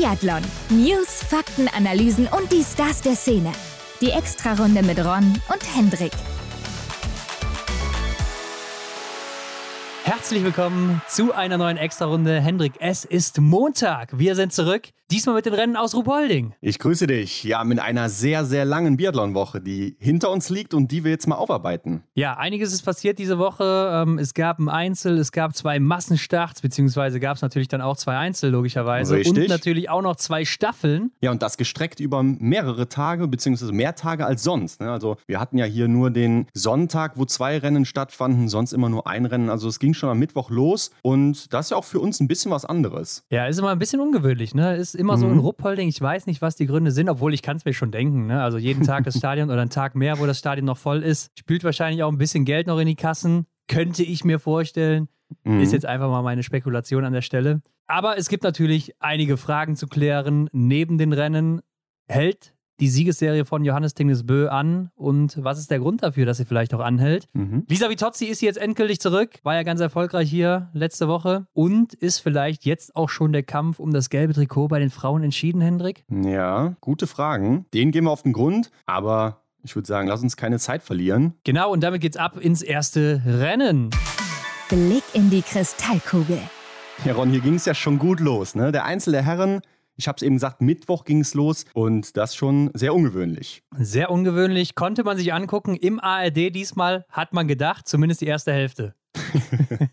[0.00, 0.40] Biathlon.
[0.70, 3.52] News, Fakten, Analysen und die Stars der Szene.
[4.00, 6.12] Die Extrarunde mit Ron und Hendrik.
[10.04, 12.40] Herzlich willkommen zu einer neuen Extra-Runde.
[12.40, 14.18] Hendrik, es ist Montag.
[14.18, 14.88] Wir sind zurück.
[15.10, 16.54] Diesmal mit den Rennen aus Ruhpolding.
[16.60, 17.42] Ich grüße dich.
[17.42, 21.26] Ja, mit einer sehr, sehr langen Biathlon-Woche, die hinter uns liegt und die wir jetzt
[21.26, 22.04] mal aufarbeiten.
[22.14, 23.90] Ja, einiges ist passiert diese Woche.
[23.92, 27.96] Ähm, es gab ein Einzel, es gab zwei Massenstarts, beziehungsweise gab es natürlich dann auch
[27.96, 29.16] zwei Einzel, logischerweise.
[29.16, 29.36] Richtig.
[29.36, 31.10] Und natürlich auch noch zwei Staffeln.
[31.20, 34.80] Ja, und das gestreckt über mehrere Tage, beziehungsweise mehr Tage als sonst.
[34.80, 34.92] Ne?
[34.92, 39.08] Also, wir hatten ja hier nur den Sonntag, wo zwei Rennen stattfanden, sonst immer nur
[39.08, 39.50] ein Rennen.
[39.50, 42.28] Also, es ging schon am Mittwoch los und das ist ja auch für uns ein
[42.28, 43.24] bisschen was anderes.
[43.30, 44.76] Ja, ist immer ein bisschen ungewöhnlich, ne?
[44.76, 45.88] Ist immer so in Ruppolding.
[45.88, 48.26] Ich weiß nicht, was die Gründe sind, obwohl ich kann es mir schon denken.
[48.26, 48.42] Ne?
[48.42, 51.32] Also jeden Tag das Stadion oder einen Tag mehr, wo das Stadion noch voll ist,
[51.38, 53.46] spült wahrscheinlich auch ein bisschen Geld noch in die Kassen.
[53.66, 55.08] Könnte ich mir vorstellen.
[55.44, 55.60] Mhm.
[55.60, 57.62] Ist jetzt einfach mal meine Spekulation an der Stelle.
[57.86, 61.60] Aber es gibt natürlich einige Fragen zu klären neben den Rennen.
[62.08, 66.46] Hält die Siegesserie von Johannes Tingesbö an und was ist der Grund dafür, dass sie
[66.46, 67.28] vielleicht auch anhält?
[67.34, 67.64] Mhm.
[67.68, 72.18] Lisa Vitozzi ist jetzt endgültig zurück, war ja ganz erfolgreich hier letzte Woche und ist
[72.18, 76.04] vielleicht jetzt auch schon der Kampf um das gelbe Trikot bei den Frauen entschieden, Hendrik?
[76.08, 77.66] Ja, gute Fragen.
[77.74, 81.34] Den gehen wir auf den Grund, aber ich würde sagen, lass uns keine Zeit verlieren.
[81.44, 83.90] Genau, und damit geht's ab ins erste Rennen.
[84.70, 86.38] Blick in die Kristallkugel.
[87.04, 88.54] Ja, Ron, hier ging es ja schon gut los.
[88.54, 88.72] Ne?
[88.72, 89.60] Der Einzel der Herren,
[90.00, 93.62] ich habe es eben gesagt, Mittwoch ging es los und das schon sehr ungewöhnlich.
[93.76, 95.76] Sehr ungewöhnlich, konnte man sich angucken.
[95.76, 98.94] Im ARD diesmal hat man gedacht, zumindest die erste Hälfte.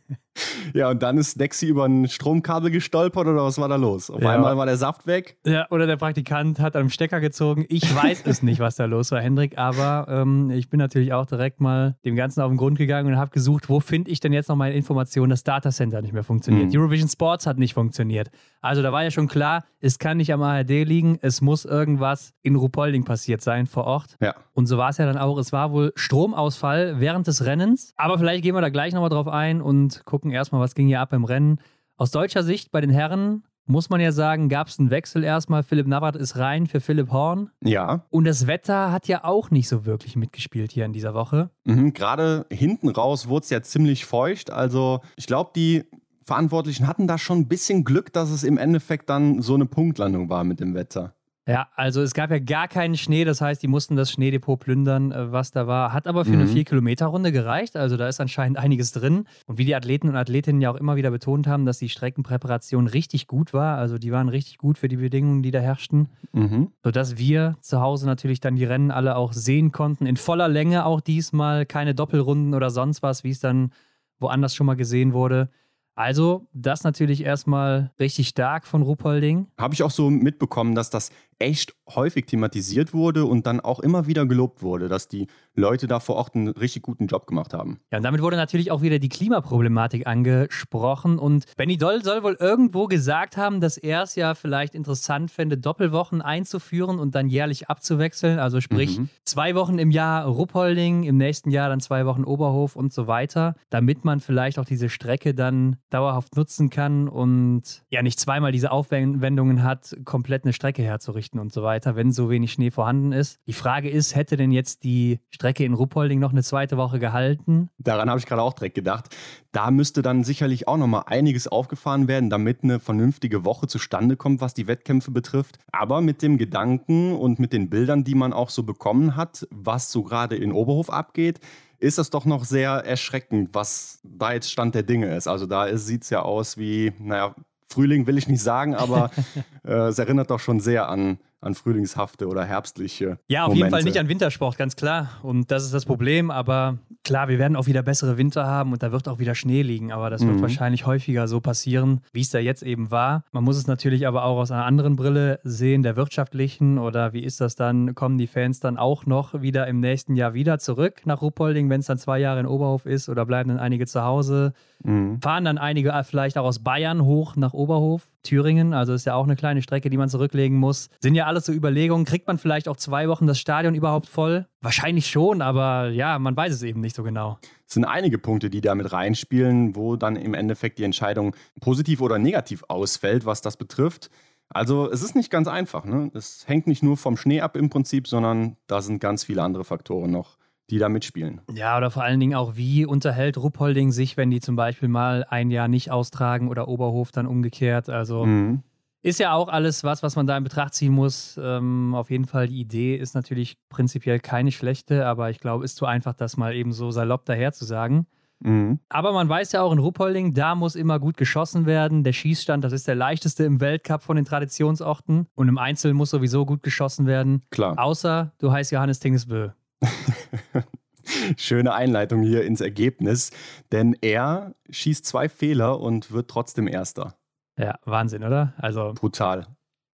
[0.73, 4.11] Ja, und dann ist Dexy über ein Stromkabel gestolpert oder was war da los?
[4.11, 4.33] Auf Ja.
[4.35, 5.37] einmal war der Saft weg.
[5.45, 7.65] Ja, oder der Praktikant hat am Stecker gezogen.
[7.69, 11.25] Ich weiß es nicht, was da los war, Hendrik, aber ähm, ich bin natürlich auch
[11.25, 14.31] direkt mal dem Ganzen auf den Grund gegangen und habe gesucht, wo finde ich denn
[14.31, 16.71] jetzt noch meine Informationen, dass Datacenter nicht mehr funktioniert.
[16.71, 16.79] Mhm.
[16.79, 18.29] Eurovision Sports hat nicht funktioniert.
[18.61, 22.33] Also da war ja schon klar, es kann nicht am ARD liegen, es muss irgendwas
[22.43, 24.17] in Ruhpolding passiert sein vor Ort.
[24.21, 24.35] Ja.
[24.53, 25.37] Und so war es ja dann auch.
[25.37, 27.93] Es war wohl Stromausfall während des Rennens.
[27.95, 31.01] Aber vielleicht gehen wir da gleich nochmal drauf ein und gucken erstmal, was ging hier
[31.01, 31.59] ab im Rennen.
[31.97, 35.61] Aus deutscher Sicht bei den Herren muss man ja sagen, gab es einen Wechsel erstmal.
[35.61, 37.49] Philipp Navrat ist rein für Philipp Horn.
[37.61, 41.49] Ja, Und das Wetter hat ja auch nicht so wirklich mitgespielt hier in dieser Woche.
[41.65, 41.93] mhm.
[41.93, 44.51] gerade hinten raus wurde es ja ziemlich feucht.
[44.51, 45.83] Also ich glaube, die
[46.23, 50.29] Verantwortlichen hatten da schon ein bisschen Glück, dass es im Endeffekt dann so eine Punktlandung
[50.29, 51.13] war mit dem Wetter.
[51.47, 55.13] Ja, also es gab ja gar keinen Schnee, das heißt, die mussten das Schneedepot plündern,
[55.13, 55.93] äh, was da war.
[55.93, 56.49] Hat aber für eine Mhm.
[56.51, 59.23] 4-Kilometer-Runde gereicht, also da ist anscheinend einiges drin.
[59.45, 62.87] Und wie die Athleten und Athletinnen ja auch immer wieder betont haben, dass die Streckenpräparation
[62.87, 66.71] richtig gut war, also die waren richtig gut für die Bedingungen, die da herrschten, Mhm.
[66.83, 70.85] sodass wir zu Hause natürlich dann die Rennen alle auch sehen konnten, in voller Länge
[70.85, 73.71] auch diesmal, keine Doppelrunden oder sonst was, wie es dann
[74.19, 75.49] woanders schon mal gesehen wurde.
[75.97, 79.47] Also, das natürlich erstmal richtig stark von Ruhpolding.
[79.59, 81.09] Habe ich auch so mitbekommen, dass das
[81.39, 85.99] echt häufig thematisiert wurde und dann auch immer wieder gelobt wurde, dass die Leute da
[85.99, 87.79] vor Ort einen richtig guten Job gemacht haben.
[87.91, 91.19] Ja, und damit wurde natürlich auch wieder die Klimaproblematik angesprochen.
[91.19, 95.57] Und Benny Doll soll wohl irgendwo gesagt haben, dass er es ja vielleicht interessant fände,
[95.59, 98.39] Doppelwochen einzuführen und dann jährlich abzuwechseln.
[98.39, 99.09] Also sprich, Mhm.
[99.25, 103.55] zwei Wochen im Jahr Ruppolding, im nächsten Jahr dann zwei Wochen Oberhof und so weiter,
[103.69, 108.71] damit man vielleicht auch diese Strecke dann dauerhaft nutzen kann und ja nicht zweimal diese
[108.71, 113.39] Aufwendungen hat, komplett eine Strecke herzurichten und so weiter, wenn so wenig Schnee vorhanden ist.
[113.47, 117.69] Die Frage ist, hätte denn jetzt die Strecke in Ruppolding noch eine zweite Woche gehalten?
[117.77, 119.15] Daran habe ich gerade auch direkt gedacht.
[119.51, 124.41] Da müsste dann sicherlich auch nochmal einiges aufgefahren werden, damit eine vernünftige Woche zustande kommt,
[124.41, 125.57] was die Wettkämpfe betrifft.
[125.71, 129.91] Aber mit dem Gedanken und mit den Bildern, die man auch so bekommen hat, was
[129.91, 131.39] so gerade in Oberhof abgeht,
[131.79, 135.27] ist das doch noch sehr erschreckend, was da jetzt Stand der Dinge ist.
[135.27, 137.35] Also da sieht es ja aus wie, naja,
[137.65, 139.11] Frühling will ich nicht sagen, aber
[139.63, 143.19] äh, es erinnert doch schon sehr an, an frühlingshafte oder herbstliche.
[143.27, 143.75] Ja, auf jeden Momente.
[143.75, 145.09] Fall nicht an Wintersport, ganz klar.
[145.21, 146.31] Und das ist das Problem.
[146.31, 149.61] Aber klar, wir werden auch wieder bessere Winter haben und da wird auch wieder Schnee
[149.61, 149.91] liegen.
[149.91, 150.41] Aber das wird Mhm.
[150.41, 153.23] wahrscheinlich häufiger so passieren, wie es da jetzt eben war.
[153.31, 156.79] Man muss es natürlich aber auch aus einer anderen Brille sehen, der wirtschaftlichen.
[156.79, 157.93] Oder wie ist das dann?
[157.93, 161.81] Kommen die Fans dann auch noch wieder im nächsten Jahr wieder zurück nach Ruppolding, wenn
[161.81, 163.09] es dann zwei Jahre in Oberhof ist?
[163.09, 164.53] Oder bleiben dann einige zu Hause?
[164.83, 165.21] Mhm.
[165.21, 168.73] Fahren dann einige vielleicht auch aus Bayern hoch nach Oberhof, Thüringen.
[168.73, 170.89] Also ist ja auch eine kleine Strecke, die man zurücklegen muss.
[170.99, 172.05] Sind ja alles so Überlegungen.
[172.05, 174.45] Kriegt man vielleicht auch zwei Wochen das Stadion überhaupt voll?
[174.61, 177.39] Wahrscheinlich schon, aber ja, man weiß es eben nicht so genau.
[177.67, 182.01] Es sind einige Punkte, die da mit reinspielen, wo dann im Endeffekt die Entscheidung positiv
[182.01, 184.09] oder negativ ausfällt, was das betrifft.
[184.49, 185.85] Also es ist nicht ganz einfach.
[185.85, 186.09] Ne?
[186.13, 189.65] Es hängt nicht nur vom Schnee ab im Prinzip, sondern da sind ganz viele andere
[189.65, 190.37] Faktoren noch,
[190.69, 191.41] die da mitspielen.
[191.53, 195.25] Ja, oder vor allen Dingen auch, wie unterhält Ruppolding sich, wenn die zum Beispiel mal
[195.29, 197.89] ein Jahr nicht austragen oder Oberhof dann umgekehrt.
[197.89, 198.63] Also Mhm.
[199.03, 201.39] Ist ja auch alles was, was man da in Betracht ziehen muss.
[201.41, 205.77] Ähm, auf jeden Fall, die Idee ist natürlich prinzipiell keine schlechte, aber ich glaube, ist
[205.77, 208.07] zu einfach, das mal eben so salopp daher zu sagen.
[208.39, 208.79] Mhm.
[208.89, 212.03] Aber man weiß ja auch in Ruppolding, da muss immer gut geschossen werden.
[212.03, 215.27] Der Schießstand, das ist der leichteste im Weltcup von den Traditionsorten.
[215.35, 217.43] Und im Einzel muss sowieso gut geschossen werden.
[217.51, 217.79] Klar.
[217.79, 219.49] Außer du heißt Johannes Tingesbö.
[221.37, 223.31] Schöne Einleitung hier ins Ergebnis,
[223.71, 227.15] denn er schießt zwei Fehler und wird trotzdem Erster.
[227.57, 228.53] Ja, Wahnsinn, oder?
[228.57, 229.47] Also brutal.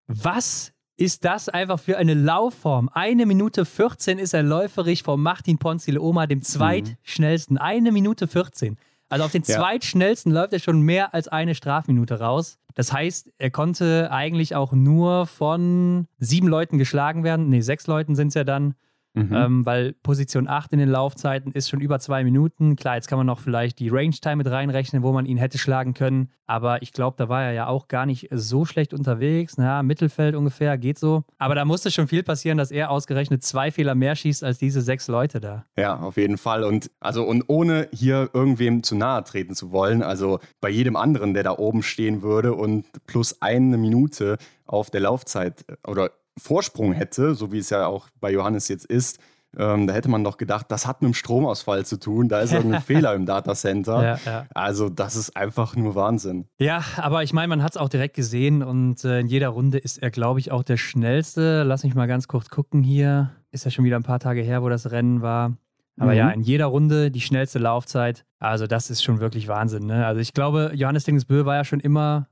[0.08, 2.90] Was ist das einfach für eine Laufform?
[2.94, 7.58] Eine Minute 14 ist er läuferig vor Martin Ponzile Oma, dem zweitschnellsten.
[7.58, 8.78] Eine Minute 14.
[9.10, 9.58] Also auf den ja.
[9.58, 12.58] zweitschnellsten läuft er schon mehr als eine Strafminute raus.
[12.76, 17.50] Das heißt, er konnte eigentlich auch nur von sieben Leuten geschlagen werden.
[17.50, 18.76] Nee, sechs Leuten sind es ja dann.
[19.16, 19.32] Mhm.
[19.32, 22.76] Ähm, weil Position 8 in den Laufzeiten ist schon über zwei Minuten.
[22.76, 25.94] Klar, jetzt kann man noch vielleicht die Range-Time mit reinrechnen, wo man ihn hätte schlagen
[25.94, 26.32] können.
[26.48, 29.58] Aber ich glaube, da war er ja auch gar nicht so schlecht unterwegs.
[29.58, 31.24] Naja, Mittelfeld ungefähr, geht so.
[31.38, 34.82] Aber da musste schon viel passieren, dass er ausgerechnet zwei Fehler mehr schießt als diese
[34.82, 35.66] sechs Leute da.
[35.78, 36.64] Ja, auf jeden Fall.
[36.64, 41.34] Und also und ohne hier irgendwem zu nahe treten zu wollen, also bei jedem anderen,
[41.34, 47.36] der da oben stehen würde und plus eine Minute auf der Laufzeit oder Vorsprung hätte,
[47.36, 49.20] so wie es ja auch bei Johannes jetzt ist,
[49.58, 52.54] ähm, da hätte man doch gedacht, das hat mit dem Stromausfall zu tun, da ist
[52.54, 54.04] irgendein Fehler im Datacenter.
[54.04, 54.46] Ja, ja.
[54.54, 56.46] Also das ist einfach nur Wahnsinn.
[56.60, 59.78] Ja, aber ich meine, man hat es auch direkt gesehen und äh, in jeder Runde
[59.78, 61.64] ist er, glaube ich, auch der schnellste.
[61.64, 63.32] Lass mich mal ganz kurz gucken hier.
[63.52, 65.56] Ist ja schon wieder ein paar Tage her, wo das Rennen war.
[66.00, 66.18] Aber mhm.
[66.18, 68.26] ja, in jeder Runde die schnellste Laufzeit.
[68.40, 69.86] Also das ist schon wirklich Wahnsinn.
[69.86, 70.08] Ne?
[70.08, 72.28] Also ich glaube, Johannes Dingsbö war ja schon immer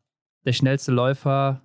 [0.45, 1.61] der schnellste Läufer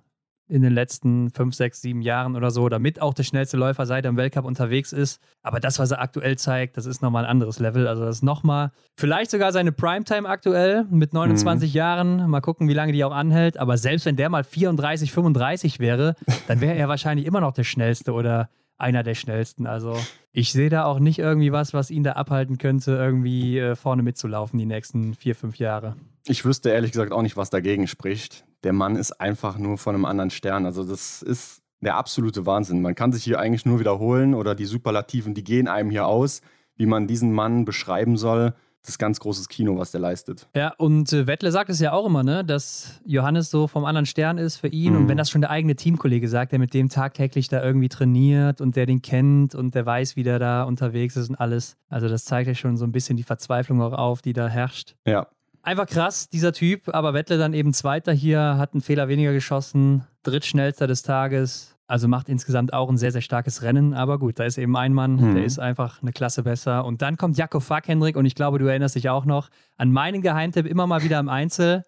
[0.49, 4.05] in den letzten fünf, sechs, sieben Jahren oder so, damit auch der schnellste Läufer seit
[4.05, 5.21] er im Weltcup unterwegs ist.
[5.41, 7.87] Aber das, was er aktuell zeigt, das ist nochmal ein anderes Level.
[7.87, 11.77] Also das ist nochmal, vielleicht sogar seine Primetime aktuell mit 29 mhm.
[11.77, 12.29] Jahren.
[12.29, 13.57] Mal gucken, wie lange die auch anhält.
[13.57, 16.15] Aber selbst wenn der mal 34, 35 wäre,
[16.47, 19.67] dann wäre er wahrscheinlich immer noch der schnellste oder einer der schnellsten.
[19.67, 19.97] Also
[20.31, 24.03] ich sehe da auch nicht irgendwie was, was ihn da abhalten könnte, irgendwie äh, vorne
[24.03, 25.95] mitzulaufen die nächsten vier, fünf Jahre.
[26.27, 28.45] Ich wüsste ehrlich gesagt auch nicht, was dagegen spricht.
[28.63, 30.65] Der Mann ist einfach nur von einem anderen Stern.
[30.65, 32.81] Also das ist der absolute Wahnsinn.
[32.81, 36.41] Man kann sich hier eigentlich nur wiederholen oder die Superlativen, die gehen einem hier aus,
[36.75, 38.53] wie man diesen Mann beschreiben soll
[38.87, 40.47] das ist ganz großes Kino, was der leistet.
[40.55, 44.05] Ja, und äh, Wettle sagt es ja auch immer, ne, dass Johannes so vom anderen
[44.05, 44.93] Stern ist für ihn.
[44.93, 44.99] Mhm.
[44.99, 48.61] Und wenn das schon der eigene Teamkollege sagt, der mit dem tagtäglich da irgendwie trainiert
[48.61, 51.75] und der den kennt und der weiß, wie der da unterwegs ist und alles.
[51.89, 54.95] Also das zeigt ja schon so ein bisschen die Verzweiflung auch auf, die da herrscht.
[55.05, 55.27] Ja.
[55.63, 60.05] Einfach krass, dieser Typ, aber Wettle dann eben Zweiter hier, hat einen Fehler weniger geschossen,
[60.23, 61.75] drittschnellster des Tages.
[61.89, 63.93] Also macht insgesamt auch ein sehr, sehr starkes Rennen.
[63.93, 65.35] Aber gut, da ist eben ein Mann, mhm.
[65.35, 66.83] der ist einfach eine Klasse besser.
[66.83, 69.91] Und dann kommt Jakob Fack, Hendrik, und ich glaube, du erinnerst dich auch noch an
[69.91, 71.85] meinen Geheimtipp immer mal wieder im Einzel.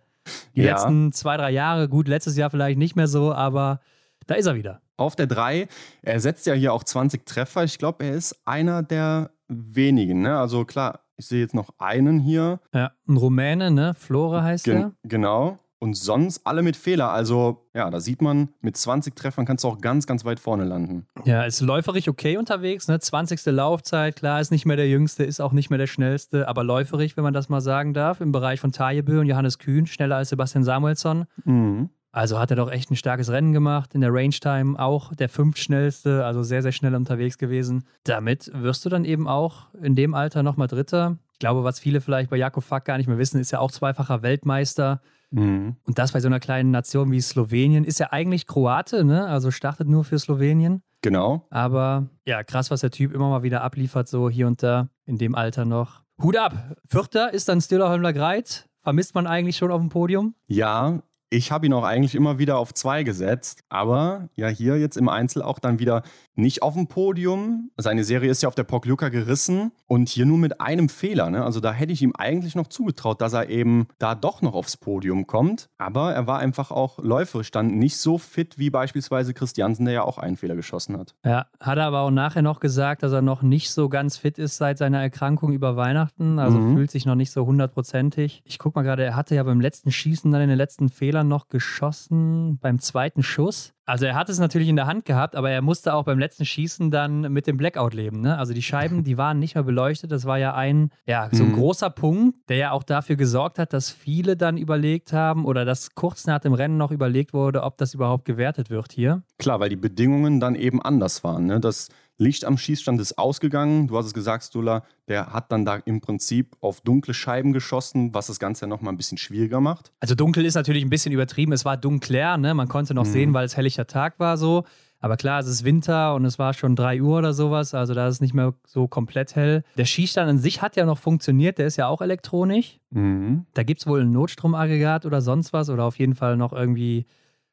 [0.55, 0.73] Die ja.
[0.73, 3.81] letzten zwei, drei Jahre, gut, letztes Jahr vielleicht nicht mehr so, aber
[4.27, 4.81] da ist er wieder.
[4.95, 5.67] Auf der 3.
[6.01, 7.63] Er setzt ja hier auch 20 Treffer.
[7.63, 10.21] Ich glaube, er ist einer der wenigen.
[10.21, 10.37] Ne?
[10.37, 12.59] Also klar, ich sehe jetzt noch einen hier.
[12.73, 13.93] Ja, ein Rumäne, ne?
[13.93, 14.91] Flora heißt Gen er.
[15.03, 17.11] Genau und sonst alle mit Fehler.
[17.11, 20.65] Also ja, da sieht man, mit 20 Treffern kannst du auch ganz, ganz weit vorne
[20.65, 21.07] landen.
[21.25, 22.87] Ja, ist läuferig okay unterwegs.
[22.87, 22.99] Ne?
[22.99, 23.45] 20.
[23.45, 27.15] Laufzeit, klar, ist nicht mehr der Jüngste, ist auch nicht mehr der Schnellste, aber läuferig,
[27.17, 30.29] wenn man das mal sagen darf, im Bereich von Tajebö und Johannes Kühn, schneller als
[30.29, 31.25] Sebastian Samuelsson.
[31.45, 31.89] Mhm.
[32.11, 33.93] Also hat er doch echt ein starkes Rennen gemacht.
[33.93, 37.83] In der Range-Time auch der fünftschnellste, also sehr, sehr schnell unterwegs gewesen.
[38.03, 41.17] Damit wirst du dann eben auch in dem Alter nochmal Dritter.
[41.33, 43.71] Ich glaube, was viele vielleicht bei Jakob Fack gar nicht mehr wissen, ist ja auch
[43.71, 45.01] zweifacher Weltmeister.
[45.31, 45.75] Mhm.
[45.83, 49.27] Und das bei so einer kleinen Nation wie Slowenien ist ja eigentlich Kroate, ne?
[49.27, 50.81] Also startet nur für Slowenien.
[51.01, 51.45] Genau.
[51.49, 55.17] Aber ja, krass, was der Typ immer mal wieder abliefert, so hier und da, in
[55.17, 56.01] dem Alter noch.
[56.21, 56.75] Hut ab!
[56.85, 58.67] Vierter ist dann Stiller Holmler Greit.
[58.81, 60.35] Vermisst man eigentlich schon auf dem Podium?
[60.47, 64.97] Ja, ich habe ihn auch eigentlich immer wieder auf zwei gesetzt, aber ja, hier jetzt
[64.97, 66.03] im Einzel auch dann wieder
[66.39, 67.69] nicht auf dem Podium.
[67.77, 71.29] Seine Serie ist ja auf der Pokljuka gerissen und hier nur mit einem Fehler.
[71.29, 71.43] Ne?
[71.43, 74.77] Also da hätte ich ihm eigentlich noch zugetraut, dass er eben da doch noch aufs
[74.77, 75.69] Podium kommt.
[75.77, 80.03] Aber er war einfach auch läuferisch dann nicht so fit wie beispielsweise Christiansen, der ja
[80.03, 81.15] auch einen Fehler geschossen hat.
[81.25, 84.37] Ja, hat er aber auch nachher noch gesagt, dass er noch nicht so ganz fit
[84.37, 86.39] ist seit seiner Erkrankung über Weihnachten.
[86.39, 86.75] Also mhm.
[86.75, 88.41] fühlt sich noch nicht so hundertprozentig.
[88.45, 91.09] Ich guck mal gerade, er hatte ja beim letzten Schießen dann in den letzten Fehlern
[91.09, 93.73] Fehler noch geschossen beim zweiten Schuss.
[93.89, 96.45] Also er hat es natürlich in der Hand gehabt, aber er musste auch beim letzten
[96.45, 98.21] Schießen dann mit dem Blackout leben.
[98.21, 98.37] Ne?
[98.37, 100.11] Also die Scheiben, die waren nicht mehr beleuchtet.
[100.11, 101.55] Das war ja ein, ja, so ein mhm.
[101.55, 105.95] großer Punkt, der ja auch dafür gesorgt hat, dass viele dann überlegt haben oder dass
[105.95, 109.23] kurz nach dem Rennen noch überlegt wurde, ob das überhaupt gewertet wird hier.
[109.39, 111.47] Klar, weil die Bedingungen dann eben anders waren.
[111.47, 111.59] Ne?
[111.59, 113.87] Das Licht am Schießstand ist ausgegangen.
[113.87, 118.13] Du hast es gesagt, Stula, der hat dann da im Prinzip auf dunkle Scheiben geschossen,
[118.13, 119.93] was das Ganze ja nochmal ein bisschen schwieriger macht.
[120.01, 121.53] Also dunkel ist natürlich ein bisschen übertrieben.
[121.53, 122.53] Es war dunkler, ne?
[122.53, 123.11] man konnte noch mhm.
[123.11, 124.65] sehen, weil es helliger Tag war so.
[125.01, 128.09] Aber klar, es ist Winter und es war schon 3 Uhr oder sowas, also da
[128.09, 129.63] ist es nicht mehr so komplett hell.
[129.77, 132.79] Der Schießstand an sich hat ja noch funktioniert, der ist ja auch elektronisch.
[132.89, 133.45] Mhm.
[133.53, 137.05] Da gibt es wohl ein Notstromaggregat oder sonst was oder auf jeden Fall noch irgendwie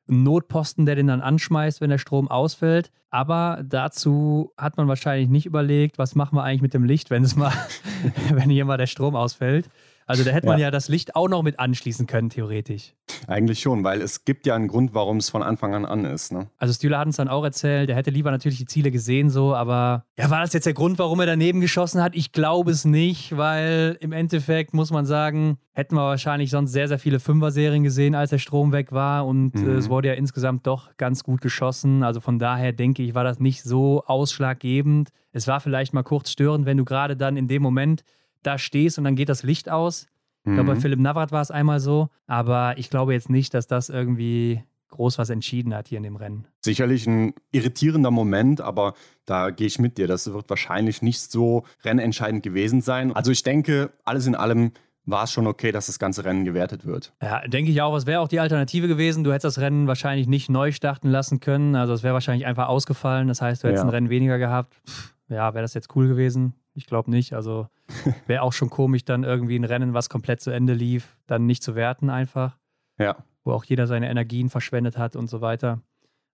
[0.09, 2.91] Notposten, der den dann anschmeißt, wenn der Strom ausfällt.
[3.11, 7.25] Aber dazu hat man wahrscheinlich nicht überlegt, was machen wir eigentlich mit dem Licht, wenn
[7.25, 7.53] es mal,
[8.31, 9.69] wenn hier mal der Strom ausfällt.
[10.07, 10.67] Also da hätte man ja.
[10.67, 12.95] ja das Licht auch noch mit anschließen können, theoretisch.
[13.27, 16.33] Eigentlich schon, weil es gibt ja einen Grund, warum es von Anfang an an ist.
[16.33, 16.49] Ne?
[16.59, 19.55] Also Stühler hat uns dann auch erzählt, er hätte lieber natürlich die Ziele gesehen, so,
[19.55, 22.15] aber ja, war das jetzt der Grund, warum er daneben geschossen hat?
[22.15, 26.89] Ich glaube es nicht, weil im Endeffekt muss man sagen, hätten wir wahrscheinlich sonst sehr,
[26.89, 29.69] sehr viele Fünfer-Serien gesehen, als der Strom weg war und mhm.
[29.69, 32.03] äh, es wurde ja insgesamt doch ganz gut geschossen.
[32.03, 35.11] Also von daher denke ich, war das nicht so ausschlaggebend.
[35.33, 38.05] Es war vielleicht mal kurz störend, wenn du gerade dann in dem Moment
[38.47, 40.07] da stehst und dann geht das Licht aus.
[40.45, 40.81] Ich glaube, bei mhm.
[40.81, 45.19] Philipp Navrat war es einmal so, aber ich glaube jetzt nicht, dass das irgendwie groß
[45.19, 46.47] was entschieden hat hier in dem Rennen.
[46.65, 50.07] Sicherlich ein irritierender Moment, aber da gehe ich mit dir.
[50.07, 53.15] Das wird wahrscheinlich nicht so rennentscheidend gewesen sein.
[53.15, 54.71] Also ich denke, alles in allem
[55.05, 57.13] war es schon okay, dass das ganze Rennen gewertet wird.
[57.23, 57.97] Ja, denke ich auch.
[57.97, 59.25] Es wäre auch die Alternative gewesen.
[59.25, 61.77] Du hättest das Rennen wahrscheinlich nicht neu starten lassen können.
[61.77, 63.29] Also es wäre wahrscheinlich einfach ausgefallen.
[63.29, 63.89] Das heißt, du hättest ja.
[63.89, 64.75] ein Rennen weniger gehabt.
[64.89, 66.55] Pff, ja, wäre das jetzt cool gewesen?
[66.77, 67.33] Ich glaube nicht.
[67.33, 67.69] Also
[68.27, 71.63] wäre auch schon komisch, dann irgendwie ein Rennen, was komplett zu Ende lief, dann nicht
[71.63, 72.59] zu werten einfach.
[72.99, 73.17] Ja.
[73.45, 75.81] Wo auch jeder seine Energien verschwendet hat und so weiter.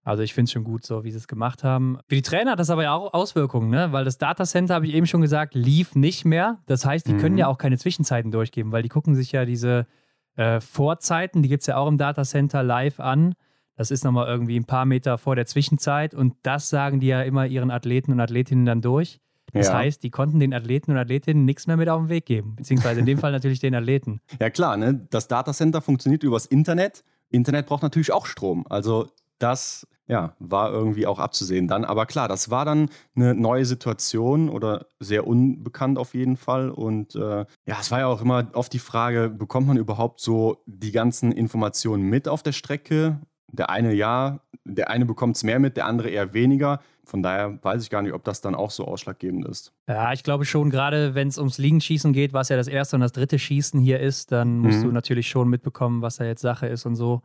[0.04, 1.99] Also ich finde es schon gut, so wie sie es gemacht haben.
[2.08, 3.92] Für die Trainer hat das aber ja auch Auswirkungen, ne?
[3.92, 6.58] Weil das Datacenter, habe ich eben schon gesagt, lief nicht mehr.
[6.66, 7.18] Das heißt, die mhm.
[7.18, 9.87] können ja auch keine Zwischenzeiten durchgeben, weil die gucken sich ja diese
[10.34, 13.34] äh, Vorzeiten, die gibt es ja auch im Datacenter live an.
[13.76, 17.22] Das ist nochmal irgendwie ein paar Meter vor der Zwischenzeit und das sagen die ja
[17.22, 19.20] immer ihren Athleten und Athletinnen dann durch.
[19.52, 19.75] Das ja.
[19.75, 23.00] heißt, die konnten den Athleten und Athletinnen nichts mehr mit auf den Weg geben, beziehungsweise
[23.00, 24.21] in dem Fall natürlich den Athleten.
[24.40, 25.06] Ja klar, ne?
[25.11, 27.04] das Datacenter funktioniert übers Internet.
[27.28, 28.66] Internet braucht natürlich auch Strom.
[28.68, 31.85] Also das ja, war irgendwie auch abzusehen dann.
[31.85, 36.71] Aber klar, das war dann eine neue Situation oder sehr unbekannt auf jeden Fall.
[36.71, 40.59] Und äh, ja, es war ja auch immer oft die Frage, bekommt man überhaupt so
[40.66, 43.21] die ganzen Informationen mit auf der Strecke?
[43.49, 46.80] Der eine ja, der eine bekommt es mehr mit, der andere eher weniger.
[47.04, 49.73] Von daher weiß ich gar nicht, ob das dann auch so ausschlaggebend ist.
[49.88, 53.00] Ja, ich glaube schon, gerade wenn es ums Liegenschießen geht, was ja das erste und
[53.00, 54.85] das dritte Schießen hier ist, dann musst mhm.
[54.85, 57.23] du natürlich schon mitbekommen, was da jetzt Sache ist und so.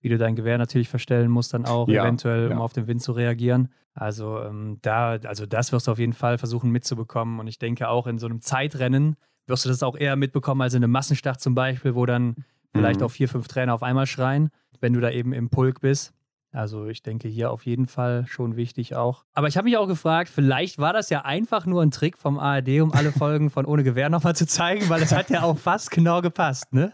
[0.00, 2.58] Wie du dein Gewehr natürlich verstellen musst, dann auch ja, eventuell, um ja.
[2.58, 3.68] auf den Wind zu reagieren.
[3.94, 7.38] Also ähm, da, also das wirst du auf jeden Fall versuchen mitzubekommen.
[7.38, 10.74] Und ich denke auch in so einem Zeitrennen wirst du das auch eher mitbekommen als
[10.74, 12.36] in einem Massenstart zum Beispiel, wo dann
[12.72, 13.06] vielleicht mhm.
[13.06, 16.14] auch vier, fünf Trainer auf einmal schreien, wenn du da eben im Pulk bist.
[16.52, 19.24] Also ich denke hier auf jeden Fall schon wichtig auch.
[19.34, 22.38] Aber ich habe mich auch gefragt, vielleicht war das ja einfach nur ein Trick vom
[22.38, 25.58] ARD, um alle Folgen von Ohne Gewehr nochmal zu zeigen, weil es hat ja auch
[25.58, 26.92] fast genau gepasst, ne?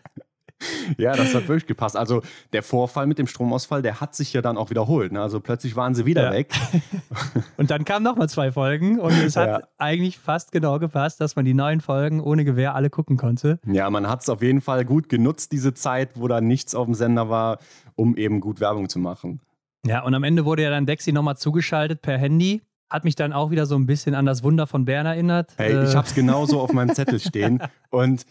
[0.98, 1.96] Ja, das hat wirklich gepasst.
[1.96, 2.22] Also
[2.52, 5.12] der Vorfall mit dem Stromausfall, der hat sich ja dann auch wiederholt.
[5.12, 5.20] Ne?
[5.20, 6.32] Also plötzlich waren sie wieder ja.
[6.32, 6.52] weg.
[7.56, 9.68] und dann kamen nochmal zwei Folgen und es hat ja.
[9.78, 13.58] eigentlich fast genau gepasst, dass man die neuen Folgen ohne Gewehr alle gucken konnte.
[13.66, 16.86] Ja, man hat es auf jeden Fall gut genutzt, diese Zeit, wo da nichts auf
[16.86, 17.58] dem Sender war,
[17.94, 19.40] um eben gut Werbung zu machen.
[19.86, 22.62] Ja, und am Ende wurde ja dann Dexy nochmal zugeschaltet per Handy.
[22.90, 25.50] Hat mich dann auch wieder so ein bisschen an das Wunder von Bern erinnert.
[25.56, 25.84] Hey, äh.
[25.84, 27.62] ich hab's genauso auf meinem Zettel stehen.
[27.90, 28.24] Und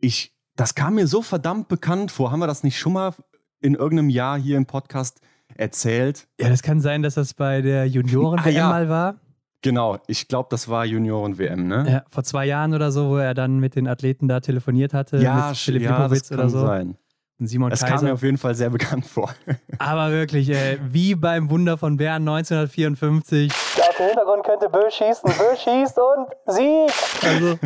[0.00, 2.32] ich, das kam mir so verdammt bekannt vor.
[2.32, 3.14] Haben wir das nicht schon mal
[3.60, 5.20] in irgendeinem Jahr hier im Podcast
[5.54, 6.26] erzählt?
[6.40, 8.68] Ja, das kann sein, dass das bei der Junioren-WM ah, ja.
[8.68, 9.14] mal war.
[9.62, 11.86] Genau, ich glaube, das war Junioren-WM, ne?
[11.88, 15.18] Ja, vor zwei Jahren oder so, wo er dann mit den Athleten da telefoniert hatte.
[15.18, 16.66] Ja, mit Philipp ja, das kann oder so.
[16.66, 16.96] sein.
[17.40, 17.94] Simon das Kaiser.
[17.94, 19.32] kam mir auf jeden Fall sehr bekannt vor.
[19.78, 23.52] Aber wirklich, ey, wie beim Wunder von Bern 1954.
[23.52, 25.30] Auf dem Hintergrund könnte Böll schießen.
[25.38, 26.90] Böll schießt und Sieg!
[27.22, 27.58] Also,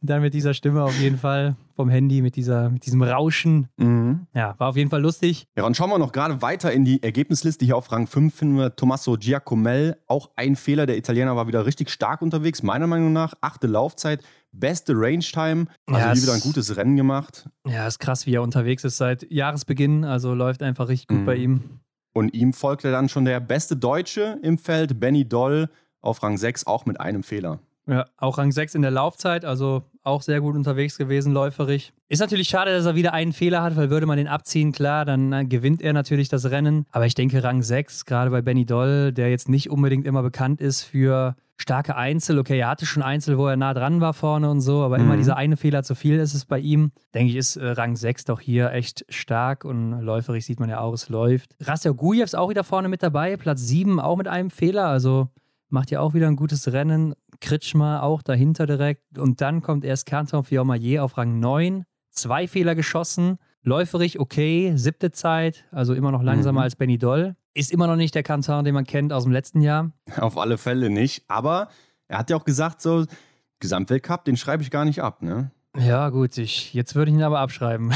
[0.00, 3.68] dann mit dieser Stimme auf jeden Fall vom Handy, mit, dieser, mit diesem Rauschen.
[3.76, 4.26] Mhm.
[4.34, 5.46] Ja, war auf jeden Fall lustig.
[5.56, 7.64] Ja, und schauen wir noch gerade weiter in die Ergebnisliste.
[7.64, 9.96] Hier auf Rang 5 finden wir Tommaso Giacomel.
[10.06, 10.86] Auch ein Fehler.
[10.86, 13.34] Der Italiener war wieder richtig stark unterwegs, meiner Meinung nach.
[13.40, 15.66] Achte Laufzeit, beste Range-Time.
[15.86, 17.48] Also ja, hier wieder ein gutes Rennen gemacht.
[17.66, 20.04] Ja, ist krass, wie er unterwegs ist seit Jahresbeginn.
[20.04, 21.26] Also läuft einfach richtig gut mhm.
[21.26, 21.80] bei ihm.
[22.14, 25.70] Und ihm folgte dann schon der beste Deutsche im Feld, Benny Doll,
[26.02, 27.60] auf Rang 6, auch mit einem Fehler.
[27.86, 31.92] Ja, auch Rang 6 in der Laufzeit, also auch sehr gut unterwegs gewesen, läuferig.
[32.08, 35.04] Ist natürlich schade, dass er wieder einen Fehler hat, weil würde man den abziehen, klar,
[35.04, 36.86] dann äh, gewinnt er natürlich das Rennen.
[36.90, 40.60] Aber ich denke, Rang 6, gerade bei Benny Doll, der jetzt nicht unbedingt immer bekannt
[40.60, 42.38] ist für starke Einzel.
[42.38, 45.04] Okay, er hatte schon Einzel, wo er nah dran war vorne und so, aber mhm.
[45.04, 46.92] immer dieser eine Fehler zu viel ist es bei ihm.
[47.14, 50.80] Denke ich, ist äh, Rang 6 doch hier echt stark und läuferig sieht man ja
[50.80, 51.56] auch, es läuft.
[51.60, 55.28] Rassel Gujev ist auch wieder vorne mit dabei, Platz 7 auch mit einem Fehler, also
[55.72, 57.14] macht ja auch wieder ein gutes Rennen.
[57.42, 59.18] Kritschmer auch dahinter direkt.
[59.18, 61.84] Und dann kommt erst Kerntorf Fiormaillet auf Rang 9.
[62.10, 63.38] Zwei Fehler geschossen.
[63.62, 66.64] Läuferig okay, siebte Zeit, also immer noch langsamer mhm.
[66.64, 67.36] als Benny Doll.
[67.54, 69.92] Ist immer noch nicht der Kantar, den man kennt aus dem letzten Jahr.
[70.16, 71.24] Auf alle Fälle nicht.
[71.28, 71.68] Aber
[72.08, 73.04] er hat ja auch gesagt, so,
[73.60, 75.50] Gesamtweltcup, den schreibe ich gar nicht ab, ne?
[75.78, 77.92] Ja, gut, ich, jetzt würde ich ihn aber abschreiben.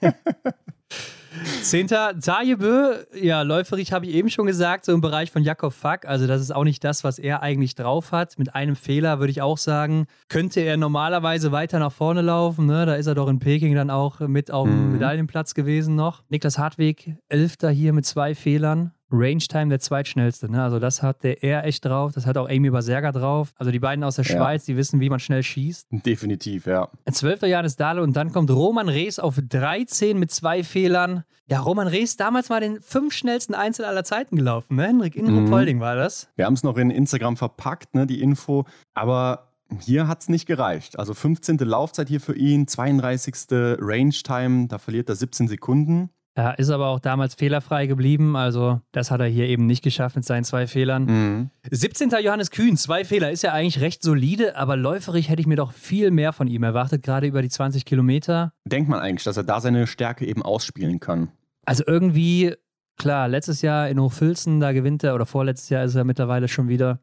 [1.62, 6.06] Zehnter, Tajebö, ja, läuferig habe ich eben schon gesagt, so im Bereich von Jakob Fack.
[6.06, 8.38] Also, das ist auch nicht das, was er eigentlich drauf hat.
[8.38, 12.66] Mit einem Fehler würde ich auch sagen, könnte er normalerweise weiter nach vorne laufen.
[12.66, 12.86] Ne?
[12.86, 14.92] Da ist er doch in Peking dann auch mit auf dem mhm.
[14.92, 16.22] Medaillenplatz gewesen noch.
[16.28, 18.92] Niklas Hartweg, Elfter hier mit zwei Fehlern.
[19.12, 20.50] Range Time der zweitschnellste.
[20.50, 20.62] Ne?
[20.62, 22.12] Also das hat der er echt drauf.
[22.12, 23.52] Das hat auch Amy Baserga drauf.
[23.56, 24.36] Also die beiden aus der ja.
[24.36, 25.88] Schweiz, die wissen, wie man schnell schießt.
[25.90, 26.88] Definitiv, ja.
[27.10, 31.24] Zwölfter Janis Dahle und dann kommt Roman Rees auf 13 mit zwei Fehlern.
[31.46, 34.76] Ja, Roman Rees damals mal den fünf schnellsten Einzel aller Zeiten gelaufen.
[34.76, 34.86] Ne?
[34.86, 35.82] Henrik Inrup-Holding mhm.
[35.82, 36.28] war das.
[36.36, 38.64] Wir haben es noch in Instagram verpackt, ne, die Info.
[38.94, 40.98] Aber hier hat es nicht gereicht.
[40.98, 41.58] Also 15.
[41.58, 43.34] Laufzeit hier für ihn, 32.
[43.50, 46.10] Range Time, da verliert er 17 Sekunden.
[46.34, 50.16] Er ist aber auch damals fehlerfrei geblieben, also das hat er hier eben nicht geschafft
[50.16, 51.04] mit seinen zwei Fehlern.
[51.04, 51.50] Mhm.
[51.70, 52.10] 17.
[52.22, 55.72] Johannes Kühn, zwei Fehler, ist ja eigentlich recht solide, aber läuferig hätte ich mir doch
[55.72, 58.52] viel mehr von ihm erwartet, gerade über die 20 Kilometer.
[58.64, 61.28] Denkt man eigentlich, dass er da seine Stärke eben ausspielen kann?
[61.66, 62.54] Also irgendwie,
[62.96, 66.68] klar, letztes Jahr in Hochfilzen, da gewinnt er, oder vorletztes Jahr ist er mittlerweile schon
[66.68, 67.00] wieder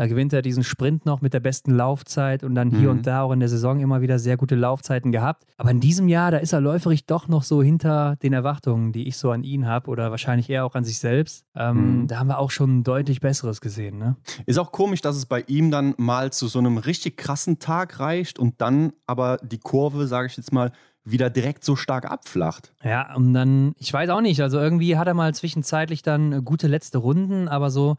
[0.00, 3.00] da gewinnt er diesen Sprint noch mit der besten Laufzeit und dann hier mhm.
[3.00, 5.44] und da auch in der Saison immer wieder sehr gute Laufzeiten gehabt.
[5.58, 9.06] Aber in diesem Jahr, da ist er läuferig doch noch so hinter den Erwartungen, die
[9.08, 11.44] ich so an ihn habe oder wahrscheinlich eher auch an sich selbst.
[11.54, 12.06] Ähm, mhm.
[12.06, 13.98] Da haben wir auch schon deutlich Besseres gesehen.
[13.98, 14.16] Ne?
[14.46, 18.00] Ist auch komisch, dass es bei ihm dann mal zu so einem richtig krassen Tag
[18.00, 20.72] reicht und dann aber die Kurve, sage ich jetzt mal,
[21.04, 22.72] wieder direkt so stark abflacht.
[22.82, 26.68] Ja, und dann, ich weiß auch nicht, also irgendwie hat er mal zwischenzeitlich dann gute
[26.68, 27.98] letzte Runden, aber so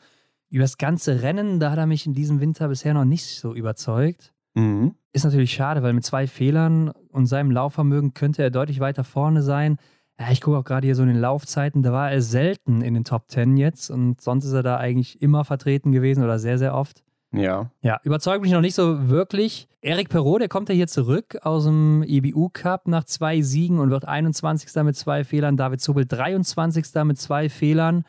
[0.51, 3.55] über das ganze Rennen, da hat er mich in diesem Winter bisher noch nicht so
[3.55, 4.34] überzeugt.
[4.53, 4.96] Mhm.
[5.13, 9.41] Ist natürlich schade, weil mit zwei Fehlern und seinem Laufvermögen könnte er deutlich weiter vorne
[9.41, 9.77] sein.
[10.20, 12.93] Ja, ich gucke auch gerade hier so in den Laufzeiten, da war er selten in
[12.93, 16.58] den Top Ten jetzt und sonst ist er da eigentlich immer vertreten gewesen oder sehr,
[16.58, 17.01] sehr oft.
[17.34, 17.71] Ja.
[17.82, 19.69] Ja, überzeugt mich noch nicht so wirklich.
[19.82, 23.80] Erik Perrault, der kommt ja hier zurück aus dem IBU e Cup nach zwei Siegen
[23.80, 24.84] und wird 21.
[24.84, 25.56] mit zwei Fehlern.
[25.56, 26.86] David Zubel 23.
[27.06, 28.04] mit zwei Fehlern.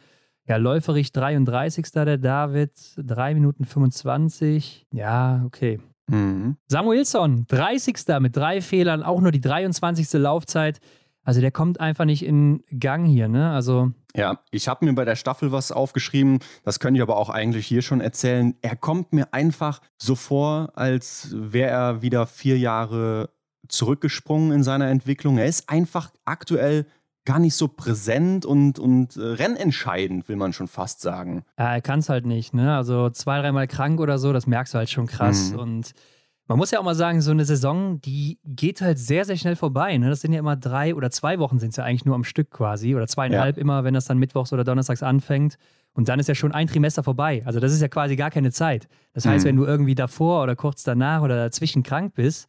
[0.48, 1.92] Ja, läuferig 33.
[1.92, 4.86] der David, 3 Minuten 25.
[4.92, 5.80] Ja, okay.
[6.08, 6.56] Mhm.
[6.66, 8.20] Samuelsson, 30.
[8.20, 10.12] mit drei Fehlern, auch nur die 23.
[10.14, 10.80] Laufzeit.
[11.24, 13.52] Also der kommt einfach nicht in Gang hier, ne?
[13.52, 13.92] Also.
[14.16, 17.66] Ja, ich habe mir bei der Staffel was aufgeschrieben, das könnte ich aber auch eigentlich
[17.66, 18.54] hier schon erzählen.
[18.60, 23.30] Er kommt mir einfach so vor, als wäre er wieder vier Jahre
[23.68, 25.38] zurückgesprungen in seiner Entwicklung.
[25.38, 26.86] Er ist einfach aktuell
[27.24, 31.44] gar nicht so präsent und, und äh, rennentscheidend, will man schon fast sagen.
[31.58, 32.76] Ja, er kann es halt nicht, ne?
[32.76, 35.52] Also zwei, dreimal krank oder so, das merkst du halt schon krass.
[35.52, 35.58] Mhm.
[35.58, 35.92] Und
[36.48, 39.56] man muss ja auch mal sagen, so eine Saison, die geht halt sehr, sehr schnell
[39.56, 39.96] vorbei.
[39.96, 40.10] Ne?
[40.10, 42.50] Das sind ja immer drei oder zwei Wochen sind es ja eigentlich nur am Stück
[42.50, 42.94] quasi.
[42.94, 43.60] Oder zweieinhalb ja.
[43.62, 45.56] immer, wenn das dann mittwochs oder donnerstags anfängt.
[45.94, 47.42] Und dann ist ja schon ein Trimester vorbei.
[47.46, 48.88] Also das ist ja quasi gar keine Zeit.
[49.12, 49.48] Das heißt, mhm.
[49.48, 52.48] wenn du irgendwie davor oder kurz danach oder dazwischen krank bist,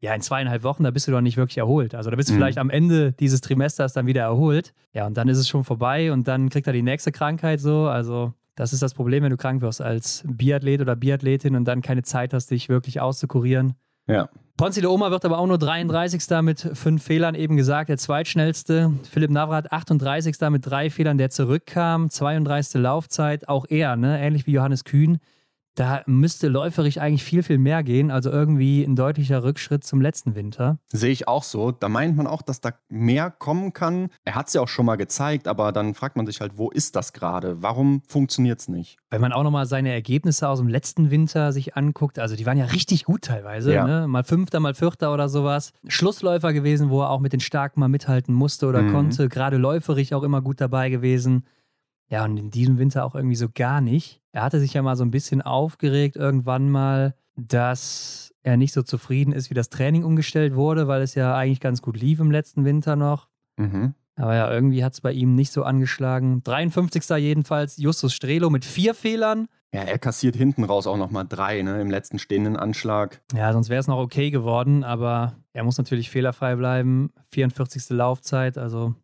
[0.00, 1.94] ja, in zweieinhalb Wochen, da bist du doch nicht wirklich erholt.
[1.94, 2.38] Also da bist du mhm.
[2.38, 4.74] vielleicht am Ende dieses Trimesters dann wieder erholt.
[4.92, 7.86] Ja, und dann ist es schon vorbei und dann kriegt er die nächste Krankheit so.
[7.86, 11.82] Also das ist das Problem, wenn du krank wirst als Biathlet oder Biathletin und dann
[11.82, 13.74] keine Zeit hast, dich wirklich auszukurieren.
[14.06, 14.28] Ja.
[14.56, 16.22] Ponzi de Oma wird aber auch nur 33.
[16.42, 18.92] mit fünf Fehlern eben gesagt, der zweitschnellste.
[19.10, 20.36] Philipp Navrat 38.
[20.50, 22.80] mit drei Fehlern, der zurückkam, 32.
[22.80, 24.20] Laufzeit, auch er, ne?
[24.20, 25.18] ähnlich wie Johannes Kühn
[25.74, 28.10] da müsste läuferig eigentlich viel, viel mehr gehen.
[28.10, 30.78] Also irgendwie ein deutlicher Rückschritt zum letzten Winter.
[30.88, 31.72] Sehe ich auch so.
[31.72, 34.08] Da meint man auch, dass da mehr kommen kann.
[34.24, 36.70] Er hat es ja auch schon mal gezeigt, aber dann fragt man sich halt, wo
[36.70, 37.62] ist das gerade?
[37.62, 38.98] Warum funktioniert es nicht?
[39.10, 42.58] Wenn man auch nochmal seine Ergebnisse aus dem letzten Winter sich anguckt, also die waren
[42.58, 43.72] ja richtig gut teilweise.
[43.74, 43.86] Ja.
[43.86, 44.08] Ne?
[44.08, 45.72] Mal Fünfter, mal Vierter oder sowas.
[45.88, 48.92] Schlussläufer gewesen, wo er auch mit den Starken mal mithalten musste oder mhm.
[48.92, 49.28] konnte.
[49.28, 51.44] Gerade läuferig auch immer gut dabei gewesen.
[52.10, 54.20] Ja, und in diesem Winter auch irgendwie so gar nicht.
[54.32, 58.82] Er hatte sich ja mal so ein bisschen aufgeregt irgendwann mal, dass er nicht so
[58.82, 62.30] zufrieden ist, wie das Training umgestellt wurde, weil es ja eigentlich ganz gut lief im
[62.30, 63.28] letzten Winter noch.
[63.56, 63.94] Mhm.
[64.16, 66.42] Aber ja, irgendwie hat es bei ihm nicht so angeschlagen.
[66.44, 67.08] 53.
[67.18, 69.48] jedenfalls Justus Strelo mit vier Fehlern.
[69.72, 73.22] Ja, er kassiert hinten raus auch nochmal drei, ne, im letzten stehenden Anschlag.
[73.34, 77.10] Ja, sonst wäre es noch okay geworden, aber er muss natürlich fehlerfrei bleiben.
[77.30, 77.90] 44.
[77.90, 78.94] Laufzeit, also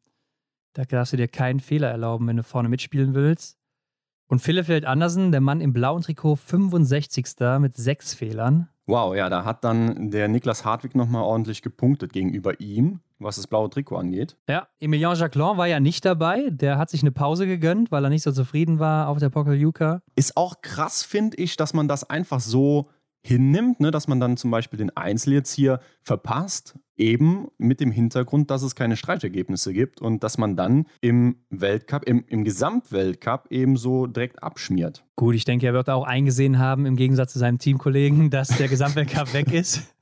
[0.73, 3.57] da darfst du dir keinen Fehler erlauben, wenn du vorne mitspielen willst.
[4.29, 7.27] Und Philipp Andersen, der Mann im blauen Trikot, 65.
[7.59, 8.69] mit sechs Fehlern.
[8.87, 13.47] Wow, ja, da hat dann der Niklas Hartwig nochmal ordentlich gepunktet gegenüber ihm, was das
[13.47, 14.37] blaue Trikot angeht.
[14.49, 16.51] Ja, Emilien Jacquelin war ja nicht dabei.
[16.51, 20.03] Der hat sich eine Pause gegönnt, weil er nicht so zufrieden war auf der Pokeljuka.
[20.15, 22.89] Ist auch krass, finde ich, dass man das einfach so
[23.23, 27.91] hinnimmt, ne, dass man dann zum Beispiel den Einzel jetzt hier verpasst, eben mit dem
[27.91, 33.47] Hintergrund, dass es keine Streitergebnisse gibt und dass man dann im Weltcup, im, im Gesamtweltcup
[33.51, 35.05] eben so direkt abschmiert.
[35.17, 38.69] Gut, ich denke, er wird auch eingesehen haben, im Gegensatz zu seinem Teamkollegen, dass der
[38.69, 39.95] Gesamtweltcup weg ist.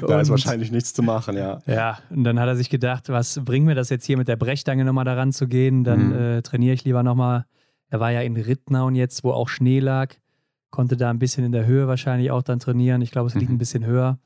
[0.00, 1.60] da und, ist wahrscheinlich nichts zu machen, ja.
[1.66, 4.36] Ja, und dann hat er sich gedacht, was bringt mir das jetzt hier mit der
[4.36, 5.84] Brechstange nochmal daran zu gehen?
[5.84, 6.38] Dann mhm.
[6.38, 7.46] äh, trainiere ich lieber nochmal.
[7.90, 10.14] Er war ja in Rittnauen jetzt, wo auch Schnee lag
[10.70, 13.02] konnte da ein bisschen in der Höhe wahrscheinlich auch dann trainieren.
[13.02, 13.56] Ich glaube, es liegt mhm.
[13.56, 14.18] ein bisschen höher.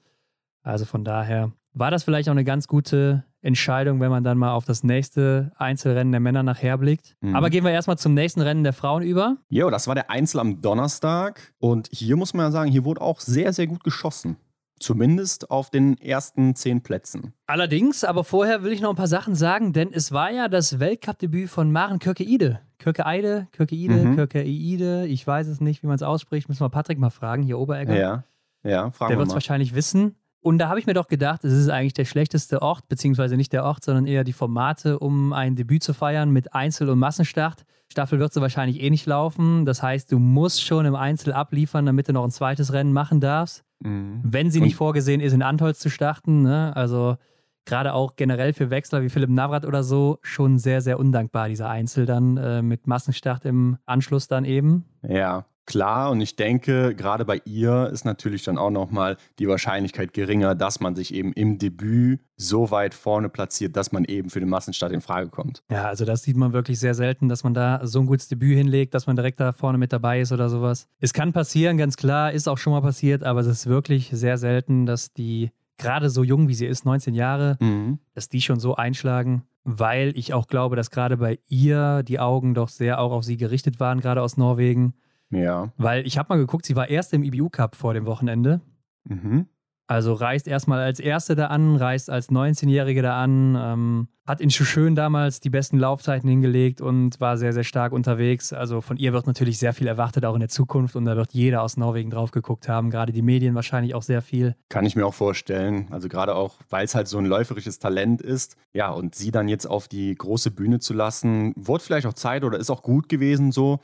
[0.63, 4.53] Also von daher war das vielleicht auch eine ganz gute Entscheidung, wenn man dann mal
[4.53, 7.17] auf das nächste Einzelrennen der Männer nachher blickt.
[7.21, 7.35] Mhm.
[7.35, 9.37] Aber gehen wir erstmal zum nächsten Rennen der Frauen über.
[9.49, 11.53] Jo, das war der Einzel am Donnerstag.
[11.59, 14.37] Und hier muss man ja sagen, hier wurde auch sehr, sehr gut geschossen.
[14.79, 17.33] Zumindest auf den ersten zehn Plätzen.
[17.47, 20.81] Allerdings, aber vorher will ich noch ein paar Sachen sagen, denn es war ja das
[20.81, 22.61] Weltcup-Debüt von Maren Köke-Ide.
[22.83, 24.17] Köke-Eide, Köke-Ide, mhm.
[24.17, 26.49] Köke-Ide, ich weiß es nicht, wie man es ausspricht.
[26.49, 27.97] Müssen wir Patrick mal fragen, hier Oberegger.
[27.97, 28.25] Ja,
[28.65, 30.17] ja, fragen Der wird es wahrscheinlich wissen.
[30.41, 33.53] Und da habe ich mir doch gedacht, es ist eigentlich der schlechteste Ort, beziehungsweise nicht
[33.53, 37.65] der Ort, sondern eher die Formate, um ein Debüt zu feiern mit Einzel- und Massenstart.
[37.89, 39.65] Staffel wird so wahrscheinlich eh nicht laufen.
[39.65, 43.21] Das heißt, du musst schon im Einzel abliefern, damit du noch ein zweites Rennen machen
[43.21, 43.63] darfst.
[43.81, 44.21] Mhm.
[44.25, 46.43] Wenn sie nicht vorgesehen ist, in Antholz zu starten.
[46.43, 46.75] Ne?
[46.75, 47.17] Also
[47.65, 51.69] gerade auch generell für Wechsler wie Philipp Navrat oder so schon sehr, sehr undankbar, dieser
[51.69, 54.85] Einzel dann äh, mit Massenstart im Anschluss dann eben.
[55.07, 56.11] Ja, klar.
[56.11, 60.81] Und ich denke, gerade bei ihr ist natürlich dann auch nochmal die Wahrscheinlichkeit geringer, dass
[60.81, 64.93] man sich eben im Debüt so weit vorne platziert, dass man eben für den Massenstart
[64.93, 65.63] in Frage kommt.
[65.71, 68.57] Ja, also das sieht man wirklich sehr selten, dass man da so ein gutes Debüt
[68.57, 70.89] hinlegt, dass man direkt da vorne mit dabei ist oder sowas.
[70.99, 74.39] Es kann passieren, ganz klar, ist auch schon mal passiert, aber es ist wirklich sehr
[74.39, 77.99] selten, dass die gerade so jung wie sie ist, 19 Jahre, mhm.
[78.15, 82.55] dass die schon so einschlagen, weil ich auch glaube, dass gerade bei ihr die Augen
[82.55, 84.95] doch sehr auch auf sie gerichtet waren, gerade aus Norwegen.
[85.31, 85.73] Ja.
[85.77, 88.61] Weil ich habe mal geguckt, sie war erst im IBU Cup vor dem Wochenende.
[89.05, 89.47] Mhm.
[89.93, 94.51] Also reist erstmal als Erste da an, reist als 19-Jährige da an, ähm, hat in
[94.51, 98.55] Schuschön damals die besten Laufzeiten hingelegt und war sehr, sehr stark unterwegs.
[98.55, 100.97] Also von ihr wird natürlich sehr viel erwartet, auch in der Zukunft.
[100.97, 104.23] Und da wird jeder aus Norwegen drauf geguckt haben, gerade die Medien wahrscheinlich auch sehr
[104.23, 104.57] viel.
[104.71, 105.89] Kann ich mir auch vorstellen.
[105.91, 108.57] Also gerade auch, weil es halt so ein läuferisches Talent ist.
[108.73, 112.45] Ja, und sie dann jetzt auf die große Bühne zu lassen, wurde vielleicht auch Zeit
[112.45, 113.79] oder ist auch gut gewesen so.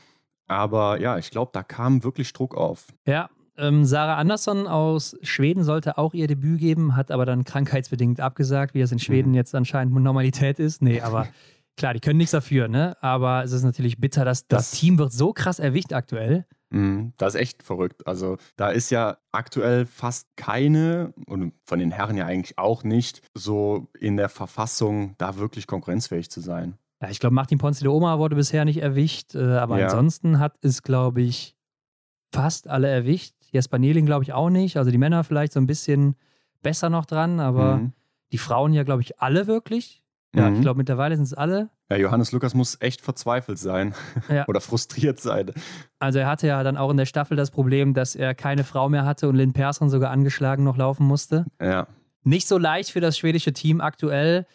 [0.46, 2.86] Aber ja, ich glaube, da kam wirklich Druck auf.
[3.06, 8.20] Ja, ähm, Sarah Andersson aus Schweden sollte auch ihr Debüt geben, hat aber dann krankheitsbedingt
[8.20, 9.34] abgesagt, wie es in Schweden mhm.
[9.34, 10.82] jetzt anscheinend Normalität ist.
[10.82, 11.28] Nee, aber
[11.76, 12.96] klar, die können nichts dafür, ne?
[13.02, 16.46] Aber es ist natürlich bitter, dass das, das Team wird so krass erwischt aktuell.
[16.70, 18.06] Mhm, das ist echt verrückt.
[18.06, 23.22] Also da ist ja aktuell fast keine und von den Herren ja eigentlich auch nicht
[23.34, 26.78] so in der Verfassung, da wirklich konkurrenzfähig zu sein.
[27.00, 29.86] Ja, ich glaube, Martin Ponce de Oma wurde bisher nicht erwischt, äh, aber ja.
[29.86, 31.56] ansonsten hat es, glaube ich,
[32.34, 33.34] fast alle erwischt.
[33.52, 34.76] Jesper Neling glaube ich auch nicht.
[34.76, 36.16] Also die Männer vielleicht so ein bisschen
[36.62, 37.92] besser noch dran, aber mhm.
[38.32, 40.02] die Frauen ja, glaube ich, alle wirklich.
[40.34, 40.56] Ja, mhm.
[40.56, 41.70] ich glaube, mittlerweile sind es alle.
[41.90, 43.94] Ja, Johannes Lukas muss echt verzweifelt sein
[44.28, 44.46] ja.
[44.46, 45.52] oder frustriert sein.
[45.98, 48.88] Also er hatte ja dann auch in der Staffel das Problem, dass er keine Frau
[48.88, 51.46] mehr hatte und Lynn Persson sogar angeschlagen noch laufen musste.
[51.60, 51.86] Ja.
[52.24, 54.46] Nicht so leicht für das schwedische Team aktuell.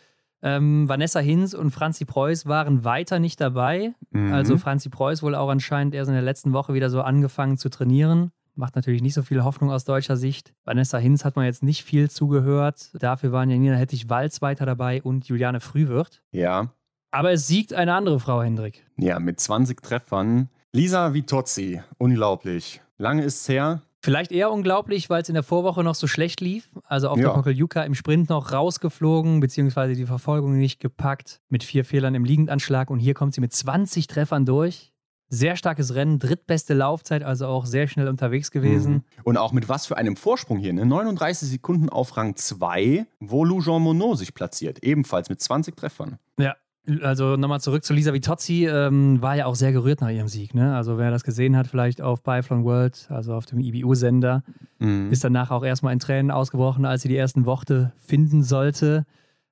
[0.44, 3.96] Ähm, Vanessa Hinz und Franzi Preuß waren weiter nicht dabei.
[4.12, 4.32] Mhm.
[4.32, 7.70] Also Franzi Preuß wohl auch anscheinend erst in der letzten Woche wieder so angefangen zu
[7.70, 8.32] trainieren.
[8.56, 10.54] Macht natürlich nicht so viel Hoffnung aus deutscher Sicht.
[10.64, 12.92] Vanessa Hinz hat man jetzt nicht viel zugehört.
[12.94, 16.22] Dafür waren ja Nina Hettich-Walz weiter dabei und Juliane Frühwirt.
[16.32, 16.70] Ja.
[17.12, 18.86] Aber es siegt eine andere Frau, Hendrik.
[18.98, 20.50] Ja, mit 20 Treffern.
[20.72, 22.82] Lisa Vitozzi, unglaublich.
[22.98, 23.82] Lange ist es her.
[24.02, 26.70] Vielleicht eher unglaublich, weil es in der Vorwoche noch so schlecht lief.
[26.84, 27.28] Also auf ja.
[27.28, 32.26] der Pokeljuka im Sprint noch rausgeflogen, beziehungsweise die Verfolgung nicht gepackt, mit vier Fehlern im
[32.26, 32.90] Liegendanschlag.
[32.90, 34.93] Und hier kommt sie mit 20 Treffern durch.
[35.36, 38.94] Sehr starkes Rennen, drittbeste Laufzeit, also auch sehr schnell unterwegs gewesen.
[38.94, 39.04] Mhm.
[39.24, 40.86] Und auch mit was für einem Vorsprung hier, ne?
[40.86, 46.20] 39 Sekunden auf Rang 2, wo Lou Jean Monod sich platziert, ebenfalls mit 20 Treffern.
[46.38, 46.56] Ja,
[47.02, 50.54] also nochmal zurück zu Lisa Vitozzi, ähm, war ja auch sehr gerührt nach ihrem Sieg.
[50.54, 50.76] Ne?
[50.76, 54.44] Also wer das gesehen hat, vielleicht auf Biathlon World, also auf dem IBU-Sender,
[54.78, 55.10] mhm.
[55.10, 59.06] ist danach auch erstmal in Tränen ausgebrochen, als sie die ersten Worte finden sollte.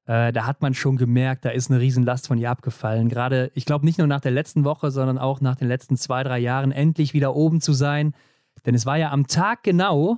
[0.06, 3.10] Äh, da hat man schon gemerkt, da ist eine Riesenlast von ihr abgefallen.
[3.10, 6.24] Gerade, ich glaube, nicht nur nach der letzten Woche, sondern auch nach den letzten zwei,
[6.24, 8.14] drei Jahren endlich wieder oben zu sein.
[8.66, 10.18] Denn es war ja am Tag genau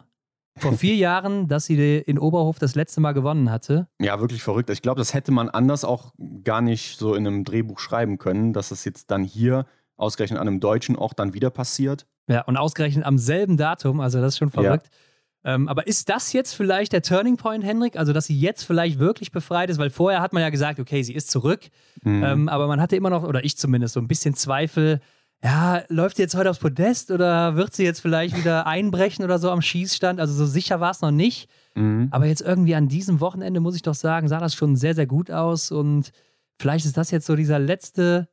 [0.58, 3.88] vor vier Jahren, dass sie in Oberhof das letzte Mal gewonnen hatte.
[4.00, 4.70] Ja, wirklich verrückt.
[4.70, 8.54] Ich glaube, das hätte man anders auch gar nicht so in einem Drehbuch schreiben können,
[8.54, 9.66] dass es jetzt dann hier
[9.98, 12.06] ausgerechnet an einem deutschen Ort dann wieder passiert.
[12.30, 14.90] Ja, und ausgerechnet am selben Datum, also das ist schon verrückt.
[14.92, 15.00] Ja.
[15.46, 17.98] Ähm, aber ist das jetzt vielleicht der Turning Point, Henrik?
[17.98, 19.78] Also, dass sie jetzt vielleicht wirklich befreit ist?
[19.78, 21.70] Weil vorher hat man ja gesagt, okay, sie ist zurück.
[22.04, 22.24] Mhm.
[22.24, 25.02] Ähm, aber man hatte immer noch, oder ich zumindest, so ein bisschen Zweifel.
[25.44, 29.38] Ja, läuft sie jetzt heute aufs Podest oder wird sie jetzt vielleicht wieder einbrechen oder
[29.38, 30.22] so am Schießstand?
[30.22, 31.50] Also, so sicher war es noch nicht.
[31.76, 32.08] Mhm.
[32.12, 35.08] Aber jetzt irgendwie an diesem Wochenende, muss ich doch sagen, sah das schon sehr, sehr
[35.08, 35.72] gut aus.
[35.72, 36.12] Und
[36.58, 38.30] vielleicht ist das jetzt so dieser letzte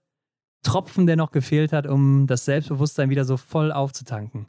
[0.63, 4.47] Tropfen, der noch gefehlt hat, um das Selbstbewusstsein wieder so voll aufzutanken.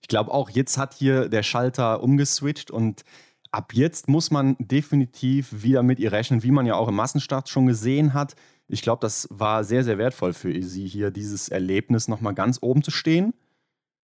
[0.00, 3.04] Ich glaube auch, jetzt hat hier der Schalter umgeswitcht und
[3.50, 7.48] ab jetzt muss man definitiv wieder mit ihr rechnen, wie man ja auch im Massenstart
[7.48, 8.34] schon gesehen hat.
[8.66, 12.82] Ich glaube, das war sehr, sehr wertvoll für sie hier, dieses Erlebnis nochmal ganz oben
[12.82, 13.34] zu stehen.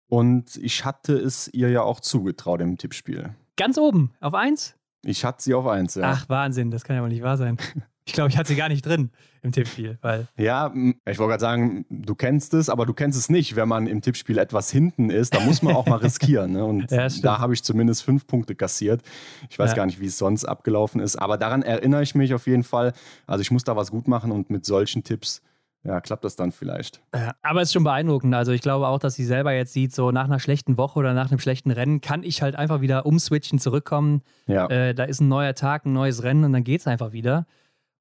[0.07, 3.35] Und ich hatte es ihr ja auch zugetraut im Tippspiel.
[3.57, 4.75] Ganz oben, auf eins?
[5.03, 6.03] Ich hatte sie auf eins, ja.
[6.05, 7.57] Ach, Wahnsinn, das kann ja wohl nicht wahr sein.
[8.07, 9.09] Ich glaube, ich hatte sie gar nicht drin
[9.41, 10.27] im Tippspiel, weil.
[10.37, 10.71] Ja,
[11.05, 14.01] ich wollte gerade sagen, du kennst es, aber du kennst es nicht, wenn man im
[14.01, 15.33] Tippspiel etwas hinten ist.
[15.33, 16.53] Da muss man auch mal riskieren.
[16.53, 16.63] Ne?
[16.63, 19.01] Und ja, da habe ich zumindest fünf Punkte kassiert.
[19.49, 19.75] Ich weiß ja.
[19.75, 22.93] gar nicht, wie es sonst abgelaufen ist, aber daran erinnere ich mich auf jeden Fall.
[23.25, 25.41] Also ich muss da was gut machen und mit solchen Tipps
[25.85, 27.01] ja, klappt das dann vielleicht.
[27.13, 28.33] Ja, aber es ist schon beeindruckend.
[28.33, 31.13] Also ich glaube auch, dass sie selber jetzt sieht, so nach einer schlechten Woche oder
[31.13, 34.23] nach einem schlechten Rennen kann ich halt einfach wieder umswitchen, zurückkommen.
[34.47, 34.65] Ja.
[34.67, 37.45] Äh, da ist ein neuer Tag, ein neues Rennen und dann geht es einfach wieder.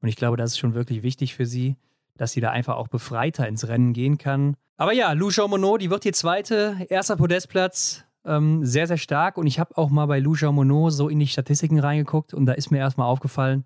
[0.04, 1.76] Und ich glaube, das ist schon wirklich wichtig für sie,
[2.18, 4.54] dass sie da einfach auch befreiter ins Rennen gehen kann.
[4.76, 9.38] Aber ja, Lou Jean Monod, die wird hier Zweite, erster Podestplatz, ähm, sehr, sehr stark.
[9.38, 12.44] Und ich habe auch mal bei Lou Jean Monod so in die Statistiken reingeguckt und
[12.44, 13.64] da ist mir erstmal aufgefallen,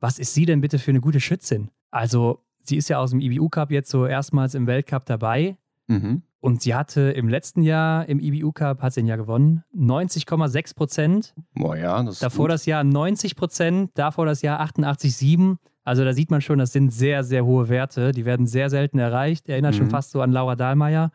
[0.00, 1.68] was ist sie denn bitte für eine gute Schützin?
[1.90, 5.58] Also, sie ist ja aus dem IBU Cup jetzt so erstmals im Weltcup dabei.
[5.86, 6.22] Mhm.
[6.40, 10.74] Und sie hatte im letzten Jahr im IBU Cup, hat sie ein Jahr gewonnen, 90,6
[10.74, 11.34] Prozent.
[11.52, 12.52] Boah, ja, das Davor gut.
[12.52, 15.58] das Jahr 90 Prozent, davor das Jahr 88,7.
[15.84, 18.12] Also da sieht man schon, das sind sehr, sehr hohe Werte.
[18.12, 19.48] Die werden sehr selten erreicht.
[19.48, 19.78] Erinnert mhm.
[19.78, 21.12] schon fast so an Laura Dahlmeier.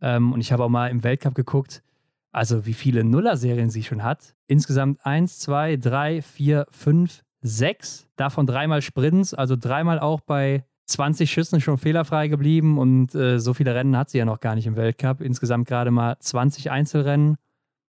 [0.00, 1.82] Ähm, und ich habe auch mal im Weltcup geguckt,
[2.32, 4.34] also wie viele Nuller-Serien sie schon hat.
[4.46, 8.08] Insgesamt 1, 2, 3, 4, 5, 6.
[8.16, 12.78] Davon dreimal Sprints, also dreimal auch bei 20 Schüssen schon fehlerfrei geblieben.
[12.78, 15.20] Und äh, so viele Rennen hat sie ja noch gar nicht im Weltcup.
[15.20, 17.36] Insgesamt gerade mal 20 Einzelrennen.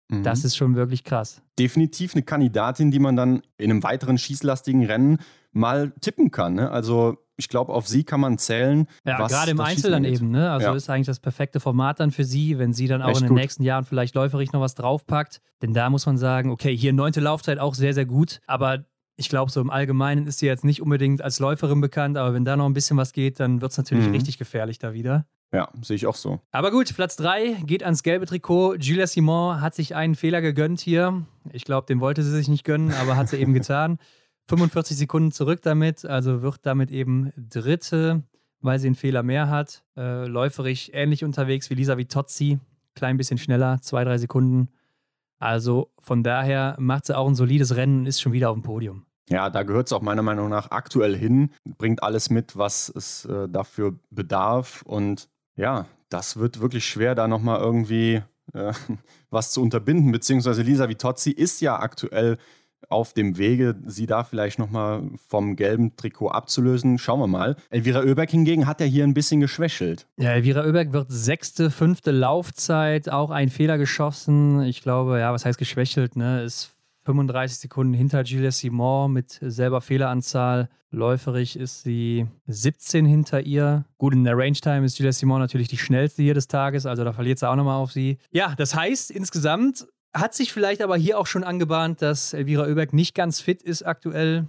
[0.09, 0.23] Mhm.
[0.23, 1.43] Das ist schon wirklich krass.
[1.59, 5.19] Definitiv eine Kandidatin, die man dann in einem weiteren schießlastigen Rennen
[5.57, 6.55] mal tippen kann.
[6.55, 6.71] Ne?
[6.71, 8.87] Also ich glaube, auf sie kann man zählen.
[9.05, 10.31] Ja, gerade im Einzel dann eben.
[10.31, 10.51] Ne?
[10.51, 10.75] Also ja.
[10.75, 13.29] ist eigentlich das perfekte Format dann für sie, wenn sie dann auch Echt in den
[13.31, 13.39] gut.
[13.39, 15.41] nächsten Jahren vielleicht läuferig noch was draufpackt.
[15.63, 18.41] Denn da muss man sagen, okay, hier neunte Laufzeit auch sehr, sehr gut.
[18.47, 18.85] Aber
[19.17, 22.17] ich glaube, so im Allgemeinen ist sie jetzt nicht unbedingt als Läuferin bekannt.
[22.17, 24.13] Aber wenn da noch ein bisschen was geht, dann wird es natürlich mhm.
[24.13, 25.27] richtig gefährlich da wieder.
[25.53, 26.41] Ja, sehe ich auch so.
[26.51, 28.77] Aber gut, Platz 3 geht ans gelbe Trikot.
[28.77, 31.23] Julia Simon hat sich einen Fehler gegönnt hier.
[31.53, 33.99] Ich glaube, den wollte sie sich nicht gönnen, aber hat sie eben getan.
[34.49, 38.23] 45 Sekunden zurück damit, also wird damit eben Dritte,
[38.61, 39.85] weil sie einen Fehler mehr hat.
[39.97, 42.59] Äh, läuferig ähnlich unterwegs wie Lisa Vitozzi,
[42.95, 44.69] klein bisschen schneller, zwei, drei Sekunden.
[45.39, 48.63] Also von daher macht sie auch ein solides Rennen und ist schon wieder auf dem
[48.63, 49.05] Podium.
[49.29, 53.25] Ja, da gehört es auch meiner Meinung nach aktuell hin, bringt alles mit, was es
[53.25, 54.83] äh, dafür bedarf.
[54.83, 58.73] Und ja, das wird wirklich schwer, da nochmal irgendwie äh,
[59.31, 60.13] was zu unterbinden.
[60.13, 62.39] Beziehungsweise Lisa Vitozzi ist ja aktuell
[62.89, 66.99] auf dem Wege, sie da vielleicht nochmal vom gelben Trikot abzulösen.
[66.99, 67.57] Schauen wir mal.
[67.71, 70.07] Elvira Oeberg hingegen hat ja hier ein bisschen geschwächelt.
[70.17, 74.63] Ja, Elvira Oeberg wird sechste, fünfte Laufzeit, auch ein Fehler geschossen.
[74.63, 76.43] Ich glaube, ja, was heißt geschwächelt, ne?
[76.43, 76.71] Ist
[77.07, 80.69] 35 Sekunden hinter Julia Simon mit selber Fehleranzahl.
[80.91, 83.85] Läuferig ist sie 17 hinter ihr.
[83.99, 87.05] Gut, in der Range Time ist Julia Simon natürlich die schnellste hier des Tages, also
[87.05, 88.19] da verliert sie auch nochmal auf sie.
[88.31, 89.87] Ja, das heißt insgesamt
[90.21, 93.83] hat sich vielleicht aber hier auch schon angebahnt, dass Elvira Oeberg nicht ganz fit ist
[93.83, 94.47] aktuell.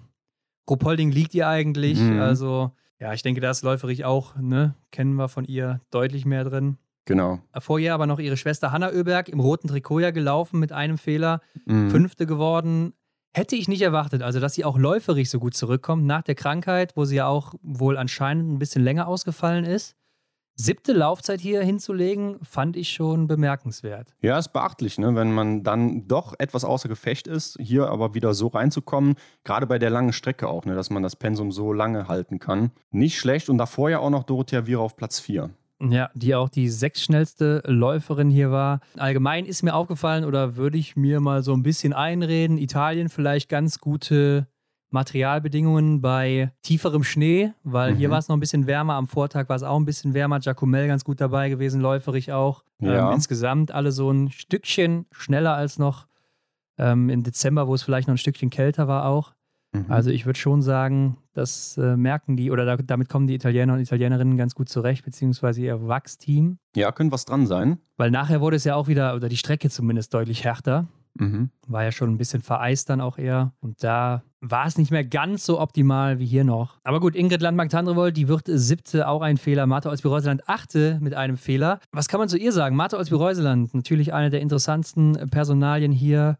[0.69, 1.99] Rupolding liegt ihr eigentlich.
[1.99, 2.19] Mhm.
[2.19, 4.75] Also, ja, ich denke, da ist läuferig auch, ne?
[4.91, 6.77] Kennen wir von ihr deutlich mehr drin.
[7.05, 7.39] Genau.
[7.59, 10.97] Vor ihr aber noch ihre Schwester Hanna Oeberg im roten Trikot ja gelaufen mit einem
[10.97, 11.41] Fehler.
[11.65, 11.89] Mhm.
[11.89, 12.93] Fünfte geworden.
[13.33, 16.93] Hätte ich nicht erwartet, also dass sie auch läuferig so gut zurückkommt nach der Krankheit,
[16.95, 19.96] wo sie ja auch wohl anscheinend ein bisschen länger ausgefallen ist
[20.57, 24.13] siebte Laufzeit hier hinzulegen, fand ich schon bemerkenswert.
[24.21, 25.15] Ja, ist beachtlich, ne?
[25.15, 29.79] wenn man dann doch etwas außer Gefecht ist, hier aber wieder so reinzukommen, gerade bei
[29.79, 30.75] der langen Strecke auch, ne?
[30.75, 32.71] dass man das Pensum so lange halten kann.
[32.91, 35.51] Nicht schlecht und davor ja auch noch Dorothea Viera auf Platz 4.
[35.79, 38.79] Ja, die auch die sechsschnellste Läuferin hier war.
[38.97, 43.47] Allgemein ist mir aufgefallen oder würde ich mir mal so ein bisschen einreden, Italien vielleicht
[43.47, 44.47] ganz gute
[44.97, 47.97] Materialbedingungen bei tieferem Schnee, weil mhm.
[47.97, 48.95] hier war es noch ein bisschen wärmer.
[48.95, 50.39] Am Vortag war es auch ein bisschen wärmer.
[50.41, 52.63] Jacomel ganz gut dabei gewesen, läuferig auch.
[52.79, 53.09] Ja.
[53.09, 56.07] Ähm, insgesamt alle so ein Stückchen schneller als noch
[56.79, 59.33] ähm, im Dezember, wo es vielleicht noch ein Stückchen kälter war auch.
[59.71, 59.85] Mhm.
[59.87, 63.73] Also ich würde schon sagen, das äh, merken die oder da, damit kommen die Italiener
[63.73, 66.57] und Italienerinnen ganz gut zurecht, beziehungsweise ihr Wachsteam.
[66.75, 67.77] Ja, könnte was dran sein.
[67.97, 70.87] Weil nachher wurde es ja auch wieder, oder die Strecke zumindest deutlich härter.
[71.19, 71.49] Mhm.
[71.67, 73.53] War ja schon ein bisschen vereist dann auch eher.
[73.59, 76.79] Und da war es nicht mehr ganz so optimal wie hier noch.
[76.83, 79.65] Aber gut, Ingrid Landmark-Tandrevold, die wird siebte, auch ein Fehler.
[79.65, 81.79] Martha Olsby-Reuseland achte mit einem Fehler.
[81.91, 82.75] Was kann man zu ihr sagen?
[82.75, 86.37] Martha Olsby-Reuseland, natürlich eine der interessantesten Personalien hier.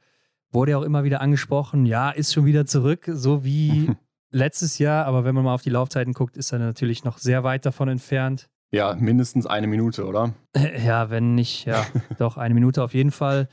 [0.51, 1.85] Wurde ja auch immer wieder angesprochen.
[1.85, 3.91] Ja, ist schon wieder zurück, so wie
[4.31, 5.05] letztes Jahr.
[5.05, 7.89] Aber wenn man mal auf die Laufzeiten guckt, ist er natürlich noch sehr weit davon
[7.89, 8.47] entfernt.
[8.71, 10.33] Ja, mindestens eine Minute, oder?
[10.85, 11.85] Ja, wenn nicht, ja,
[12.17, 13.47] doch eine Minute auf jeden Fall.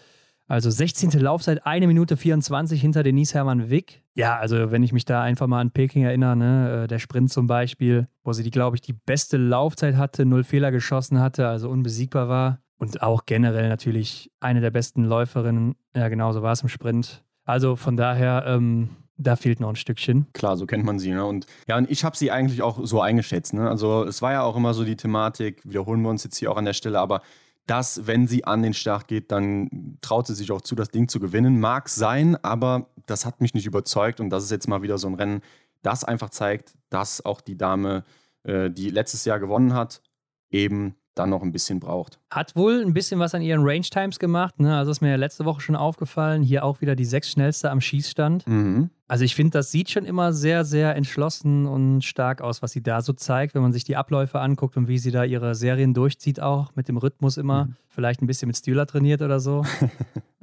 [0.46, 1.10] Also 16.
[1.20, 4.02] Laufzeit, eine Minute 24 hinter Denise Hermann Wick.
[4.14, 7.32] Ja, also wenn ich mich da einfach mal an Peking erinnere, ne, äh, der Sprint
[7.32, 11.48] zum Beispiel, wo sie die, glaube ich, die beste Laufzeit hatte, null Fehler geschossen hatte,
[11.48, 12.60] also unbesiegbar war.
[12.76, 15.76] Und auch generell natürlich eine der besten Läuferinnen.
[15.96, 17.24] Ja, genauso war es im Sprint.
[17.44, 20.26] Also von daher, ähm, da fehlt noch ein Stückchen.
[20.32, 21.12] Klar, so kennt man sie.
[21.12, 21.24] Ne?
[21.24, 23.54] Und ja, und ich habe sie eigentlich auch so eingeschätzt.
[23.54, 23.68] Ne?
[23.68, 26.56] Also es war ja auch immer so die Thematik, wiederholen wir uns jetzt hier auch
[26.56, 27.22] an der Stelle, aber
[27.66, 31.08] dass, wenn sie an den Start geht, dann traut sie sich auch zu, das Ding
[31.08, 31.60] zu gewinnen.
[31.60, 35.08] Mag sein, aber das hat mich nicht überzeugt und das ist jetzt mal wieder so
[35.08, 35.40] ein Rennen,
[35.82, 38.04] das einfach zeigt, dass auch die Dame,
[38.42, 40.02] äh, die letztes Jahr gewonnen hat,
[40.50, 42.18] eben dann noch ein bisschen braucht.
[42.30, 44.58] Hat wohl ein bisschen was an ihren Range Times gemacht.
[44.60, 44.76] Ne?
[44.76, 46.42] Also ist mir ja letzte Woche schon aufgefallen.
[46.42, 48.46] Hier auch wieder die sechs schnellste am Schießstand.
[48.46, 48.90] Mhm.
[49.06, 52.82] Also ich finde, das sieht schon immer sehr, sehr entschlossen und stark aus, was sie
[52.82, 55.94] da so zeigt, wenn man sich die Abläufe anguckt und wie sie da ihre Serien
[55.94, 57.66] durchzieht, auch mit dem Rhythmus immer.
[57.66, 57.76] Mhm.
[57.88, 59.64] Vielleicht ein bisschen mit Stühler trainiert oder so.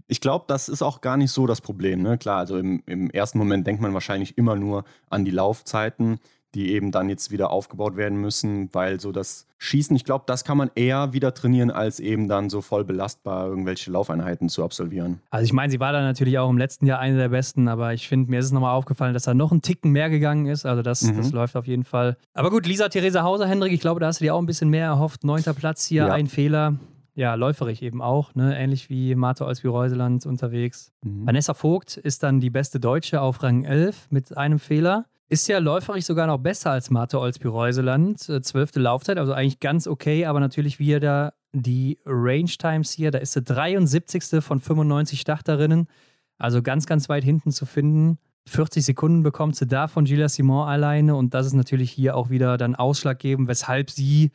[0.07, 2.01] Ich glaube, das ist auch gar nicht so das Problem.
[2.01, 2.17] Ne?
[2.17, 6.19] Klar, also im, im ersten Moment denkt man wahrscheinlich immer nur an die Laufzeiten
[6.55, 10.43] die eben dann jetzt wieder aufgebaut werden müssen, weil so das Schießen, ich glaube, das
[10.43, 15.21] kann man eher wieder trainieren, als eben dann so voll belastbar irgendwelche Laufeinheiten zu absolvieren.
[15.29, 17.93] Also ich meine, sie war da natürlich auch im letzten Jahr eine der besten, aber
[17.93, 20.65] ich finde, mir ist es nochmal aufgefallen, dass da noch ein Ticken mehr gegangen ist.
[20.65, 21.17] Also das, mhm.
[21.17, 22.17] das läuft auf jeden Fall.
[22.33, 24.69] Aber gut, Lisa Theresa Hauser, Hendrik, ich glaube, da hast du dir auch ein bisschen
[24.69, 25.23] mehr erhofft.
[25.23, 26.13] Neunter Platz hier, ja.
[26.13, 26.77] ein Fehler
[27.13, 28.57] ja, läuferig eben auch, ne?
[28.57, 30.91] ähnlich wie Martha Olsby-Reuseland unterwegs.
[31.03, 31.27] Mhm.
[31.27, 35.05] Vanessa Vogt ist dann die beste Deutsche auf Rang 11 mit einem Fehler.
[35.31, 38.27] Ist ja läuferig sogar noch besser als Martha Olsby-Reuseland.
[38.27, 42.91] Äh, zwölfte Laufzeit, also eigentlich ganz okay, aber natürlich wie er da die Range Times
[42.91, 44.43] hier, da ist sie 73.
[44.43, 45.87] von 95 Starterinnen.
[46.37, 48.17] Also ganz, ganz weit hinten zu finden.
[48.47, 52.29] 40 Sekunden bekommt sie da von Gilles Simon alleine und das ist natürlich hier auch
[52.29, 54.31] wieder dann ausschlaggebend, weshalb sie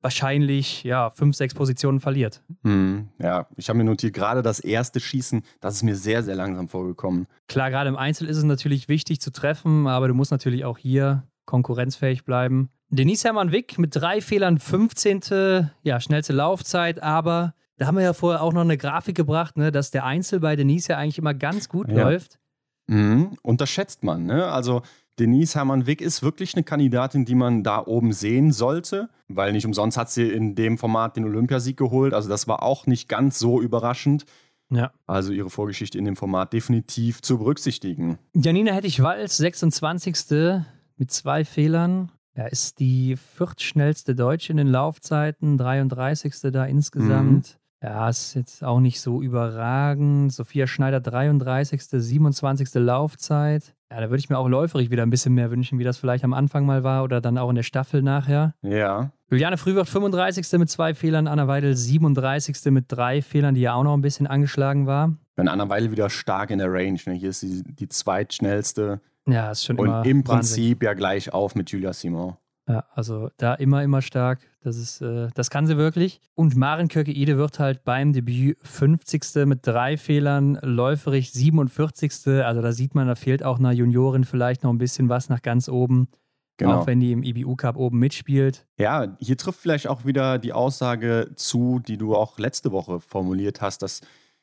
[0.00, 2.42] wahrscheinlich ja, fünf, sechs Positionen verliert.
[2.62, 6.36] Hm, ja, ich habe mir notiert, gerade das erste Schießen, das ist mir sehr, sehr
[6.36, 7.26] langsam vorgekommen.
[7.48, 10.78] Klar, gerade im Einzel ist es natürlich wichtig zu treffen, aber du musst natürlich auch
[10.78, 12.70] hier konkurrenzfähig bleiben.
[12.90, 15.70] Denise Hermann-Wick mit drei Fehlern 15.
[15.82, 19.70] Ja, schnellste Laufzeit, aber da haben wir ja vorher auch noch eine Grafik gebracht, ne,
[19.70, 22.02] dass der Einzel bei Denise ja eigentlich immer ganz gut ja.
[22.02, 22.38] läuft.
[22.86, 24.46] Mhm, unterschätzt man, ne?
[24.46, 24.82] Also
[25.18, 29.96] Denise Hermann-Wick ist wirklich eine Kandidatin, die man da oben sehen sollte, weil nicht umsonst
[29.96, 32.14] hat sie in dem Format den Olympiasieg geholt.
[32.14, 34.24] Also das war auch nicht ganz so überraschend.
[34.70, 34.92] Ja.
[35.06, 38.18] Also ihre Vorgeschichte in dem Format definitiv zu berücksichtigen.
[38.34, 40.62] Janina Hettich-Walz, 26.
[40.96, 42.12] mit zwei Fehlern.
[42.34, 46.52] Er ist die viertschnellste Deutsche in den Laufzeiten, 33.
[46.52, 47.58] da insgesamt.
[47.82, 47.88] Mhm.
[47.88, 50.32] Ja, ist jetzt auch nicht so überragend.
[50.32, 52.74] Sophia Schneider, 33., 27.
[52.74, 53.74] Laufzeit.
[53.90, 56.22] Ja, da würde ich mir auch läuferig wieder ein bisschen mehr wünschen, wie das vielleicht
[56.22, 58.54] am Anfang mal war oder dann auch in der Staffel nachher.
[58.62, 59.12] Ja.
[59.30, 60.58] Juliane Frühwirt 35.
[60.58, 62.70] mit zwei Fehlern, Anna Weidel 37.
[62.70, 65.16] mit drei Fehlern, die ja auch noch ein bisschen angeschlagen war.
[65.36, 67.14] Wenn Anna Weidel wieder stark in der Range, ne?
[67.14, 69.00] hier ist sie die zweitschnellste.
[69.26, 72.36] Ja, ist schon Und immer im Prinzip ja gleich auf mit Julia Simon.
[72.68, 74.40] Ja, also da immer, immer stark.
[74.60, 76.20] Das ist, äh, das kann sie wirklich.
[76.34, 79.46] Und Maren Köke-Ede wird halt beim Debüt 50.
[79.46, 82.12] mit drei Fehlern, läuferig 47.
[82.44, 85.42] Also da sieht man, da fehlt auch einer Juniorin vielleicht noch ein bisschen was nach
[85.42, 86.08] ganz oben.
[86.56, 86.80] Genau.
[86.80, 88.66] Auch wenn die im IBU Cup oben mitspielt.
[88.78, 93.60] Ja, hier trifft vielleicht auch wieder die Aussage zu, die du auch letzte Woche formuliert
[93.60, 94.00] hast, dass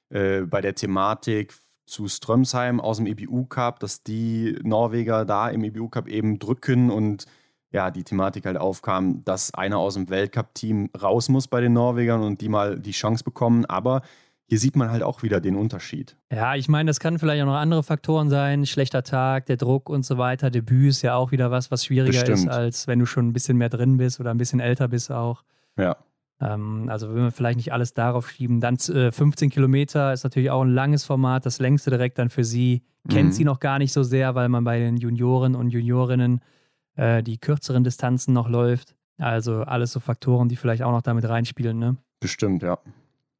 [0.09, 1.53] äh, bei der Thematik
[1.85, 6.89] zu Strömsheim aus dem IBU Cup, dass die Norweger da im IBU Cup eben drücken
[6.89, 7.25] und
[7.75, 12.23] ja, die Thematik halt aufkam, dass einer aus dem Weltcup-Team raus muss bei den Norwegern
[12.23, 13.65] und die mal die Chance bekommen.
[13.65, 14.01] Aber
[14.47, 16.15] hier sieht man halt auch wieder den Unterschied.
[16.31, 18.65] Ja, ich meine, das kann vielleicht auch noch andere Faktoren sein.
[18.65, 20.49] Schlechter Tag, der Druck und so weiter.
[20.49, 22.37] Debüt ist ja auch wieder was, was schwieriger Bestimmt.
[22.37, 25.11] ist, als wenn du schon ein bisschen mehr drin bist oder ein bisschen älter bist
[25.11, 25.43] auch.
[25.77, 25.97] Ja.
[26.39, 28.61] Ähm, also wenn wir vielleicht nicht alles darauf schieben.
[28.61, 32.45] Dann äh, 15 Kilometer ist natürlich auch ein langes Format, das längste direkt dann für
[32.45, 32.83] sie.
[33.09, 33.33] Kennt mhm.
[33.33, 36.39] sie noch gar nicht so sehr, weil man bei den Junioren und Juniorinnen
[36.95, 38.95] äh, die kürzeren Distanzen noch läuft.
[39.17, 41.77] Also alles so Faktoren, die vielleicht auch noch damit reinspielen.
[41.79, 41.95] Ne?
[42.19, 42.77] Bestimmt, ja.